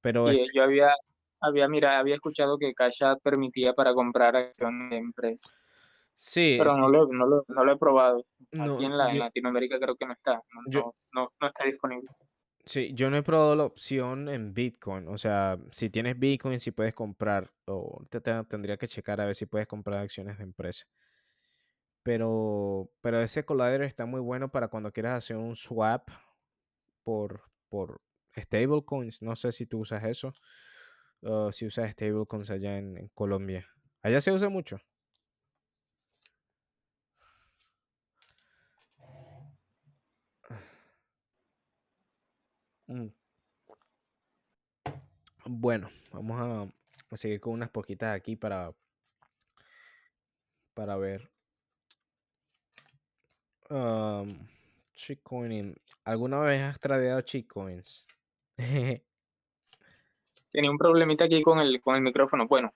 [0.00, 0.92] Pero eh, yo había,
[1.40, 5.72] había, mira, había escuchado que Cash App permitía para comprar acciones de empresas,
[6.14, 8.24] sí, pero no lo, no lo, no lo he probado.
[8.50, 10.80] no, Aquí en, la, en yo- Latinoamérica creo que no está, no, yo-
[11.12, 12.08] no, no, no está disponible.
[12.66, 15.08] Sí, yo no he probado la opción en Bitcoin.
[15.08, 19.26] O sea, si tienes Bitcoin, si puedes comprar, o te, te- tendría que checar a
[19.26, 20.86] ver si puedes comprar acciones de empresa.
[22.02, 26.08] Pero, pero ese collider está muy bueno para cuando quieras hacer un swap
[27.04, 28.02] por, por
[28.36, 29.22] stablecoins.
[29.22, 30.32] No sé si tú usas eso.
[31.22, 33.66] O si usas stablecoins allá en Colombia.
[34.02, 34.78] Allá se usa mucho.
[42.86, 43.08] Mm.
[45.46, 46.72] Bueno, vamos
[47.10, 48.72] a, seguir con unas poquitas aquí para,
[50.74, 51.30] para ver.
[53.70, 54.46] Um.
[56.04, 58.06] ¿Alguna vez has tradeado shitcoins?
[60.52, 62.46] Tenía un problemita aquí con el, con el micrófono.
[62.46, 62.72] Bueno,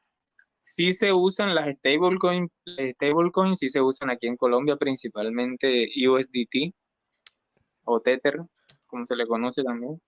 [0.61, 6.75] sí se usan las stablecoins, stablecoins sí se usan aquí en Colombia, principalmente USDT
[7.85, 8.41] o Tether,
[8.89, 10.01] como se le conoce también.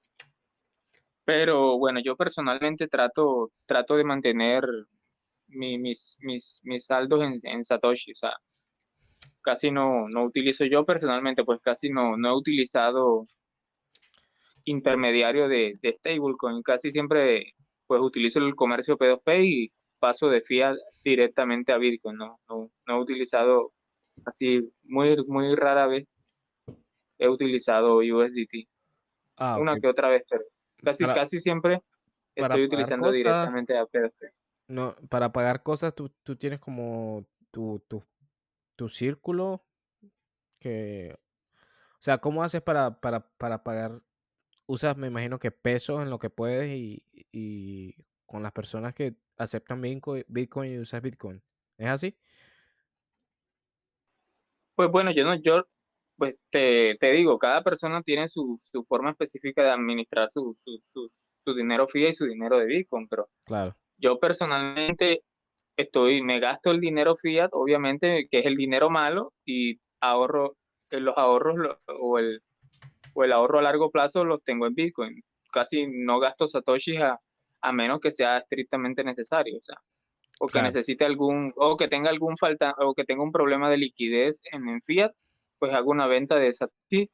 [1.24, 4.64] Pero bueno, yo personalmente trato, trato de mantener
[5.48, 8.12] mi- mis, mis, mis saldos en, en Satoshi.
[8.12, 8.32] O sea,
[9.42, 13.26] casi no, no utilizo yo personalmente, pues casi no, no he utilizado
[14.64, 16.62] intermediario de, de stablecoin.
[16.62, 17.54] Casi siempre
[17.86, 22.16] pues utilizo el comercio P2P y paso de fiat directamente a Bitcoin.
[22.16, 23.72] No, no, no he utilizado
[24.26, 26.06] así, muy, muy rara vez
[27.20, 28.68] he utilizado USDT.
[29.36, 30.42] Ah, Una que otra vez, pero
[30.82, 31.82] casi, Para- casi siempre
[32.34, 34.32] estoy utilizando cosas- directamente a P2P.
[34.68, 38.02] No, para pagar cosas tú, tú tienes como tu, tu,
[38.76, 39.64] tu círculo
[40.58, 41.16] que...
[41.94, 44.00] O sea, ¿cómo haces para, para, para pagar?
[44.66, 47.94] Usas, me imagino que pesos en lo que puedes y, y
[48.24, 51.42] con las personas que aceptan Bitcoin, Bitcoin y usas Bitcoin.
[51.76, 52.16] ¿Es así?
[54.76, 55.66] Pues bueno, yo no, yo
[56.20, 60.78] pues te, te digo, cada persona tiene su, su forma específica de administrar su, su,
[60.82, 63.74] su, su dinero fiat y su dinero de Bitcoin, pero Claro.
[63.96, 65.22] yo personalmente
[65.76, 70.56] estoy, me gasto el dinero fiat, obviamente, que es el dinero malo, y ahorro,
[70.90, 72.42] eh, los ahorros lo- o, el,
[73.14, 75.22] o el ahorro a largo plazo los tengo en Bitcoin.
[75.50, 77.18] Casi no gasto satoshis a,
[77.62, 79.78] a menos que sea estrictamente necesario, o sea,
[80.38, 83.78] o que necesite algún, o que tenga algún falta, o que tenga un problema de
[83.78, 85.12] liquidez en, en fiat,
[85.60, 87.08] pues hago una venta de satoshi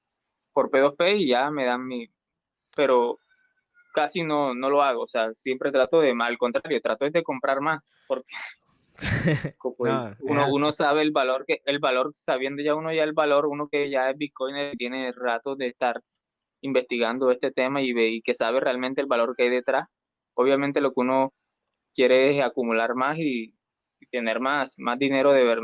[0.53, 2.09] por P2P y ya me dan mi,
[2.75, 3.19] pero
[3.93, 7.61] casi no, no lo hago, o sea, siempre trato de, al contrario, trato de comprar
[7.61, 8.33] más, porque
[9.79, 13.47] No, uno, uno sabe el valor que, el valor, sabiendo ya uno ya el valor,
[13.47, 16.01] uno que ya es Bitcoiner y tiene rato de estar
[16.63, 19.89] investigando este tema y, ve, y que sabe realmente el valor que hay detrás,
[20.35, 21.35] obviamente lo que uno
[21.95, 23.55] quiere es acumular más y,
[24.01, 25.61] y tener más, más dinero de ver,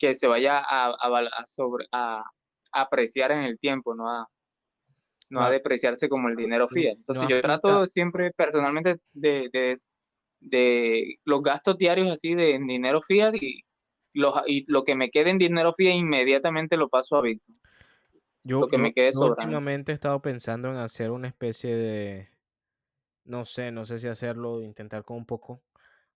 [0.00, 2.24] que se vaya a, a val- a sobre, a,
[2.72, 4.26] a apreciar en el tiempo, no a,
[5.30, 5.52] no a Claro.
[5.54, 6.94] depreciarse como el dinero fiat.
[6.94, 9.76] no Entonces yo trato siempre personalmente de, de,
[10.40, 13.62] de los gastos diarios así de dinero fiat y,
[14.14, 17.60] los, y lo que me quede en dinero fiat inmediatamente lo paso a Bitcoin.
[18.42, 19.42] Yo, lo que yo- me quede yo sobrando.
[19.42, 22.28] últimamente he estado pensando en hacer una especie de,
[23.24, 25.62] no sé, no sé si hacerlo, intentar con un poco,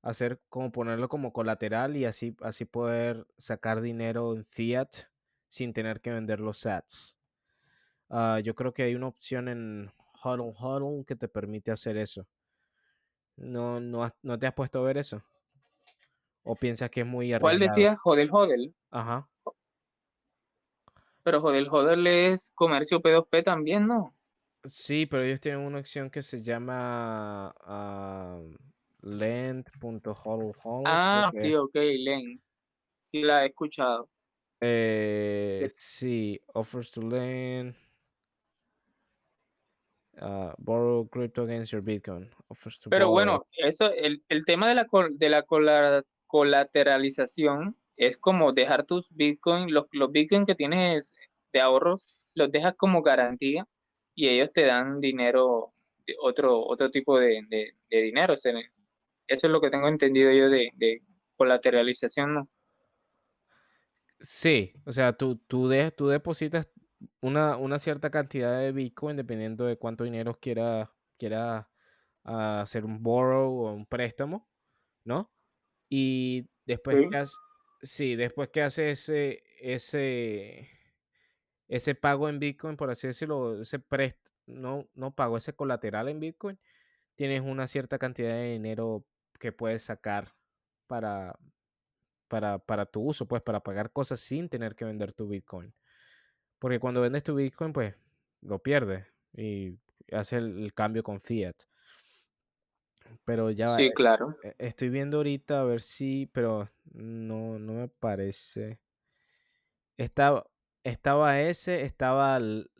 [0.04, 4.90] hacer como ponerlo como colateral y así, así poder sacar dinero en fiat
[5.48, 7.18] sin tener que vender los sats.
[8.10, 9.90] Ah, yo creo que hay una opción en
[10.22, 12.26] Hodl Hodl que te permite hacer eso.
[13.36, 15.22] ¿No, no, no te has puesto a ver eso?
[16.44, 17.76] ¿O piensas que es muy ¿Cuál arriesgado?
[17.76, 17.98] decía?
[18.04, 18.74] Hodel Hodel.
[18.90, 19.26] Ajá.
[21.22, 24.14] Pero Hodel Hodel es comercio P2P también, ¿no?
[24.64, 28.40] Sí, pero ellos tienen una opción que se llama ah,
[30.82, 32.42] creo Ah, sí, ok, Len.
[33.02, 34.08] Sí la he escuchado.
[34.60, 37.74] Eh, sí, offers to lend.
[40.18, 42.30] ah, borrow crypto against your Bitcoin.
[42.48, 43.12] Offers to Pero borrow.
[43.12, 48.86] bueno, eso, el, el tema de la, col- de la cola- colateralización es como dejar
[48.86, 51.12] tus Bitcoin, los, los Bitcoin que tienes
[51.52, 53.66] de ahorros, los dejas como garantía
[54.14, 55.74] y ellos te dan dinero,
[56.06, 58.34] de otro, otro tipo de, de- de dinero.
[58.34, 58.52] o sea,
[59.28, 61.02] Eso es lo que tengo entendido yo de, de
[61.36, 62.48] colateralización, ¿no?
[64.20, 66.70] Sí, o sea, tú, tú, de- tú depositas
[67.20, 70.88] una, una cierta cantidad de Bitcoin dependiendo de cuánto dinero quieras
[71.18, 71.70] quiera,
[72.24, 74.48] ah, hacer un borrow o un préstamo,
[75.04, 75.32] ¿no?
[75.90, 77.08] Y después Sí.
[77.10, 77.38] que haces,
[77.82, 80.68] sí, después que haces ese, ese,
[81.68, 86.20] ese pago en Bitcoin, por así decirlo, ese prest, no, no pago, ese colateral en
[86.20, 86.58] Bitcoin,
[87.16, 89.06] tienes una cierta cantidad de dinero
[89.44, 90.34] que puedes sacar
[90.86, 91.38] para,
[92.28, 95.74] para, para tu uso, pues para pagar cosas sin tener que vender tu Bitcoin.
[96.58, 97.94] Porque cuando vendes tu Bitcoin, pues
[98.42, 99.78] lo pierdes y
[100.12, 101.56] haces el, el cambio con fiat.
[103.24, 104.36] Pero ya Sí, claro.
[104.42, 108.80] eh, estoy viendo ahorita a ver si, pero no, no me parece.
[109.96, 110.46] Estaba,
[110.84, 112.38] estaba ese, estaba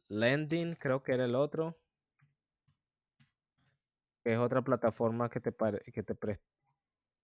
[0.09, 1.77] Lending, creo que era el otro.
[4.23, 6.54] Que es otra plataforma que te, pare- que te presta.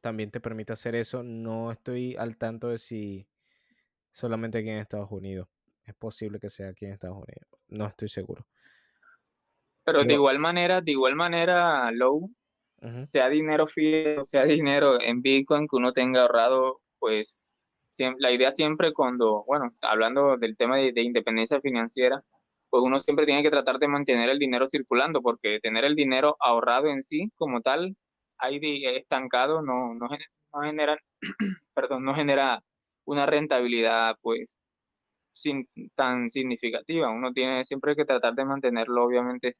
[0.01, 1.23] también te permite hacer eso.
[1.23, 3.27] No estoy al tanto de si
[4.11, 5.47] solamente aquí en Estados Unidos.
[5.85, 7.47] Es posible que sea aquí en Estados Unidos.
[7.67, 8.45] No estoy seguro.
[9.85, 12.29] Pero de igual manera, de igual manera, Low,
[12.97, 17.39] sea dinero o sea dinero en Bitcoin que uno tenga ahorrado, pues
[18.19, 22.23] la idea siempre cuando, bueno, hablando del tema de, de independencia financiera,
[22.69, 26.35] pues uno siempre tiene que tratar de mantener el dinero circulando, porque tener el dinero
[26.39, 27.95] ahorrado en sí, como tal,
[28.37, 30.97] ahí de- estancado, no, no, gener- no genera,
[31.73, 32.61] perdón, no genera
[33.05, 34.57] una rentabilidad, pues,
[35.31, 37.09] sin, tan significativa.
[37.11, 39.53] Uno tiene siempre que tratar de mantenerlo, obviamente,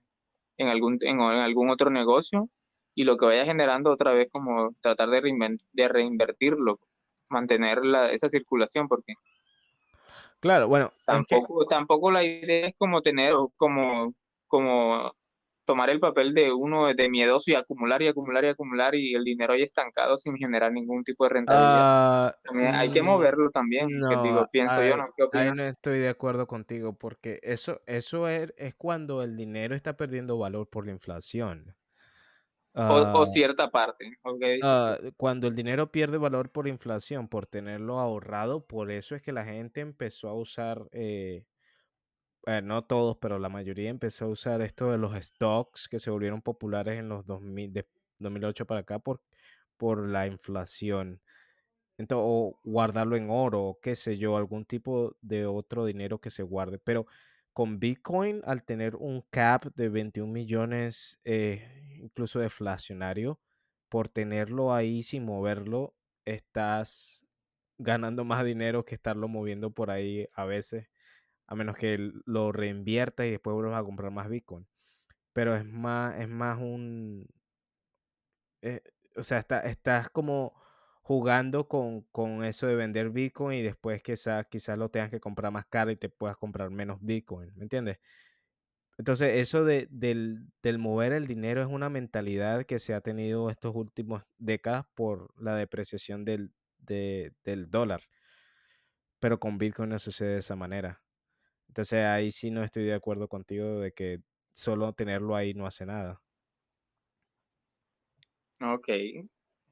[0.57, 2.49] en algún, en, algún otro negocio
[2.95, 6.80] y lo que vaya generando otra vez como tratar de, reinven- de reinvertirlo,
[7.30, 9.14] mantener la, esa circulación, porque
[10.40, 14.14] Claro, bueno, es que- tampoco, tampoco la idea es como tener, como,
[14.48, 15.11] como
[15.66, 19.24] tomar el papel de uno de miedoso y acumular y acumular y acumular y el
[19.24, 21.86] dinero ahí estancado sin generar ningún tipo de rentabilidad.
[21.88, 25.07] ah, También hay que mm, moverlo también, que no, digo, pienso yo, ahí- ¿no?
[25.18, 29.76] ¿Qué Ahí no estoy de acuerdo contigo porque eso, eso es, es cuando el dinero
[29.76, 31.76] está perdiendo valor por la inflación.
[32.74, 34.06] O, Ah, o cierta parte,
[34.64, 39.32] ah, cuando el dinero pierde valor por inflación, por tenerlo ahorrado, por eso es que
[39.32, 41.46] la gente empezó a usar eh,
[42.46, 46.10] eh, no todos, pero la mayoría empezó a usar esto de los stocks que se
[46.10, 47.88] volvieron populares en los 2000, de
[48.20, 49.22] 2008 para acá por,
[49.78, 51.22] por la inflación.
[51.98, 56.30] Entonces, o guardarlo en oro, o qué sé yo, algún tipo de otro dinero que
[56.32, 56.80] se guarde.
[56.80, 57.08] Pero
[57.60, 63.41] con Bitcoin, al tener un cap de 21 millones, eh, incluso deflacionario,
[63.90, 67.27] por tenerlo ahí sin moverlo, estás
[67.77, 70.88] ganando más dinero que estarlo moviendo por ahí a veces,
[71.48, 74.65] a menos que lo reinviertas y después vuelvas a comprar más Bitcoin.
[75.34, 77.27] Pero es más, es más un...
[78.61, 78.80] Eh,
[79.18, 80.53] o sea, está, estás como
[81.10, 85.52] jugando con, con, eso de vender Bitcoin y después quizás quizás lo tengas que comprar
[85.52, 87.99] más caro y te puedas comprar menos Bitcoin, ¿me entiendes?
[88.99, 93.49] Entonces, eso de, del, del, mover el dinero es una mentalidad que se ha tenido
[93.49, 98.03] estos últimos décadas por la depreciación del, de, del dólar.
[99.19, 101.02] Pero con Bitcoin no sucede de esa manera.
[101.69, 104.22] Entonces, ahí sí no estoy de acuerdo contigo de que
[104.52, 106.22] solo tenerlo ahí no hace nada.
[108.61, 108.90] Ok,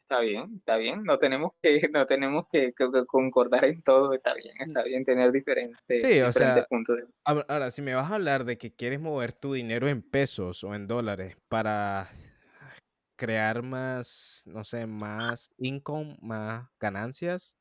[0.10, 1.04] está bien, está bien.
[1.04, 5.06] No tenemos que, no tenemos que, que- que concordar en todo, está bien, está bien
[5.06, 7.18] tener diferentes, Sí, diferentes sea, puntos de vista.
[7.26, 10.64] ahora ahora, si me vas a hablar de que quieres mover tu dinero en pesos
[10.64, 12.08] o en dólares para
[13.16, 17.58] crear más, no sé, más income, más ganancias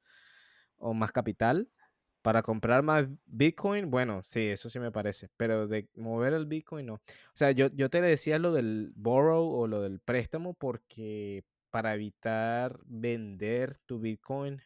[0.78, 1.70] o más capital
[2.22, 6.86] para comprar más Bitcoin, bueno, sí, eso sí me parece, pero de mover el Bitcoin
[6.86, 6.94] no.
[6.94, 7.00] O
[7.34, 12.80] sea, yo, yo te decía lo del borrow o lo del préstamo porque para evitar
[12.86, 14.62] vender tu Bitcoin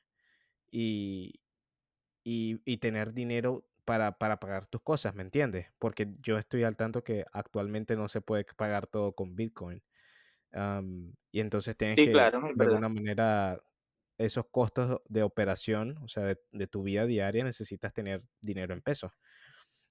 [0.71, 1.41] y,
[2.25, 5.69] y, y tener dinero para, para pagar tus cosas, ¿me entiendes?
[5.79, 9.83] Porque yo estoy al tanto que actualmente no se puede pagar todo con Bitcoin.
[10.53, 13.61] Am, y entonces tienes Sí, que, claro, de alguna manera,
[14.19, 18.83] esos costos de operación, o sea, de, de tu vida diaria, necesitas tener dinero en
[18.83, 19.13] pesos.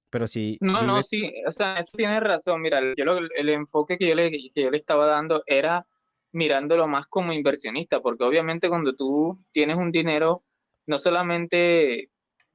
[0.10, 2.62] Pero si No, no, sí, o sea, eso tienes razón.
[2.62, 5.88] Mira, yo lo- el enfoque que yo le, que yo le estaba dando era
[6.32, 10.44] mirándolo más como inversionista, porque obviamente cuando tú tienes un dinero,
[10.88, 12.10] no solamente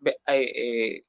[0.05, 1.03] eh, eh,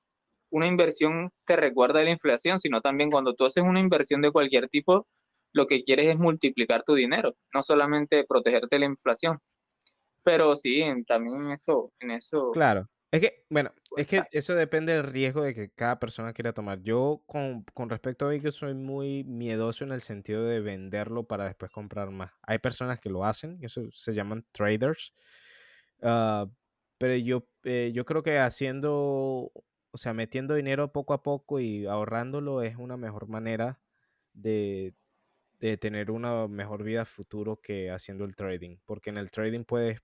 [0.49, 4.31] una inversión te resguarda de la inflación, sino también cuando tú haces una inversión de
[4.31, 5.07] cualquier tipo,
[5.53, 9.39] lo que quieres es multiplicar tu dinero, no solamente protegerte de la inflación.
[10.23, 14.93] Pero sí, también eso, en eso, claro, es que, bueno, pues, es que eso depende
[14.93, 16.81] del riesgo de que cada persona quiera tomar.
[16.81, 21.45] Yo con, con respecto a Bitcoin soy muy miedoso en el sentido de venderlo para
[21.45, 22.31] después comprar más.
[22.43, 25.13] Hay personas que lo hacen, y eso se llaman traders.
[26.01, 26.47] Ah,
[26.97, 29.51] pero yo, eh, yo creo que haciendo,
[29.91, 33.81] o sea, metiendo dinero poco a poco y ahorrándolo es una mejor manera
[34.33, 34.95] de,
[35.59, 38.77] de tener una mejor vida futuro que haciendo el trading.
[38.85, 40.01] Porque en el trading puedes,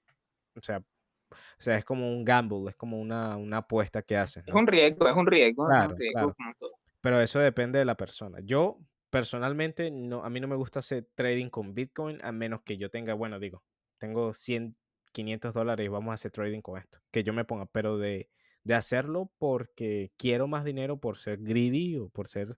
[0.56, 0.84] o sea,
[1.32, 4.62] o sea, es como un gamble, es como una, una apuesta que haces, Es ¿no?
[4.62, 6.38] un riesgo, es un riesgo, es un Claro, riesgo claro.
[6.38, 6.74] como todo.
[7.02, 8.40] Pero eso depende de la persona.
[8.44, 8.80] Yo
[9.10, 12.90] personalmente, no, a mí no me gusta hacer trading con Bitcoin a menos que yo
[12.92, 13.64] tenga, bueno, digo,
[14.00, 14.78] tengo 100,
[15.14, 17.00] 500 dólares y vamos a hacer trading con esto.
[17.12, 18.30] Que yo me ponga, pero de,
[18.64, 22.58] de hacerlo porque quiero más dinero, por ser greedy o por ser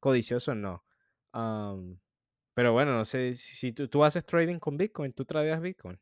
[0.00, 0.84] codicioso, no.
[1.32, 2.00] Am,
[2.54, 6.00] pero bueno, no sé, si, si tú, tú haces trading con Bitcoin, ¿tú tradeas Bitcoin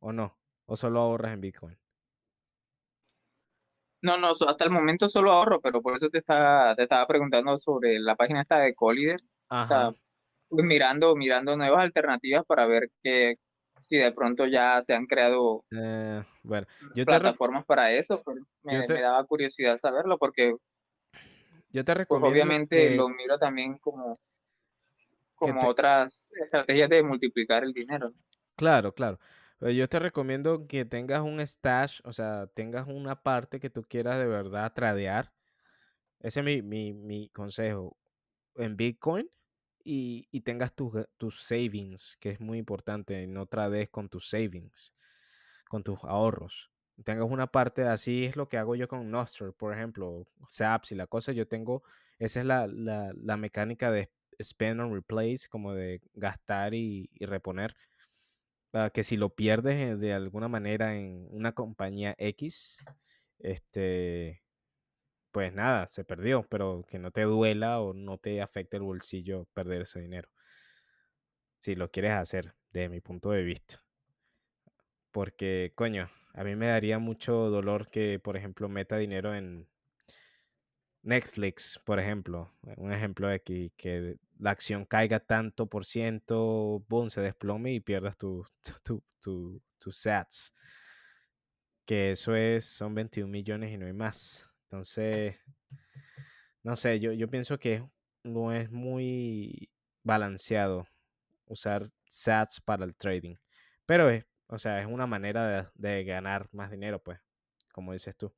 [0.00, 0.36] o no?
[0.66, 1.78] ¿O solo ahorras en Bitcoin?
[4.02, 7.58] No, no, hasta el momento solo ahorro, pero por eso te estaba, te estaba preguntando
[7.58, 9.20] sobre la página esta de Collider.
[9.48, 9.88] Ajá.
[9.88, 9.94] Está
[10.48, 13.36] pues, mirando, mirando nuevas alternativas para ver que
[13.78, 18.22] si de pronto ya se han creado Eh, bueno, yo te, re- plataformas para eso,
[18.24, 20.54] pero me, yo te, me daba curiosidad saberlo porque
[21.70, 24.18] yo te pues recomiendo obviamente que, lo miro también como,
[25.34, 28.12] como te, otras estrategias de multiplicar el dinero.
[28.56, 29.18] Claro, claro.
[29.60, 33.84] Pero yo te recomiendo que tengas un stash, o sea, tengas una parte que tú
[33.84, 35.34] quieras de verdad tradear.
[36.20, 37.96] Ese es mi, mi, mi consejo.
[38.56, 39.30] En Bitcoin
[39.84, 43.26] y, y tengas tus, ga- tus savings, que es muy importante.
[43.28, 44.94] No trades con tus savings,
[45.68, 46.70] con tus ahorros.
[47.04, 50.96] Tengas una parte, así es lo que hago yo con Nostr, por ejemplo, Zaps y
[50.96, 51.32] la cosa.
[51.32, 51.82] Yo tengo,
[52.18, 54.10] esa es la, la, la mecánica de
[54.42, 57.74] spend and replace, como de gastar y, y reponer
[58.72, 62.78] ah, que si lo pierdes eh, de alguna manera en una compañía X,
[63.38, 64.42] este,
[65.32, 69.46] pues nada, se perdió, pero que no te duela o no te afecte el bolsillo
[69.54, 70.30] perder ese dinero,
[71.58, 73.84] si lo quieres hacer, desde mi punto de vista.
[75.12, 79.68] Porque, coño, a mí me daría mucho dolor que, por ejemplo, meta dinero en
[81.02, 87.20] Netflix, por ejemplo, un ejemplo aquí, que la acción caiga tanto por ciento, boom, se
[87.22, 88.44] desplome y pierdas tu,
[88.84, 90.54] tu, tu, tus sats.
[91.86, 94.48] Que eso es, son 21 millones y no hay más.
[94.64, 95.36] Entonces,
[96.62, 97.84] no sé, yo, yo pienso que
[98.22, 99.70] no es muy
[100.02, 100.86] balanceado
[101.46, 103.36] usar sats para el trading.
[103.86, 107.20] Pero es, o sea, es una manera de, de ganar más dinero, pues,
[107.72, 108.32] como dices tú.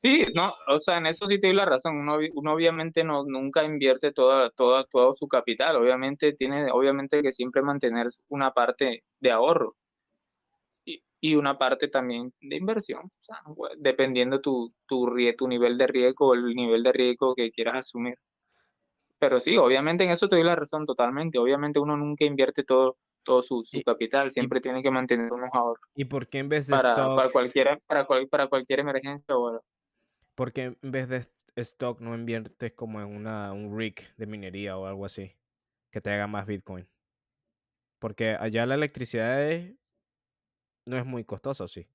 [0.00, 1.96] Sí, no, o sea, en eso sí te doy la razón.
[1.96, 5.74] Uno, uno obviamente no, nunca invierte toda, toda, todo su capital.
[5.74, 9.74] Obviamente tiene, obviamente que siempre mantener una parte de ahorro
[10.84, 13.06] y, y una parte también de inversión.
[13.06, 13.42] O sea,
[13.76, 18.14] dependiendo tu, tu, tu nivel de riesgo o el nivel de riesgo que quieras asumir.
[19.18, 21.40] Pero sí, obviamente en eso te doy la razón totalmente.
[21.40, 25.82] Obviamente uno nunca invierte todo, todo su, su capital, siempre tiene que mantener unos ahorros.
[25.96, 29.36] ¿Y por qué en vez de para, stock, para, cualquier, para, cual, para cualquier emergencia
[29.36, 29.60] o
[30.38, 34.78] por qué en vez de stock no inviertes como en una, un rig de minería
[34.78, 35.32] o algo así
[35.90, 36.86] que te haga más Bitcoin?
[37.98, 39.74] Porque allá la electricidad es,
[40.86, 41.88] no es muy costosa, ¿o sí?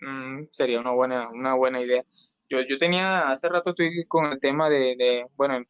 [0.00, 2.02] Mm, sería una buena, una buena idea.
[2.48, 5.62] Yo, yo tenía, hace rato estoy con el tema de bueno,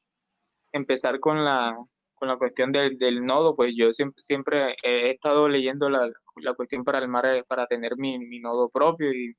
[0.73, 1.77] empezar con la,
[2.19, 6.55] con la cuestión del, del nodo, pues yo siempre, siempre he estado leyendo la, la
[6.55, 9.35] cuestión para el mar, para tener mi, mi nodo propio y,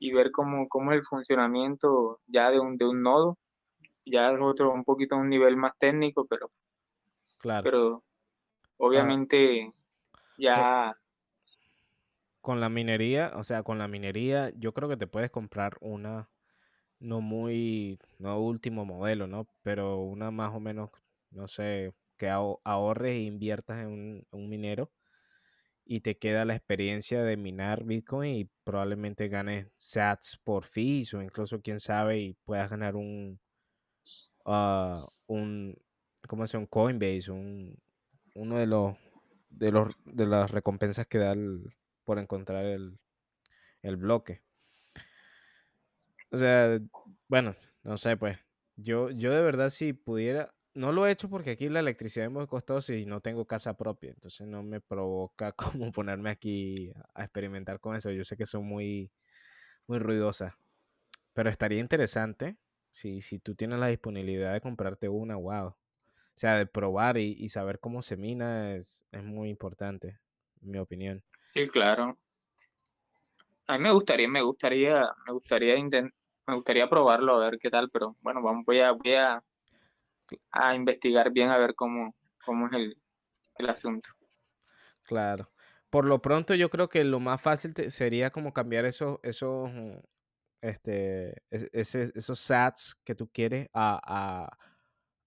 [0.00, 3.38] y ver cómo, cómo es el funcionamiento ya de un, de un nodo.
[4.06, 6.50] Ya es otro, un poquito un nivel más técnico, pero,
[7.38, 7.64] Claro.
[7.64, 8.04] pero
[8.78, 9.72] obviamente
[10.38, 10.96] ya
[12.40, 16.30] Con la minería, o sea, con la minería, yo creo que te puedes comprar una,
[17.00, 19.48] no muy, no último modelo, ¿no?
[19.62, 20.90] Pero una más o menos,
[21.30, 24.92] no sé, que aho- ahorres e inviertas en un, minero
[25.84, 31.22] y te queda la experiencia de minar Bitcoin y probablemente ganes sats por fees o
[31.22, 33.40] incluso, quién sabe, y puedas ganar un,
[34.44, 35.76] ah, un,
[36.28, 36.56] ¿cómo se?
[36.58, 37.76] Un Coinbase, un,
[38.34, 38.96] uno de los,
[39.50, 41.74] de los, de las recompensas que da el-
[42.04, 42.98] por encontrar el,
[43.82, 44.42] el bloque.
[46.30, 46.78] O sea,
[47.28, 48.38] bueno, no sé, pues.
[48.76, 50.54] Yo, yo de verdad, si pudiera.
[50.74, 53.76] No lo he hecho porque aquí la electricidad es muy costosa y no tengo casa
[53.76, 54.10] propia.
[54.10, 55.52] Entonces no me provoca
[55.82, 58.10] como ponerme aquí a experimentar con eso.
[58.10, 59.10] Yo sé que son muy,
[59.86, 60.54] muy ruidosas.
[61.32, 62.56] Pero estaría interesante
[62.90, 65.68] si, si tú tienes la disponibilidad de comprarte una, wow.
[65.68, 65.76] O
[66.40, 70.18] sea, de probar y, saber cómo se mina es, es muy importante,
[70.62, 71.22] en mi opinión.
[71.52, 72.18] Sí, claro.
[73.66, 75.76] A mí me gustaría, me gustaría, me gustaría
[76.46, 79.44] me gustaría probarlo a ver qué tal, pero bueno, vamos, voy a, voy a,
[80.52, 83.02] a investigar bien a ver cómo, cómo es el,
[83.56, 84.10] el asunto.
[85.02, 85.52] Claro.
[85.90, 89.68] Por lo pronto, yo creo que lo más fácil sería como cambiar esos, esos,
[90.62, 94.58] este, es- ese- esos sats que tú quieres a, a,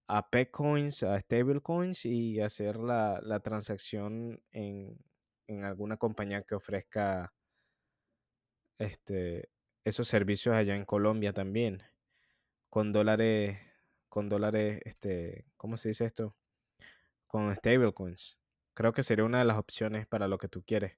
[0.08, 4.98] a Petcoins, a stablecoins y hacer la, la transacción en,
[5.48, 7.34] en alguna compañía que ofrezca
[8.78, 9.50] este,
[9.84, 11.82] esos servicios allá en Colombia también,
[12.70, 13.58] con dólares,
[14.14, 16.36] con dólares, este, ¿cómo se dice esto?
[17.26, 18.38] Con stablecoins.
[18.72, 20.96] Creo que sería una de las opciones para lo que tú quieres.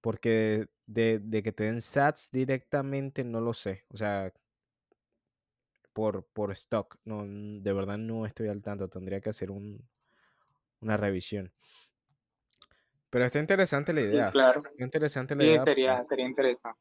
[0.00, 3.84] Porque de, de que te den sats directamente no lo sé.
[3.90, 4.32] O sea,
[5.92, 6.96] por, por stock.
[7.04, 8.88] No, de verdad no estoy al tanto.
[8.88, 9.88] Tendría que hacer un,
[10.80, 11.52] una revisión.
[13.10, 14.30] Pero está interesante la Sí, idea.
[14.32, 14.64] claro.
[14.72, 16.80] Está interesante la Sí, idea para, sería, sería interesante.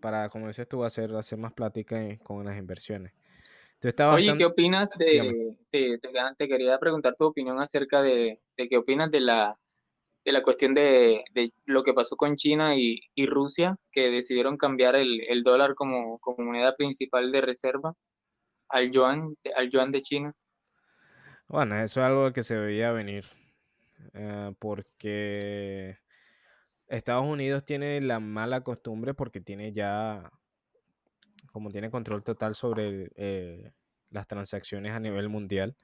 [0.00, 3.12] para, como dices tú, hacer, hacer más plática en- con las inversiones.
[3.78, 4.38] Tú estabas Oye, tan...
[4.38, 9.58] ¿qué opinas de, te, quería preguntar tu opinión acerca de, de qué opinas de la,
[10.24, 14.56] de la cuestión de, de lo que pasó con China y, y Rusia, que decidieron
[14.56, 17.94] cambiar el, el dólar como, como moneda principal de reserva
[18.68, 20.34] al yuan, al yuan de China?
[21.48, 23.24] Bueno, eso es algo que se veía venir.
[24.14, 25.96] eh, porque
[26.88, 30.30] Estados Unidos tiene la mala costumbre porque tiene ya,
[31.56, 33.72] como tiene control total sobre eh,
[34.10, 35.74] las transacciones a nivel mundial,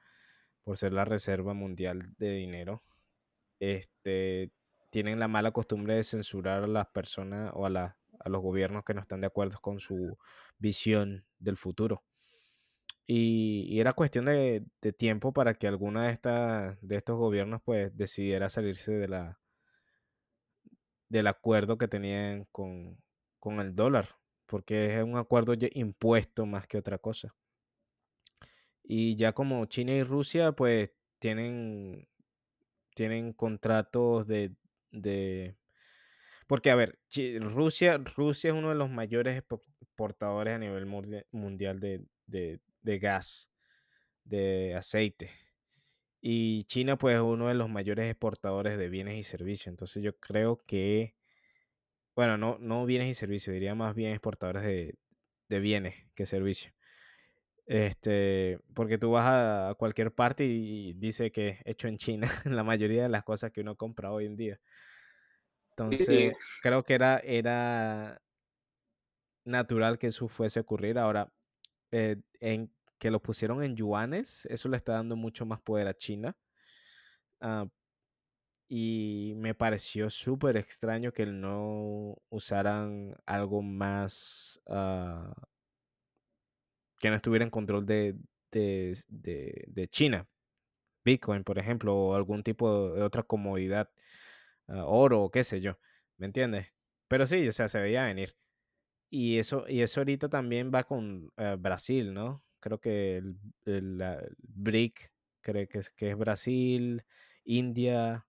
[0.63, 2.83] por ser la reserva mundial de dinero,
[3.59, 4.51] este,
[4.91, 9.01] tienen la mala costumbre de censurar a las personas o a, los gobiernos que no
[9.01, 10.15] están de acuerdo con su
[10.59, 12.03] visión del futuro.
[13.07, 17.63] Y, y era cuestión de, de tiempo para que alguna de, estas de estos gobiernos
[17.65, 19.39] pues decidiera salirse de la,
[21.09, 23.01] del acuerdo que tenían con,
[23.39, 24.17] con el dólar,
[24.53, 27.33] porque es un acuerdo impuesto más que otra cosa.
[28.83, 32.07] Y ya como China y Rusia, pues tienen,
[32.93, 34.53] tienen contratos de,
[34.91, 35.57] de...
[36.45, 36.99] Porque, a ver,
[37.39, 42.59] Rusia, Rusia es uno de los mayores expo- exportadores a nivel mundia- mundial de, de,
[42.83, 43.49] de gas,
[44.23, 45.31] de aceite.
[46.21, 49.69] Y China, pues, es uno de los mayores exportadores de bienes y servicios.
[49.69, 51.15] Entonces, yo creo que,
[52.15, 54.95] bueno, no, no bienes y servicios, diría más bien exportadores de,
[55.49, 56.73] de bienes que servicios.
[57.65, 62.63] Este, porque tú vas a cualquier parte y dice que es hecho en China, la
[62.63, 64.59] mayoría de las cosas que uno compra hoy en día.
[65.71, 68.21] Entonces, creo que era, era
[69.45, 70.99] natural que eso fuese a ocurrir.
[70.99, 71.33] Ahora,
[71.91, 75.93] eh, en que lo pusieron en yuanes, eso le está dando mucho más poder a
[75.93, 76.37] China.
[77.41, 77.67] Ah,
[78.75, 85.31] y me pareció súper extraño que no usaran algo más ah,
[86.99, 88.15] que no estuviera en control de,
[88.49, 90.27] de, China.
[91.05, 93.91] Bitcoin, por ejemplo, o algún tipo de otra comodidad,
[94.67, 95.77] ah, oro o qué sé yo,
[96.17, 96.73] ¿me entiendes?
[97.07, 98.35] Pero sí, o sea, se veía venir.
[99.11, 102.43] Y eso, y eso ahorita también va con eh, Brasil, ¿no?
[102.59, 103.17] Creo que
[103.65, 104.03] el,
[104.39, 107.03] BRIC, cree que es, que es Brasil,
[107.43, 108.25] India.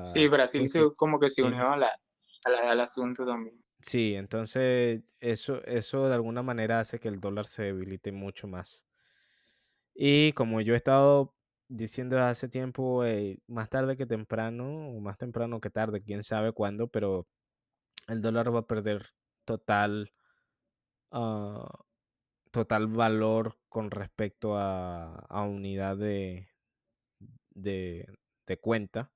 [0.00, 3.62] Sí, Brasil se, como que se unió al asunto también.
[3.80, 8.86] Sí, entonces eso, eso de alguna manera hace que el dólar se debilite mucho más.
[9.94, 11.34] Y como yo he estado
[11.68, 16.52] diciendo hace tiempo, eh, más tarde que temprano, o más temprano que tarde, quién sabe
[16.52, 17.26] cuándo, pero
[18.08, 19.06] el dólar va a perder
[19.44, 20.12] total,
[21.12, 21.84] ah,
[22.50, 26.48] total valor con respecto a, a unidad de,
[27.50, 28.06] de,
[28.60, 29.12] cuenta.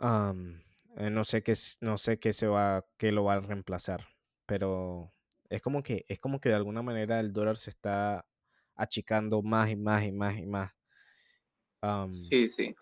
[0.00, 4.06] Eh, no sé qué no sé qué se va qué lo va a reemplazar,
[4.46, 5.12] pero
[5.48, 8.26] es como que es como que de alguna manera el dólar se está
[8.74, 10.74] achicando más y más y más y más.
[12.10, 12.74] sí, sí.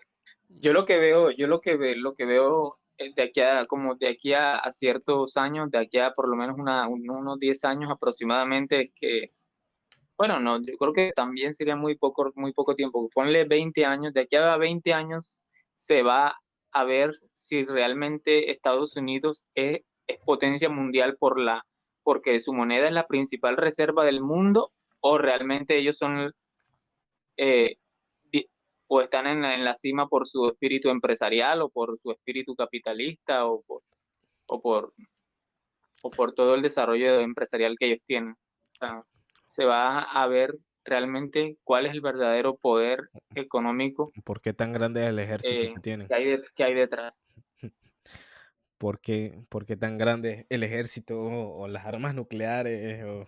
[0.48, 3.94] Yo lo que veo, yo lo que veo, lo que veo de aquí a como
[3.94, 8.80] de aquí a, ciertos años, de aquí a por lo menos unos 10 años aproximadamente
[8.82, 9.32] es que
[10.16, 13.10] bueno, no, yo creo que también sería muy poco muy poco tiempo.
[13.12, 15.44] Ponle 20 años, de aquí a 20 años
[15.74, 16.34] se va
[16.76, 19.80] a ver si realmente Estados Unidos es,
[20.26, 21.64] potencia mundial por la,
[22.02, 26.32] porque su moneda es la principal reserva del mundo o realmente ellos son
[27.38, 27.76] eh,
[28.88, 33.62] o están en la, cima por su espíritu empresarial o por su espíritu capitalista o
[33.62, 33.82] por,
[34.46, 34.92] o por,
[36.02, 38.32] o por todo el desarrollo empresarial que ellos tienen.
[38.32, 39.02] O sea,
[39.44, 40.54] se va a ver
[40.86, 44.10] realmente cuál es el verdadero poder económico.
[44.24, 46.08] ¿Por qué tan grande es el ejército que eh, tienen?
[46.08, 47.32] Que hay, hay detrás.
[48.78, 49.46] ¿Por qué,
[49.78, 53.26] tan grande es el ejército o, las armas nucleares?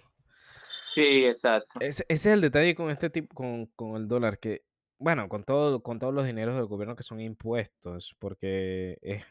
[0.83, 1.81] Sí, exacto.
[1.81, 3.35] Ese, es el detalle con este tipo,
[3.75, 4.65] con, el dólar, que,
[4.99, 9.25] bueno, con, todo, con todos los dineros del gobierno que son impuestos, porque es,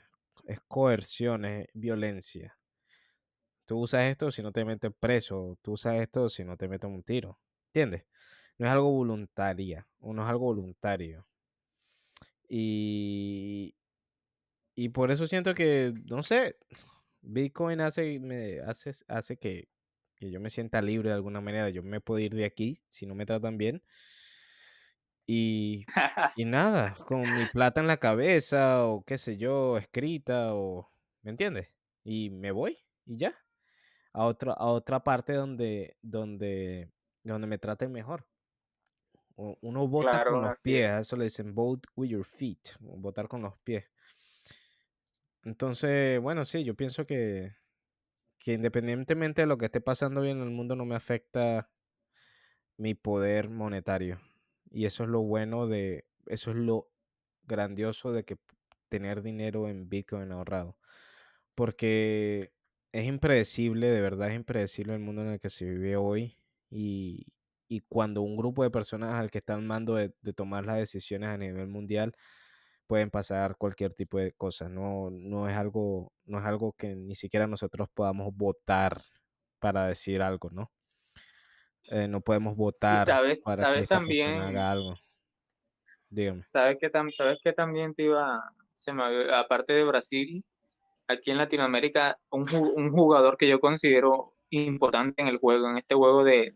[0.45, 2.57] es coerción, es violencia.
[3.67, 6.91] Tú usas esto si no te meten preso, tú usas esto si no te meten
[6.91, 7.37] un tiro.
[7.77, 8.07] ¿Entiendes?
[8.57, 11.27] No es algo voluntaria, o no es algo voluntario.
[12.49, 13.75] Y,
[14.73, 16.57] y por eso siento que, no sé,
[17.21, 19.67] Bitcoin hace, me, hace, hace que,
[20.19, 21.69] yo me sienta libre de alguna manera.
[21.69, 23.83] Yo me puedo ir de aquí si no me tratan bien.
[25.27, 25.85] Y,
[26.35, 30.91] y nada, con mi plata en la cabeza o qué sé yo, escrita o,
[31.21, 31.69] ¿me entiendes?
[32.03, 32.75] Y me voy
[33.05, 33.35] y ya.
[34.13, 36.89] A, otra a otra parte donde, donde
[37.33, 38.25] donde me traten mejor.
[39.35, 43.43] Uno vota con los pies, a eso le dicen vote with your feet, votar con
[43.43, 43.85] los pies.
[45.43, 47.55] Entonces, bueno, sí, yo pienso que,
[48.39, 51.69] que independientemente de lo que esté pasando bien en el mundo, no me afecta
[52.77, 54.19] mi poder monetario.
[54.71, 56.89] Y eso es lo bueno de, eso es lo
[57.43, 58.37] grandioso de que
[58.89, 60.77] tener dinero en Bitcoin ahorrado.
[61.53, 62.53] Porque
[62.91, 66.36] es impredecible, de verdad es impredecible el mundo en el que se vive hoy
[66.69, 67.25] y,
[67.89, 71.67] cuando un grupo de personas al que están mando de, tomar las decisiones a nivel
[71.67, 72.13] mundial
[72.87, 74.71] pueden pasar cualquier tipo de cosas.
[74.71, 79.01] No, no, es algo, no es algo que ni siquiera nosotros podamos votar
[79.59, 80.71] para decir algo, ¿no?
[81.89, 84.95] Eh, no podemos votar sabes, para sabes que también, haga algo.
[86.09, 86.43] Dígame.
[86.43, 88.41] ¿Sabes que, sabes que también te iba,
[88.73, 88.91] se
[89.33, 90.43] aparte de Brasil,
[91.07, 95.95] aquí en Latinoamérica, un, un jugador que yo considero importante en el juego, en este
[95.95, 96.53] juego de,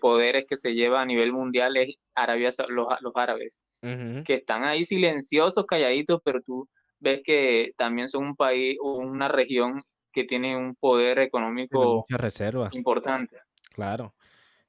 [0.00, 4.84] poderes que se lleva a nivel mundial es Arabia, los, los árabes, que están ahí
[4.84, 6.68] silenciosos, calladitos, pero tú
[6.98, 9.82] ves que también son un país o una región
[10.12, 12.68] que tiene un poder económico reserva.
[12.72, 13.36] importante.
[13.74, 14.14] Claro,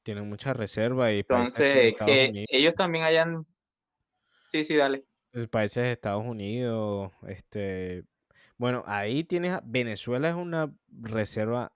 [0.05, 3.45] tienen mucha reserva y entonces que ellos también hayan
[4.45, 5.03] sí sí dale
[5.49, 8.03] países de Estados Unidos este
[8.57, 11.71] bueno ahí tienes Venezuela es una reserva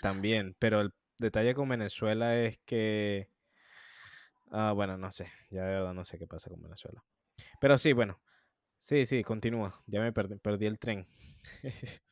[0.00, 3.28] también, pero el detalle con Venezuela es que
[4.50, 7.02] Ah, bueno, no sé, ya de verdad no sé qué pasa con Venezuela.
[7.60, 8.20] Pero sí, bueno,
[8.78, 11.06] sí, sí, continúa, ya me perdí, perdí el tren.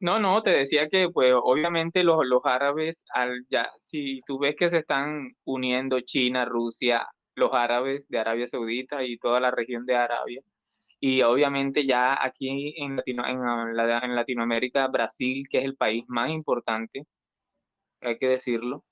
[0.00, 4.54] No, no, te decía que pues obviamente los, los árabes, al, ya, si tú ves
[4.56, 9.86] que se están uniendo China, Rusia, los árabes de Arabia Saudita y toda la región
[9.86, 10.40] de Arabia,
[11.00, 13.40] y obviamente ya aquí en, Latino, en,
[13.76, 17.04] la- en Latinoamérica, Brasil, que es el país más importante,
[18.00, 18.84] hay que decirlo,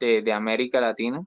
[0.00, 1.24] de, de América Latina,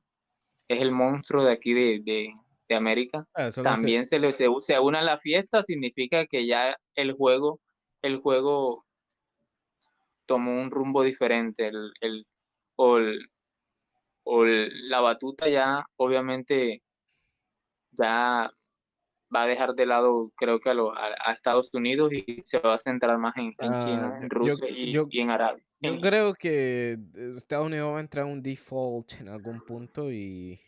[0.68, 2.34] es el monstruo de aquí de, de,
[2.70, 3.26] de América.
[3.36, 7.60] Ah, También se, le, se, se une a la fiesta, significa que ya el juego,
[8.04, 8.86] el juego
[10.26, 12.28] tomó un rumbo diferente, el, el,
[12.76, 13.30] o, el-
[14.26, 16.84] o el- la batuta ya obviamente
[17.98, 18.50] ya
[19.34, 22.60] va a dejar de lado, creo que a, lo- a- a Estados Unidos y se
[22.60, 25.30] va a centrar más en, en Ah, China, en yo- Rusia y, yo- y en
[25.30, 25.64] Arabia.
[25.80, 30.12] Yo creo que eh, Estados Unidos va a entrar a un default en algún punto
[30.12, 30.60] y,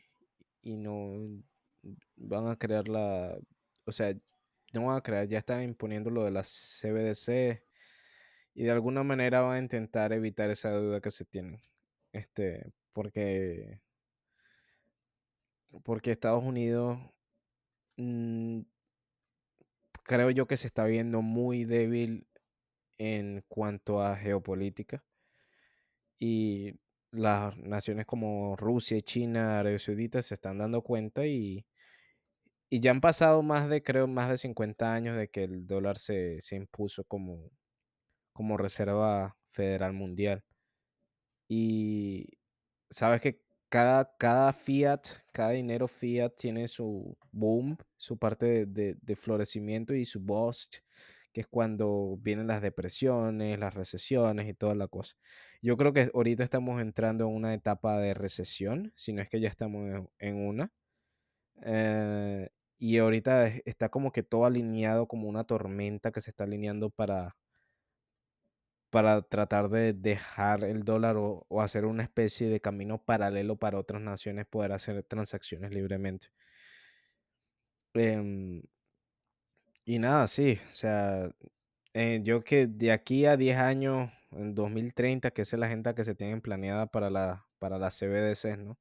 [0.62, 1.14] y no
[2.16, 3.38] van a crear la,
[3.86, 4.14] o sea,
[4.74, 7.64] no van a crear, ya están imponiendo lo de las CBDC
[8.54, 11.60] y de alguna manera van a intentar evitar esa deuda que se tienen.
[12.12, 13.80] Este, porque,
[15.84, 17.00] porque Estados Unidos
[18.00, 18.62] mm,
[20.04, 22.28] creo yo que se está viendo muy débil
[22.98, 25.04] en cuanto a geopolítica.
[26.20, 26.76] y
[27.12, 31.66] las naciones como Rusia China, Arabia Saudita se están dando cuenta y,
[32.70, 35.98] y ya han pasado más de, creo, más de 50 años de que el dólar
[35.98, 37.52] se, se impuso como,
[38.34, 40.44] como reserva federal mundial.
[41.48, 42.38] Y
[42.90, 48.98] sabes que cada, cada fiat, cada dinero fiat tiene su boom, su parte de, de-
[49.02, 50.78] de florecimiento y su bust,
[51.34, 55.16] que es cuando vienen las depresiones, las recesiones y toda la cosa.
[55.62, 59.40] Yo creo que ahorita estamos entrando en una etapa de recesión, si no es que
[59.40, 60.72] ya estamos en, una.
[61.64, 66.46] Eh, y ahorita es- está como que todo alineado como una tormenta que se está
[66.46, 67.38] alineando para,
[68.90, 74.02] para tratar de dejar el dólar o, hacer una especie de camino paralelo para otras
[74.02, 76.28] naciones poder hacer transacciones libremente.
[77.94, 78.62] Em,
[79.86, 81.30] y nada, sí, o sea,
[81.94, 86.04] eh, yo que de aquí a 10 años, en 2030, que es la agenda que
[86.04, 88.78] se tienen planeada para la, para las CBDCs, ¿no?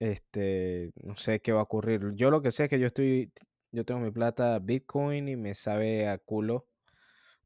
[0.00, 2.12] Este, no sé qué va a ocurrir.
[2.14, 3.32] Yo lo que sé es que yo estoy,
[3.72, 6.66] yo tengo mi plata Bitcoin y me sabe a culo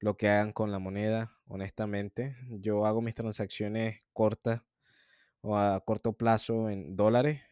[0.03, 2.37] lo que hagan con la moneda, honestamente.
[2.51, 4.62] Yo hago mis transacciones cortas
[5.43, 7.43] o a corto plazo en dólares,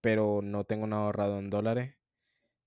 [0.00, 1.96] pero no tengo nada ahorrado en dólares.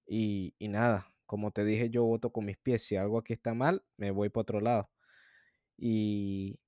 [0.08, 2.84] Y, y nada, como te dije, yo voto con mis pies.
[2.84, 4.92] Si algo aquí está mal, me voy para otro lado.
[5.78, 6.62] Y,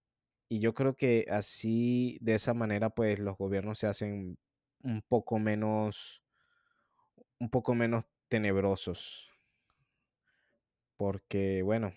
[0.49, 4.37] y yo creo que así, de esa manera, pues los gobiernos se hacen
[4.83, 6.23] un poco menos,
[7.39, 9.29] un poco menos tenebrosos.
[10.97, 11.93] Porque, bueno,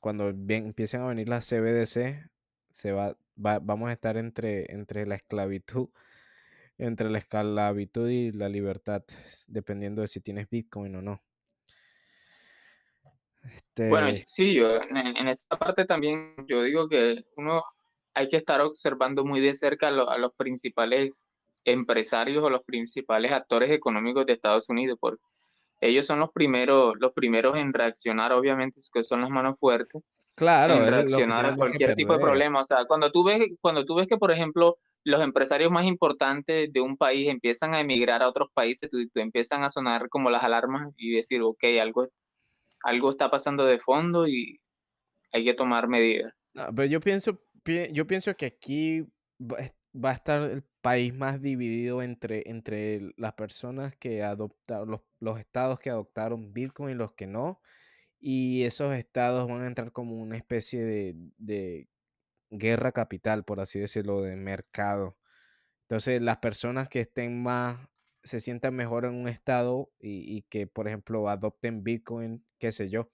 [0.00, 2.28] cuando bien, empiecen a venir las CBDC,
[2.70, 5.88] se va, va- vamos a estar entre, entre la esclavitud,
[6.78, 9.04] entre la esclavitud y la libertad,
[9.48, 11.22] dependiendo de si tienes Bitcoin o no.
[13.86, 17.62] Bueno, Este, sí, yo en, en esa parte también yo digo que uno
[18.14, 21.22] hay que estar observando muy de cerca a, lo- a los principales
[21.64, 25.22] empresarios o los principales actores económicos de Estados Unidos, porque
[25.80, 30.02] ellos son los primeros, los primeros en reaccionar, obviamente, que son las manos fuertes,
[30.34, 32.60] claro, en reaccionar a cualquier tipo de problema.
[32.60, 36.72] O sea, cuando tú ves, cuando tú ves que, por ejemplo, los empresarios más importantes
[36.72, 40.30] de un país empiezan a emigrar a otros países, tú, tú empiezan a sonar como
[40.30, 42.06] las alarmas y decir, ok, algo,
[42.82, 44.60] algo está pasando de fondo y
[45.32, 46.32] hay que tomar medidas.
[46.54, 49.02] No, pero yo pienso, pi- yo pienso que aquí
[49.40, 55.38] va a estar el país más dividido entre, entre las personas que adoptaron, los, los
[55.40, 57.60] estados que adoptaron Bitcoin y los que no.
[58.20, 61.88] Y esos estados van a entrar como una especie de, de
[62.50, 65.16] guerra capital, por así decirlo, de mercado.
[65.82, 67.88] Entonces, las personas que estén más,
[68.24, 72.90] se sientan mejor en un estado y, y que, por ejemplo, adopten Bitcoin, qué sé
[72.90, 73.10] yo,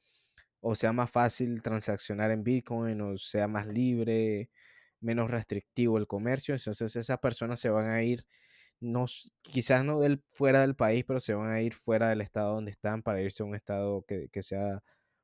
[0.60, 4.50] o sea más fácil transaccionar en Bitcoin, o sea más libre,
[5.04, 8.26] menos restrictivo el comercio, entonces esas personas se van a ir,
[8.80, 9.06] no,
[9.42, 12.72] quizás no del, fuera del país, pero se van a ir fuera del estado donde
[12.72, 14.82] están para irse a un estado que, que sea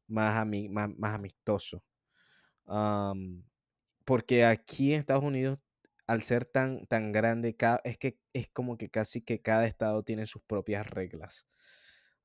[0.08, 1.84] más, ami- más, más amistoso.
[2.66, 3.44] Am,
[4.06, 5.60] porque aquí en Estados Unidos,
[6.06, 10.02] al ser tan, tan grande, ca- es que es como que casi que cada estado
[10.04, 11.46] tiene sus propias reglas.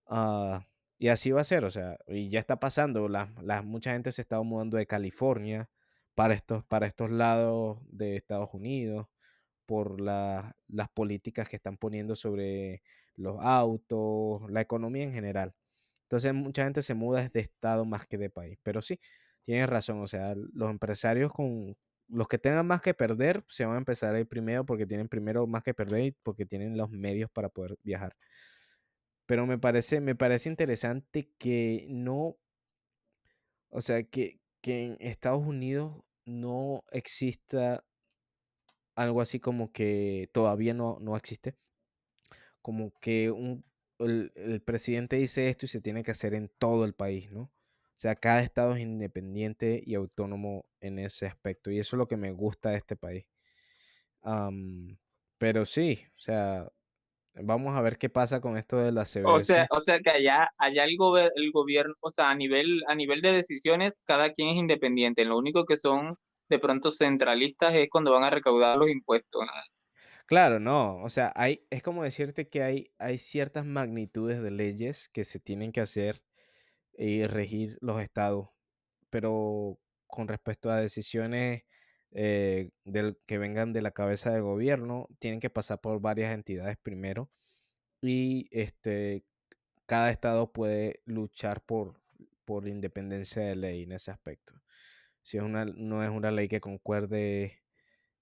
[0.08, 0.66] Ah,
[0.98, 3.10] y así va a ser, o sea, y ya está pasando.
[3.10, 5.70] La, la- mucha gente se está mudando de California
[6.16, 9.08] para estos, para estos lados de Estados Unidos
[9.66, 12.84] por la- las políticas que están poniendo sobre
[13.16, 15.56] los autos, la economía en general.
[16.04, 18.58] Entonces mucha gente se muda de estado más que de país.
[18.64, 19.00] Pero sí,
[19.46, 20.02] tienes razón.
[20.02, 21.76] O sea, los empresarios con
[22.08, 25.08] los que tengan más que perder se van a empezar a ir primero porque tienen
[25.10, 28.16] primero más que perder y porque tienen los medios para poder viajar.
[29.28, 32.38] Pero me parece, me parece interesante que no,
[33.70, 35.94] o sea, que, que en Estados Unidos
[36.26, 37.86] no exista
[38.96, 41.56] algo así como que todavía no, no existe.
[42.64, 43.64] Como que un,
[44.00, 47.42] el, el presidente dice esto y se tiene que hacer en todo el país, ¿no?
[47.42, 51.70] O sea, cada estado es independiente y autónomo en ese aspecto.
[51.70, 53.28] Y eso es lo que me gusta de este país.
[55.38, 56.68] Pero sí, o sea,
[57.44, 59.42] vamos a ver qué pasa con esto de la O CBS.
[59.42, 62.96] sea, o sea que allá, allá el, gober- el gobierno, o sea, a nivel, a
[62.96, 65.26] nivel de decisiones, cada quien es independiente.
[65.26, 66.16] Lo único que son
[66.50, 69.42] de pronto centralistas es cuando van a recaudar los impuestos.
[69.46, 69.52] ¿no?
[70.26, 75.10] Claro, no, o sea, hay, es como decirte que hay, hay ciertas magnitudes de leyes
[75.10, 76.24] que se tienen que hacer
[76.98, 78.50] y regir los estados,
[79.10, 81.64] pero con respecto a decisiones
[82.16, 86.78] eh, del, que vengan de la cabeza de gobierno, tienen que pasar por varias entidades
[86.78, 87.32] primero
[88.02, 89.26] y este,
[89.88, 92.02] cada estado puede luchar por,
[92.46, 94.56] por independencia de ley en ese aspecto.
[95.24, 97.64] Si es una, no es una ley que concuerde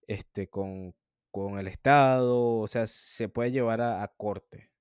[0.07, 0.95] este, con,
[1.31, 4.71] con el Estado, o sea, se puede llevar a, a corte,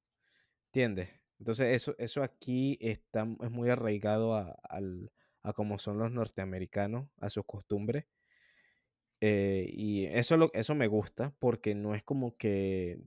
[0.69, 1.11] ¿entiendes?
[1.39, 5.13] Entonces eso, eso aquí está, es muy arraigado a, al-
[5.43, 8.07] a cómo son los norteamericanos, a sus costumbres.
[9.25, 12.99] Eh, y eso, lo, eso me gusta porque no es como que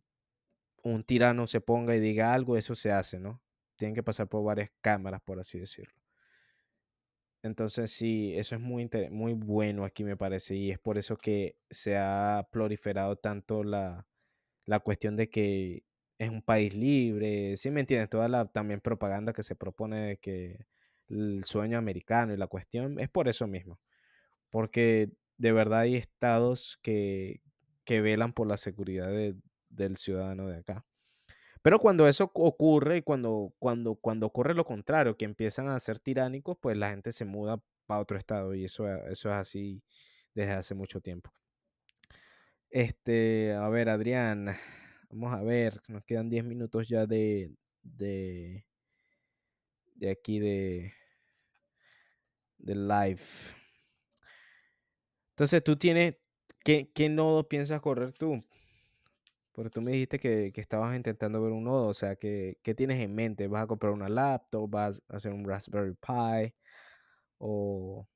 [0.81, 3.41] un tirano se ponga y diga algo, eso se hace, ¿no?
[3.75, 5.93] Tienen que pasar por varias cámaras, por así decirlo.
[7.43, 11.57] Entonces sí, eso es muy, muy bueno aquí me parece y es por eso que
[11.69, 14.07] se ha proliferado tanto la,
[14.65, 15.83] la cuestión de que
[16.17, 18.09] es un país libre, ¿sí me entiendes?
[18.09, 20.65] Toda la también propaganda que se propone de que
[21.09, 23.81] el sueño americano y la cuestión es por eso mismo,
[24.49, 27.41] porque de verdad hay estados que,
[27.85, 29.35] que velan por la seguridad de-
[29.69, 30.85] del ciudadano de acá.
[31.61, 35.99] Pero cuando eso ocurre y cuando, cuando, cuando ocurre lo contrario, que empiezan a ser
[35.99, 39.83] tiránicos, pues la gente se muda para otro estado y eso, eso es así
[40.35, 41.31] desde hace mucho tiempo.
[42.69, 44.47] Este, a ver, Adrián,
[45.09, 47.51] vamos a ver, nos quedan 10 minutos ya de,
[47.83, 48.65] de,
[49.95, 50.93] de aquí de,
[52.59, 53.23] de live.
[55.35, 56.15] Entonces, tú tienes,
[56.63, 58.43] ¿qué, qué nodo piensas correr tú?
[59.53, 62.75] Porque tú me dijiste que, que estabas intentando ver un nodo, o sea, ¿qué, qué
[62.75, 63.47] tienes en mente?
[63.47, 64.69] ¿Vas a comprar una laptop?
[64.69, 66.53] ¿Vas a hacer un Raspberry Pi?
[67.39, 68.07] ¿O,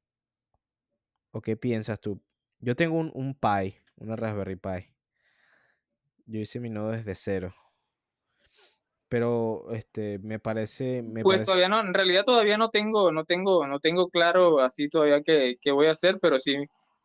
[1.31, 2.21] o qué piensas tú?
[2.59, 4.93] Yo tengo un, un Pi, una Raspberry Pi.
[6.27, 7.53] Yo hice mi nodo desde cero.
[9.07, 11.43] Pero este me parece, me Pues parece.
[11.43, 15.55] todavía no, en realidad todavía no tengo, no tengo, no tengo claro así todavía qué,
[15.61, 16.55] qué voy a hacer, pero sí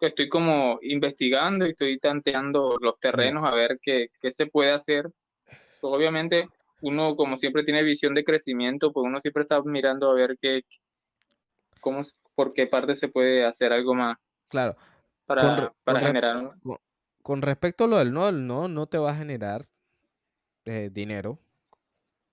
[0.04, 4.72] que estoy como investigando y estoy tanteando los terrenos a ver qué, qué se puede
[4.72, 5.06] hacer.
[5.80, 6.48] Pues obviamente
[6.80, 10.62] uno como siempre tiene visión de crecimiento, pues uno siempre está mirando a ver qué,
[11.80, 12.00] cómo,
[12.34, 14.16] por qué parte se puede hacer algo más
[14.48, 14.76] Claro.
[15.26, 16.54] para, Con re- para con generar.
[16.62, 16.78] Con,
[17.22, 19.66] con respecto a lo del nodo, el nodo no te va a generar
[20.64, 21.38] eh, dinero.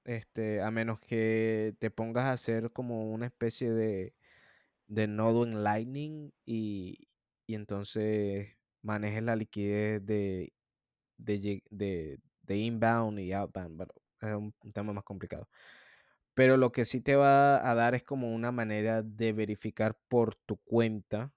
[0.03, 4.15] Este, a menos que te pongas a hacer como una especie de,
[4.88, 7.10] de nodo en Lightning y,
[7.48, 10.54] y entonces manejes la liquidez de,
[11.18, 13.78] de, de- inbound y outbound.
[13.80, 15.50] Pero es un, un tema más complicado.
[16.36, 20.36] Pero lo que sí te va a dar es como una manera de verificar por
[20.36, 21.34] tu cuenta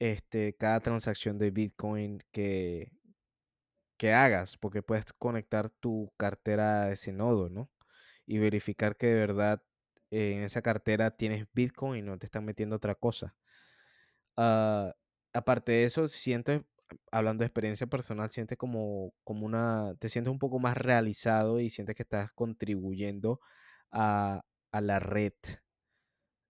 [0.00, 2.92] este, cada transacción de Bitcoin que,
[3.96, 7.70] que hagas, porque puedes conectar tu cartera a ese nodo, ¿no?
[8.26, 9.62] Y verificar que de verdad
[10.10, 13.36] eh, en esa cartera tienes Bitcoin y no te están metiendo otra cosa.
[14.36, 14.94] Ah,
[15.32, 16.62] aparte de eso, sientes,
[17.12, 21.70] hablando de experiencia personal, sientes como, como una, te sientes un poco más realizado y
[21.70, 23.40] sientes que estás contribuyendo
[23.90, 24.42] a,
[24.72, 25.32] a la red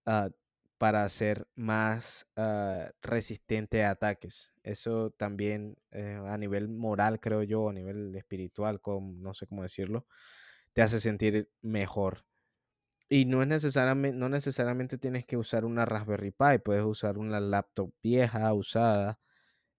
[0.07, 0.31] ah,
[0.79, 4.53] para ser más ah, resistente a ataques.
[4.63, 9.63] Eso también eh, a nivel moral, creo yo, a nivel espiritual, como, no sé cómo
[9.63, 10.07] decirlo,
[10.73, 12.25] te hace sentir mejor.
[13.13, 17.41] Y no es necesariamente, no necesariamente tienes que usar una Raspberry Pi, puedes usar una
[17.41, 19.19] laptop vieja, usada,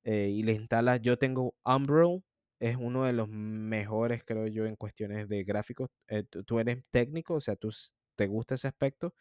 [0.03, 1.01] eh, y le instalas.
[1.01, 2.23] Yo tengo Umbrel,
[2.59, 5.89] es uno de los mejores, creo yo, en cuestiones de gráficos.
[6.09, 7.71] Eh, tú, eres técnico, o sea, tú
[8.15, 9.15] te gusta ese aspecto,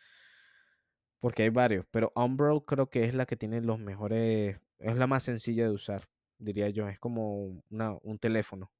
[1.21, 5.07] porque hay varios, pero Umbrel creo que es la que tiene los mejores, es la
[5.07, 6.05] más sencilla de usar.
[6.39, 6.89] diría yo.
[6.89, 8.73] Es como una, un teléfono,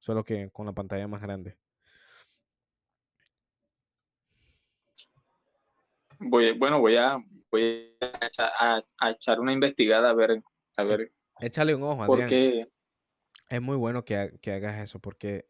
[0.00, 1.56] solo que con la pantalla más grande.
[6.20, 7.16] Voy, bueno, voy a,
[7.50, 10.42] voy a, echa- a- a echar una investigada a ver,
[10.76, 12.68] a ver Échale un ojo, Adrián.
[13.48, 15.48] Es muy bueno que, ha- que hagas eso porque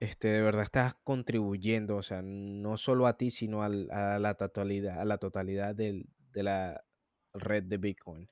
[0.00, 4.34] este, de verdad estás contribuyendo, o sea, no solo a ti, sino al- a la
[4.34, 6.84] totalidad, a la totalidad del- de la
[7.32, 8.28] red de Bitcoin.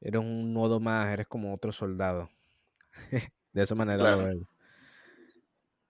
[0.00, 2.30] Eres un nodo más, eres como otro soldado.
[3.52, 4.24] De esa manera lo Claro.
[4.24, 4.38] veo.
[4.38, 4.46] No,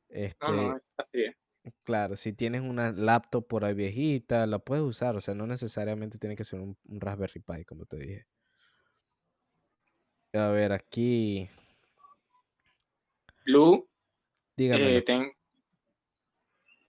[0.09, 1.37] Este, no, es así es.
[1.85, 6.19] Claro, si tienes una laptop por ahí viejita, la puedes usar, o sea, no necesariamente
[6.19, 8.27] tiene que ser un, un Raspberry Pi, como te dije.
[10.35, 11.49] A ver, aquí,
[13.47, 13.87] Lu,
[14.57, 14.99] dígamelo.
[14.99, 15.33] eh, ten-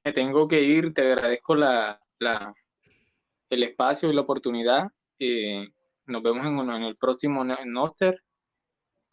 [0.03, 2.53] me tengo que ir, te agradezco la, la,
[3.49, 4.87] el espacio y la oportunidad.
[5.19, 5.67] eh,
[6.07, 8.21] nos vemos en, en el próximo No- Noster.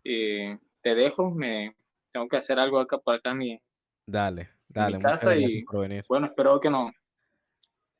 [0.04, 1.74] Eh, te dejo, me
[2.12, 3.34] tengo que hacer algo acá para acá.
[3.34, 3.58] Mi,
[4.06, 6.04] Dale, dale, muchas casa gracias y- por venir.
[6.08, 6.90] bueno, espero que no.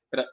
[0.05, 0.29] espera-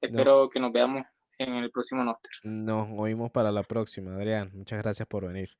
[0.00, 1.04] espero que nos veamos
[1.38, 2.30] en el próximo Noster.
[2.42, 4.50] Nos oímos para la próxima, Adrián.
[4.54, 5.50] Muchas gracias por venir.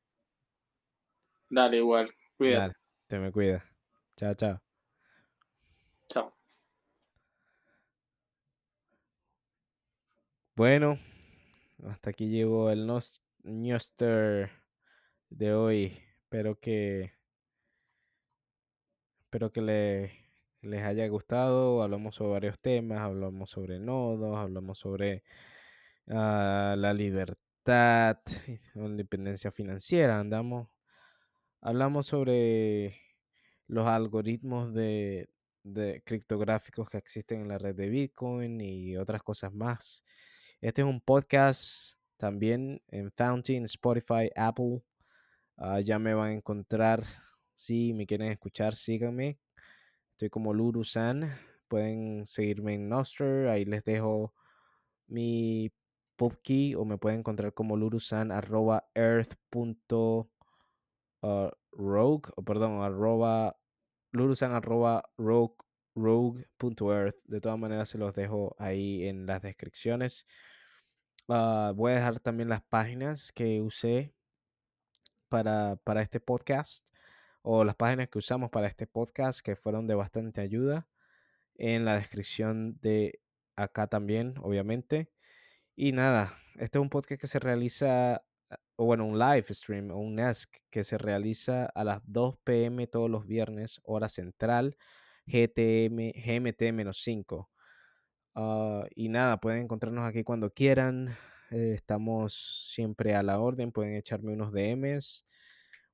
[1.50, 2.12] Dale, igual.
[2.36, 2.58] Cuídate.
[2.60, 2.74] Dale,
[3.06, 3.62] te me cuidas.
[4.16, 4.60] Chao, chao.
[6.08, 6.34] Chao.
[10.56, 10.98] Bueno,
[11.88, 14.50] hasta aquí llegó el nos- Newster
[15.30, 15.84] de hoy.
[16.22, 17.12] Espero que
[19.28, 20.12] espero que le-
[20.62, 21.82] les haya gustado.
[21.82, 25.22] Hablamos sobre varios temas, hablamos sobre nodos, hablamos sobre
[26.08, 28.16] ah, la libertad,
[28.74, 30.18] la independencia financiera.
[30.18, 30.70] Andamos,
[31.60, 32.96] hablamos sobre
[33.66, 35.28] los algoritmos de,
[35.62, 40.02] de criptográficos que existen en la red de Bitcoin y otras cosas más.
[40.62, 44.82] Este es un podcast también en Fountain, Spotify, Apple.
[45.58, 47.02] Ah, ya me van a encontrar.
[47.58, 49.40] Si me quieren escuchar, síganme.
[50.12, 51.28] Estoy como Luru-san.
[51.66, 53.48] Pueden seguirme en Nostr.
[53.48, 54.32] Ahí les dejo
[55.08, 55.72] mi
[56.14, 59.34] pubkey o me pueden encontrar como lurusan arroba earth
[61.22, 63.56] ah, o perdón arroba
[64.12, 65.56] lurusan arroba rogue
[65.94, 70.26] rogue.earth de todas maneras se los dejo ahí en las descripciones
[71.28, 74.14] Ah, voy a dejar también las páginas que usé
[75.28, 76.86] para, para este podcast
[77.50, 80.86] o las páginas que usamos para este podcast que fueron de bastante ayuda
[81.56, 83.20] en la descripción de
[83.56, 85.10] acá también, obviamente.
[85.76, 88.16] Y nada, este es un podcast que se realiza,
[88.50, 92.36] ah, o bueno, un live stream o un NESC que se realiza a las 2
[92.44, 94.76] pm todos los viernes, hora central,
[95.26, 97.48] GTM, GMT-5.
[98.34, 101.16] Ah, y nada, pueden encontrarnos aquí cuando quieran.
[101.50, 102.34] eh, estamos
[102.74, 103.72] siempre a la orden.
[103.72, 105.24] Pueden echarme unos DMs,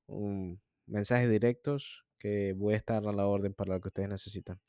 [0.07, 4.59] un- mensajes directos, que voy a estar a la orden para lo que ustedes necesitan.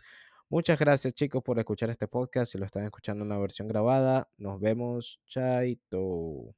[0.48, 2.52] Muchas gracias chicos por escuchar este podcast.
[2.52, 5.20] Si lo están escuchando en la versión grabada, nos vemos.
[5.26, 6.54] Chaito.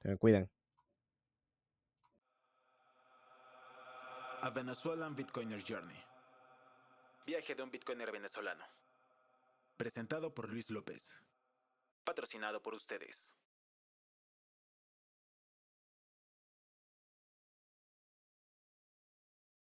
[0.00, 0.48] Se me cuidan.
[4.42, 5.96] A Venezuelan Bitcoiner Journey.
[7.26, 8.64] Viaje de un Bitcoiner venezolano.
[9.76, 11.20] Presentado por Luis López.
[12.04, 13.34] Patrocinado por ustedes.